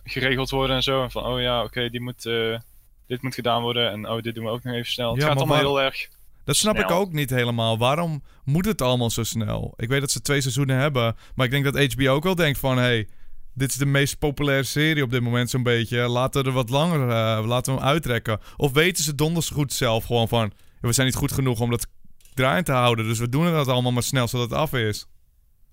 geregeld 0.05 0.51
worden 0.51 0.77
en 0.77 0.83
zo. 0.83 1.03
En 1.03 1.11
van, 1.11 1.25
oh 1.25 1.41
ja, 1.41 1.63
oké, 1.63 1.91
die 1.91 2.01
moet, 2.01 2.27
eh, 2.27 2.59
dit 3.07 3.23
moet 3.23 3.35
gedaan 3.35 3.63
worden. 3.63 3.91
En 3.91 4.09
oh, 4.11 4.23
dit 4.23 4.35
doen 4.35 4.45
we 4.45 4.51
ook 4.51 4.63
nog 4.63 4.75
even 4.75 4.93
snel. 4.93 5.15
Het 5.15 5.23
gaat 5.23 5.37
allemaal 5.37 5.55
waar- 5.57 5.65
heel 5.65 5.81
erg. 5.81 6.09
Dat 6.45 6.57
snap 6.57 6.79
ik 6.79 6.91
ook 6.91 7.13
niet 7.13 7.31
helemaal. 7.31 7.79
Waarom 7.79 8.23
moet 8.45 8.65
het 8.65 8.81
allemaal 8.83 9.11
zo 9.11 9.23
snel? 9.23 9.75
Ik 9.77 9.89
weet 9.89 10.01
dat 10.01 10.11
ze 10.11 10.21
twee 10.21 10.41
seizoenen 10.41 10.77
hebben. 10.79 11.17
Maar 11.35 11.47
ik 11.47 11.53
denk 11.53 11.65
dat 11.65 11.93
HBO 11.95 12.09
ook 12.09 12.23
wel 12.25 12.35
denkt 12.35 12.59
van... 12.59 12.79
Hey, 12.79 13.09
dit 13.55 13.71
is 13.71 13.77
de 13.77 13.87
meest 13.87 14.19
populaire 14.19 14.65
serie 14.65 15.03
op 15.03 15.11
dit 15.11 15.21
moment 15.23 15.51
zo'n 15.51 15.63
beetje. 15.63 15.99
Laten 16.09 16.43
we 16.43 16.49
er 16.49 16.55
wat 16.55 16.69
langer... 16.71 17.01
eh, 17.09 17.47
laten 17.47 17.75
we 17.75 17.79
hem 17.81 17.89
uitrekken. 17.89 18.41
Of 18.57 18.73
weten 18.73 19.05
ze 19.05 19.15
donders 19.15 19.49
goed 19.51 19.73
zelf 19.73 20.05
gewoon 20.05 20.29
van... 20.29 20.53
We 20.81 20.93
zijn 20.93 21.07
niet 21.07 21.17
goed 21.17 21.33
genoeg 21.33 21.61
om 21.61 21.71
dat 21.71 21.87
draaiend 22.35 22.67
te 22.67 22.73
houden. 22.73 23.05
Dus 23.05 23.19
we 23.19 23.29
doen 23.29 23.53
dat 23.53 23.69
allemaal 23.69 23.93
maar 23.93 24.03
snel 24.03 24.29
zodat 24.29 24.51
het 24.51 24.59
af 24.59 24.73
is. 24.73 25.07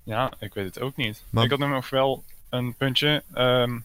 Ja, 0.03 0.33
ik 0.39 0.53
weet 0.53 0.65
het 0.65 0.79
ook 0.79 0.95
niet. 0.95 1.23
Maar- 1.29 1.43
Ik 1.43 1.49
had 1.49 1.59
nog 1.59 1.89
wel 1.89 2.23
een 2.49 2.75
puntje. 2.75 3.23
ehm, 3.33 3.79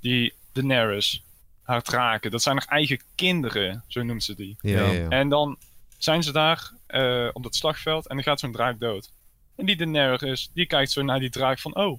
die 0.00 0.32
Daenerys, 0.52 1.22
haar 1.66 1.82
draken, 1.82 2.30
dat 2.30 2.42
zijn 2.42 2.54
nog 2.54 2.64
eigen 2.64 3.00
kinderen, 3.14 3.84
zo 3.86 4.02
noemt 4.02 4.24
ze 4.24 4.34
die. 4.34 4.56
Ja, 4.60 4.80
ja, 4.80 4.92
ja. 4.92 5.08
En 5.08 5.28
dan 5.28 5.56
zijn 5.98 6.22
ze 6.22 6.32
daar 6.32 6.72
eh, 6.86 7.28
op 7.32 7.42
dat 7.42 7.54
slagveld 7.54 8.06
en 8.08 8.14
dan 8.14 8.24
gaat 8.24 8.40
zo'n 8.40 8.52
draak 8.52 8.80
dood. 8.80 9.12
En 9.56 9.66
die 9.66 9.76
Daenerys, 9.76 10.50
die 10.54 10.66
kijkt 10.66 10.90
zo 10.90 11.02
naar 11.02 11.20
die 11.20 11.30
draak 11.30 11.58
van, 11.58 11.76
oh, 11.76 11.98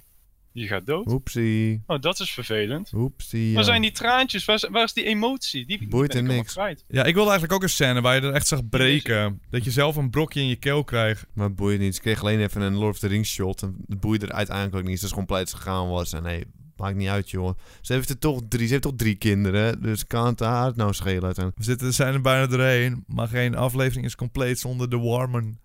Je 0.52 0.66
gaat 0.66 0.86
dood. 0.86 1.06
Oepsie. 1.06 1.82
Oh, 1.86 2.00
dat 2.00 2.20
is 2.20 2.30
vervelend. 2.30 2.92
Oepsie. 2.94 3.54
Waar 3.54 3.64
zijn 3.64 3.82
die 3.82 3.92
traantjes? 3.92 4.44
Waar 4.44 4.56
is, 4.56 4.68
waar 4.70 4.84
is 4.84 4.92
die 4.92 5.04
emotie? 5.04 5.66
Die, 5.66 5.78
die 5.78 5.88
Boeit 5.88 6.12
ben 6.12 6.24
er 6.24 6.30
ik 6.30 6.36
niks. 6.36 6.52
kwijt. 6.52 6.84
Ja, 6.88 7.04
ik 7.04 7.14
wilde 7.14 7.30
eigenlijk 7.30 7.52
ook 7.52 7.62
een 7.62 7.74
scène 7.74 8.00
waar 8.00 8.14
je 8.14 8.20
er 8.20 8.32
echt 8.32 8.46
zag 8.46 8.68
breken. 8.68 9.42
Dat 9.50 9.64
je 9.64 9.70
zelf 9.70 9.96
een 9.96 10.10
brokje 10.10 10.40
in 10.40 10.48
je 10.48 10.56
keel 10.56 10.84
krijgt. 10.84 11.26
Maar 11.32 11.46
het 11.46 11.56
boeit 11.56 11.80
niet. 11.80 11.94
Ze 11.94 12.00
kreeg 12.00 12.20
alleen 12.20 12.40
even 12.40 12.60
een 12.60 12.74
Lord 12.76 12.94
of 12.94 12.98
the 12.98 13.06
Rings 13.06 13.30
shot. 13.30 13.62
En 13.62 13.84
het 13.88 14.00
boeide 14.00 14.26
er 14.26 14.32
uiteindelijk 14.32 14.86
niet. 14.86 14.98
Ze 14.98 15.04
is 15.04 15.12
gewoon 15.12 15.46
ze 15.46 15.56
gegaan 15.56 15.88
was. 15.88 16.12
En 16.12 16.22
nee, 16.22 16.44
maakt 16.78 16.96
niet 16.96 17.08
uit, 17.08 17.30
joh. 17.30 17.58
Ze 17.80 17.92
heeft 17.92 18.08
er 18.08 18.18
toch 18.18 18.40
drie, 18.48 18.66
ze 18.66 18.70
heeft 18.70 18.82
toch 18.82 18.96
drie 18.96 19.14
kinderen. 19.14 19.82
Dus 19.82 20.06
kan 20.06 20.26
het 20.26 20.40
haar 20.40 20.66
het 20.66 20.76
nou 20.76 20.92
schelen 20.94 21.24
uiteindelijk. 21.24 21.56
We 21.58 21.64
zitten, 21.64 21.94
zijn 21.94 22.14
er 22.14 22.20
bijna 22.20 22.46
doorheen. 22.46 23.04
Maar 23.06 23.28
geen 23.28 23.56
aflevering 23.56 24.04
is 24.04 24.16
compleet 24.16 24.58
zonder 24.58 24.90
de 24.90 24.98
Warman. 24.98 25.58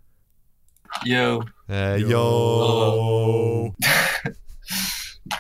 Yo. 1.04 1.44
Eh, 1.68 1.98
Yo. 1.98 2.08
yo. 2.08 3.74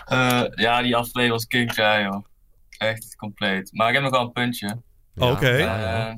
Eh, 0.05 0.43
ja, 0.55 0.81
die 0.81 0.95
aflevering 0.95 1.31
was 1.31 1.47
kinkvrij, 1.47 2.01
joh. 2.03 2.25
Echt 2.77 3.15
compleet. 3.15 3.69
Maar 3.73 3.87
ik 3.87 3.93
heb 3.93 4.03
nog 4.03 4.11
wel 4.11 4.21
een 4.21 4.31
puntje. 4.31 4.81
Oké. 5.15 5.57
Eh, 5.57 6.13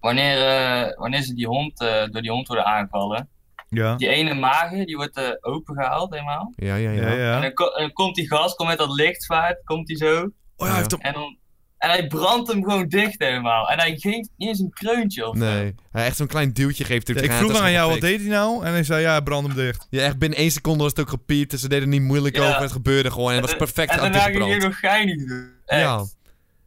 wanneer, 0.00 0.46
eh, 0.46 0.98
wanneer 0.98 1.22
ze 1.22 1.34
die 1.34 1.46
hond, 1.46 1.80
eh, 1.80 2.04
door 2.10 2.22
die 2.22 2.30
hond 2.30 2.46
worden 2.46 2.66
aangevallen. 2.66 3.28
Ja. 3.74 3.96
Die 3.96 4.08
ene 4.08 4.34
magen, 4.34 4.86
die 4.86 4.96
wordt 4.96 5.16
eh 5.16 5.28
opengehaald 5.40 6.10
helemaal. 6.10 6.52
Ja, 6.56 6.74
ja, 6.74 6.90
ja. 6.90 7.08
Ja, 7.08 7.12
ja. 7.14 7.34
En, 7.36 7.40
dan 7.42 7.52
ko- 7.54 7.78
dan 7.78 7.92
komt 7.92 8.14
die 8.14 8.28
gas, 8.28 8.54
komt 8.54 8.68
met 8.68 8.78
dat 8.78 8.92
lichtvaart, 8.92 9.64
komt 9.64 9.88
hij 9.88 9.96
zo. 9.96 10.14
Oh 10.20 10.30
ja, 10.56 10.66
hij 10.66 10.76
heeft 10.76 10.90
hem... 10.90 11.00
En, 11.00 11.12
dan, 11.12 11.38
en 11.78 11.90
hij 11.90 12.06
brandt 12.06 12.48
hem 12.52 12.62
gewoon 12.62 12.88
dicht 12.88 13.14
helemaal. 13.18 13.70
En 13.70 13.78
hij 13.78 13.96
geeft 13.96 14.30
niet 14.36 14.48
eens 14.48 14.58
een 14.58 14.70
kreuntje 14.70 15.28
of 15.28 15.36
Nee. 15.36 15.74
Hij 15.90 16.04
echt 16.04 16.16
zo'n 16.16 16.26
klein 16.26 16.52
duwtje 16.52 16.84
geeft 16.84 17.08
er 17.08 17.16
Ja, 17.16 17.22
ik 17.22 17.32
vroeg 17.32 17.60
aan 17.60 17.72
jou, 17.72 17.90
wat 17.90 18.00
deed 18.00 18.20
hij 18.20 18.28
nou? 18.28 18.64
En 18.64 18.72
hij 18.72 18.84
zei, 18.84 19.00
ja, 19.00 19.20
brand 19.20 19.46
hem 19.46 19.56
dicht. 19.56 19.86
Ja, 19.90 20.02
echt 20.02 20.18
binnen 20.18 20.38
één 20.38 20.50
seconde 20.50 20.82
was 20.82 20.92
het 20.92 21.00
ook 21.00 21.08
gepiept. 21.08 21.52
En 21.52 21.58
ze 21.58 21.68
deden 21.68 21.84
er 21.84 21.90
niet 21.90 22.02
moeilijk 22.02 22.36
Ja. 22.36 22.48
over. 22.48 22.60
Het 22.60 22.72
gebeurde 22.72 23.10
gewoon. 23.10 23.28
En 23.30 23.36
het 23.36 23.44
was 23.44 23.56
perfect 23.56 23.90
En 23.90 23.98
daarna 23.98 24.18
ging 24.22 24.44
hij 24.44 24.58
nog 24.58 24.78
geinig 24.78 25.26
doen. 25.26 25.50
Echt. 25.66 25.80
Ja. 25.80 25.98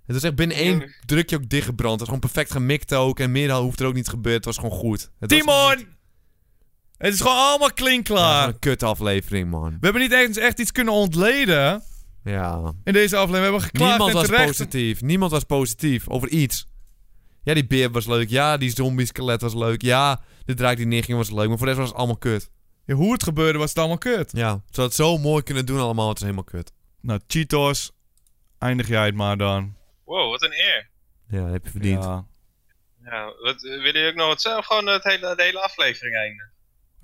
Het 0.06 0.16
was 0.16 0.24
echt 0.24 0.36
binnen 0.36 0.58
één 0.58 0.96
drukje 1.06 1.36
ook 1.36 1.50
dichtgebrand. 1.50 1.92
Het 1.92 2.00
was 2.00 2.08
gewoon 2.08 2.32
perfect 2.32 2.52
gemikt 2.52 2.94
ook. 2.94 3.20
En 3.20 3.32
meer 3.32 3.52
hoeft 3.52 3.80
er 3.80 3.88
ook 3.88 3.94
niet 3.94 4.04
te 4.04 4.10
gebeuren. 4.10 4.36
Het 4.42 4.46
was 4.46 4.56
gewoon 4.58 4.80
goed. 4.80 5.12
Het 5.20 5.32
was 5.32 5.42
gewoon 5.42 5.76
Timon! 5.76 5.96
Het 6.98 7.14
is 7.14 7.22
gewoon 7.22 7.38
allemaal 7.38 7.68
Ja, 7.68 7.74
klinkklaar. 7.74 8.38
gewoon 8.40 8.54
een 8.54 8.60
kut 8.60 8.84
aflevering, 8.84 9.50
man. 9.50 9.70
We 9.70 9.78
hebben 9.82 10.02
niet 10.02 10.12
eens 10.12 10.38
echt 10.38 10.60
iets 10.60 10.72
kunnen 10.72 10.94
ontleden 10.94 11.84
Ja. 12.24 12.74
in 12.84 12.94
deze 12.94 13.16
aflevering. 13.18 13.32
We 13.38 13.44
hebben 13.44 13.62
geklaagd 13.62 13.90
Niemand 13.92 14.10
en 14.10 14.16
was 14.18 14.26
terecht. 14.26 14.46
positief. 14.46 15.02
Niemand 15.02 15.32
was 15.32 15.44
positief 15.44 16.10
over 16.10 16.30
iets. 16.30 16.68
Ja, 17.44 17.54
die 17.54 17.68
beer 17.68 17.92
was 17.92 18.06
leuk. 18.06 18.30
Ja, 18.30 18.58
die 18.58 18.70
zombie-skelet 18.70 19.42
was 19.42 19.54
leuk. 19.54 19.82
Ja, 19.82 20.22
de 20.46 20.54
draak 20.54 20.78
die 20.78 20.86
neerging 20.86 21.18
was 21.18 21.32
leuk. 21.32 21.48
Maar 21.48 21.58
voor 21.58 21.68
de 21.68 21.72
rest 21.74 21.78
was 21.78 21.88
het 21.90 21.98
allemaal 21.98 22.18
kut. 22.18 22.50
Ja, 22.86 22.94
hoe 22.96 23.12
het 23.14 23.24
gebeurde 23.24 23.58
was 23.60 23.70
het 23.70 23.78
allemaal 23.78 23.98
kut. 23.98 24.32
Ja, 24.32 24.50
ze 24.50 24.60
hadden 24.66 24.86
het 24.86 24.94
zo 24.94 25.18
mooi 25.18 25.44
kunnen 25.44 25.66
doen 25.66 25.80
allemaal. 25.80 26.08
Het 26.08 26.18
is 26.18 26.24
helemaal 26.24 26.44
kut. 26.44 26.72
Nou, 27.02 27.20
Cheetos, 27.28 27.92
eindig 28.60 28.88
jij 28.88 29.06
het 29.06 29.16
maar 29.16 29.38
dan. 29.38 29.76
Wow, 30.06 30.30
wat 30.32 30.44
een 30.44 30.54
eer. 30.54 30.90
Ja, 31.30 31.42
dat 31.44 31.52
heb 31.52 31.64
je 31.66 31.72
verdiend. 31.72 32.04
Ja, 32.04 32.26
Ja, 33.04 33.26
wat, 33.42 33.62
willen 33.62 33.84
jullie 33.84 34.08
ook 34.10 34.16
nog 34.16 34.28
wat 34.28 34.42
zelf 34.42 34.66
gewoon 34.66 34.88
het 34.88 35.04
hele, 35.04 35.36
de 35.36 35.44
hele 35.44 35.60
aflevering 35.62 36.16
eindigen? 36.16 36.52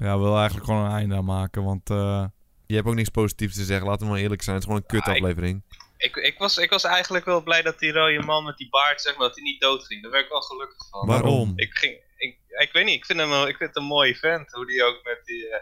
Ja 0.03 0.15
we 0.17 0.23
willen 0.23 0.37
eigenlijk 0.37 0.65
gewoon 0.65 0.85
een 0.85 0.91
einde 0.91 1.15
aan 1.15 1.25
maken, 1.25 1.63
want... 1.63 1.89
eh, 1.89 2.25
Je 2.67 2.75
hebt 2.75 2.87
ook 2.87 2.95
niks 2.95 3.09
positiefs 3.09 3.55
te 3.55 3.63
zeggen. 3.63 3.87
Laten 3.87 4.05
we 4.05 4.11
maar 4.11 4.21
eerlijk 4.21 4.41
zijn. 4.41 4.55
Het 4.55 4.65
is 4.65 4.69
gewoon 4.71 4.83
een 4.87 4.97
kut 4.97 5.07
Ah, 5.09 5.15
ik- 5.15 5.21
aflevering. 5.21 5.63
Ik, 5.97 6.15
ik, 6.15 6.37
was, 6.37 6.57
ik 6.57 6.69
was 6.69 6.83
eigenlijk 6.83 7.25
wel 7.25 7.43
blij 7.43 7.61
dat 7.61 7.79
die 7.79 7.91
rode 7.91 8.21
man 8.25 8.43
met 8.43 8.57
die 8.57 8.69
baard, 8.69 9.01
zeg 9.01 9.17
maar, 9.17 9.27
dat 9.27 9.35
hij 9.35 9.43
niet 9.43 9.61
doodging. 9.61 10.01
Daar 10.01 10.11
werd 10.11 10.23
ik 10.23 10.29
wel 10.31 10.41
gelukkig 10.41 10.87
van. 10.89 11.07
Waarom? 11.07 11.53
Ik, 11.55 11.73
ging, 11.77 11.97
ik, 12.17 12.37
ik 12.47 12.69
weet 12.71 12.85
niet, 12.85 12.95
ik 12.95 13.05
vind 13.05 13.19
hem 13.19 13.29
wel, 13.29 13.47
ik 13.47 13.57
vind 13.57 13.69
het 13.69 13.77
een 13.77 13.89
mooie 13.89 14.15
vent. 14.15 14.51
Hoe 14.51 14.65
die 14.65 14.83
ook 14.83 14.99
met 15.03 15.21
die, 15.25 15.49
eh, 15.49 15.59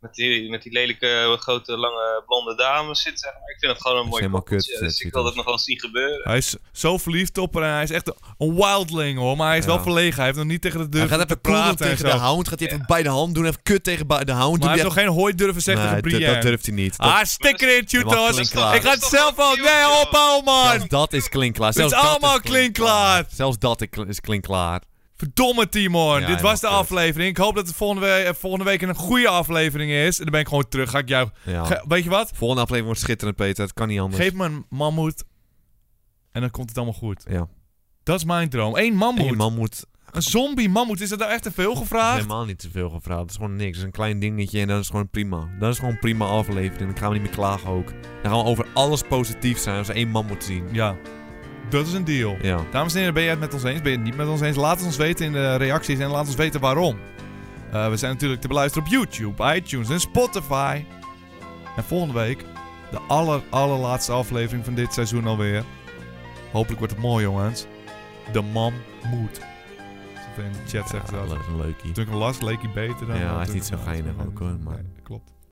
met 0.00 0.14
die, 0.14 0.50
met 0.50 0.62
die 0.62 0.72
lelijke, 0.72 1.36
grote, 1.40 1.76
lange, 1.76 2.22
blonde 2.26 2.54
dames 2.54 3.02
zit, 3.02 3.20
zeg 3.20 3.32
maar. 3.32 3.50
Ik 3.50 3.56
vind 3.58 3.72
het 3.72 3.80
gewoon 3.82 3.96
een 3.98 4.06
mooi 4.08 4.20
helemaal 4.20 4.42
kut, 4.42 4.76
Dus 4.80 4.98
eh, 5.00 5.06
ik 5.06 5.12
wil 5.12 5.22
dat 5.24 5.34
nog 5.34 5.44
wel 5.44 5.58
zien 5.58 5.80
gebeuren. 5.80 6.20
hij 6.28 6.36
is 6.36 6.56
zo 6.72 6.98
verliefd 6.98 7.38
op 7.38 7.54
haar 7.54 7.62
en 7.62 7.72
hij 7.72 7.82
is 7.82 7.90
echt 7.90 8.08
een- 8.38 8.54
wildling 8.54 9.18
hoor. 9.18 9.36
Maar 9.36 9.48
hij 9.48 9.58
is 9.58 9.64
Ja. 9.64 9.70
wel 9.70 9.82
verlegen. 9.82 10.14
Hij 10.16 10.24
heeft 10.24 10.36
nog 10.38 10.46
niet 10.46 10.60
tegen 10.62 10.78
de 10.80 10.88
deur 10.88 11.00
Hij 11.08 11.08
gaat 11.18 11.24
even 11.24 11.40
praten 11.40 11.68
en 11.70 11.76
tegen 11.76 11.98
zo. 11.98 12.04
de 12.16 12.22
hound. 12.22 12.48
Gaat 12.48 12.58
hij 12.58 12.68
even 12.68 12.84
bij 12.86 13.02
de 13.02 13.08
hand 13.08 13.34
doen. 13.34 13.46
Even 13.46 13.62
kut 13.62 13.84
tegen 13.84 14.06
bij 14.06 14.24
de 14.24 14.32
hound. 14.32 14.58
Maar 14.58 14.68
hij 14.68 14.78
heeft 14.78 14.94
nog 14.94 15.04
geen 15.04 15.12
hooi 15.12 15.34
durven 15.34 15.62
zeggen 15.62 15.84
Nee, 15.84 15.94
tegen 15.94 16.10
dat- 16.10 16.18
Brienne. 16.20 16.40
dat 16.42 16.50
durft 16.50 16.66
hij 16.66 16.74
niet. 16.74 16.96
Dat- 16.96 17.06
Ah, 17.06 17.24
stik 17.24 17.60
erin, 17.60 17.84
klinkklaar. 17.84 18.74
Ik 18.74 18.82
ga 18.82 18.90
het 18.90 19.02
zelf 19.04 19.38
al... 19.38 19.54
Nee, 19.56 19.88
ophouden 20.02 20.44
man. 20.44 20.64
Zelfs 20.66 20.88
dat 20.88 21.12
is 21.12 21.28
klinkklaar. 21.28 21.68
Het 21.72 21.78
is 21.84 21.92
allemaal 21.92 22.40
klinkklaar. 22.40 23.24
Zelfs 23.34 23.58
dat 23.58 23.86
is 24.08 24.20
klinkklaar. 24.20 24.82
Verdomme 25.16 25.68
Timon, 25.68 26.20
Ja, 26.20 26.26
dit 26.26 26.40
was 26.40 26.60
de 26.60 26.66
aflevering. 26.66 27.30
Ik 27.30 27.36
hoop 27.36 27.54
dat 27.54 27.66
het 27.66 27.76
volgende, 27.76 28.06
we- 28.06 28.12
eh, 28.12 28.34
volgende 28.34 28.64
week 28.64 28.82
een 28.82 28.94
goede 28.94 29.28
aflevering 29.28 29.90
is. 29.90 30.16
En 30.18 30.22
dan 30.22 30.32
ben 30.32 30.40
ik 30.40 30.48
gewoon 30.48 30.68
terug. 30.68 30.90
Ga 30.90 30.98
ik 30.98 31.08
jou... 31.08 31.28
Ja. 31.42 31.84
Weet 31.88 32.04
je 32.04 32.10
wat? 32.10 32.30
Volgende 32.34 32.62
aflevering 32.62 32.84
wordt 32.86 33.00
schitterend, 33.00 33.36
Peter. 33.36 33.64
Het 33.64 33.72
kan 33.72 33.88
niet 33.88 34.00
anders. 34.00 34.22
Geef 34.22 34.32
me 34.32 34.44
een 34.44 34.66
mammoet. 34.68 35.24
En 36.32 36.40
dan 36.40 36.50
komt 36.50 36.68
het 36.68 36.76
allemaal 36.76 36.94
goed. 36.98 37.24
Ja. 37.28 37.48
Dat 38.02 38.16
is 38.18 38.24
mijn 38.24 38.48
droom. 38.48 38.76
Eén 38.76 38.94
mammoet. 38.94 39.26
Eén 39.26 39.36
mammoet. 39.36 39.84
Een 40.10 40.22
zombie 40.22 40.68
mammoet. 40.68 41.00
Is 41.00 41.08
dat 41.08 41.18
nou 41.18 41.30
echt 41.30 41.42
te 41.42 41.52
veel 41.52 41.74
gevraagd? 41.74 42.16
Helemaal 42.16 42.44
niet 42.44 42.58
te 42.58 42.70
veel 42.70 42.90
gevraagd. 42.90 43.20
Het 43.20 43.30
is 43.30 43.36
gewoon 43.36 43.56
niks. 43.56 43.68
Het 43.68 43.76
is 43.76 43.82
een 43.82 43.90
klein 43.90 44.18
dingetje 44.18 44.60
en 44.60 44.68
dat 44.68 44.80
is 44.80 44.86
gewoon 44.88 45.08
prima. 45.08 45.48
Dat 45.58 45.72
is 45.72 45.78
gewoon 45.78 45.92
een 45.92 45.98
prima 46.00 46.24
aflevering. 46.26 46.78
Dan 46.90 46.98
gaan 46.98 47.08
we 47.08 47.14
niet 47.14 47.22
meer 47.26 47.34
klagen 47.36 47.68
ook. 47.70 47.86
Dan 48.22 48.32
gaan 48.32 48.42
we 48.44 48.48
over 48.50 48.66
alles 48.74 49.02
positief 49.02 49.58
zijn 49.58 49.78
als 49.78 49.86
we 49.86 49.92
één 49.92 50.08
man 50.08 50.26
moeten 50.26 50.46
zien. 50.48 50.68
Ja. 50.72 50.96
Dat 51.68 51.86
is 51.86 51.92
een 51.92 52.04
deal. 52.04 52.36
Ja. 52.42 52.60
Dames 52.70 52.92
en 52.92 52.98
heren, 52.98 53.14
ben 53.14 53.22
je 53.22 53.28
het 53.28 53.38
met 53.40 53.54
ons 53.54 53.62
eens? 53.62 53.80
Ben 53.82 53.90
je 53.90 53.96
het 53.96 54.06
niet 54.06 54.16
met 54.16 54.28
ons 54.28 54.40
eens? 54.40 54.56
Laat 54.56 54.76
het 54.76 54.86
ons 54.86 54.96
weten 54.96 55.26
in 55.26 55.32
de 55.32 55.54
reacties 55.56 55.98
en 55.98 56.08
laat 56.10 56.26
ons 56.26 56.34
weten 56.34 56.60
waarom. 56.60 56.98
Eh, 57.72 57.88
we 57.88 57.96
zijn 57.96 58.12
natuurlijk 58.12 58.40
te 58.40 58.48
beluisteren 58.48 58.86
op 58.86 58.92
YouTube, 58.92 59.54
iTunes 59.54 59.88
en 59.88 60.00
Spotify. 60.00 60.84
En 61.76 61.84
volgende 61.84 62.14
week 62.14 62.44
de 62.90 62.98
aller, 63.08 63.42
allerlaatste 63.50 64.12
aflevering 64.12 64.64
van 64.64 64.74
dit 64.74 64.92
seizoen 64.92 65.26
alweer. 65.26 65.64
Hopelijk 66.52 66.78
wordt 66.78 66.94
het 66.94 67.02
mooi, 67.02 67.24
jongens. 67.24 67.66
De 68.32 68.42
mam 68.42 68.72
moet. 69.10 69.40
In 70.36 70.52
de 70.52 70.58
chat 70.78 70.88
zegt 70.88 71.10
Ja, 71.10 71.16
dat. 71.16 71.28
dat 71.28 71.38
is 71.40 71.46
een 71.46 71.56
leukie. 71.56 71.92
Toen 71.92 72.04
ik 72.04 72.10
hem 72.10 72.18
las, 72.18 72.40
leek 72.40 72.62
hij 72.62 72.70
beter 72.74 73.06
dan... 73.06 73.18
Ja, 73.18 73.34
hij 73.34 73.46
is 73.46 73.52
niet 73.52 73.64
zo 73.64 73.76
geinig 73.84 74.12
ook 74.26 74.38
hoor. 74.38 74.56
Maar... 74.64 74.74
Nee. 74.74 74.95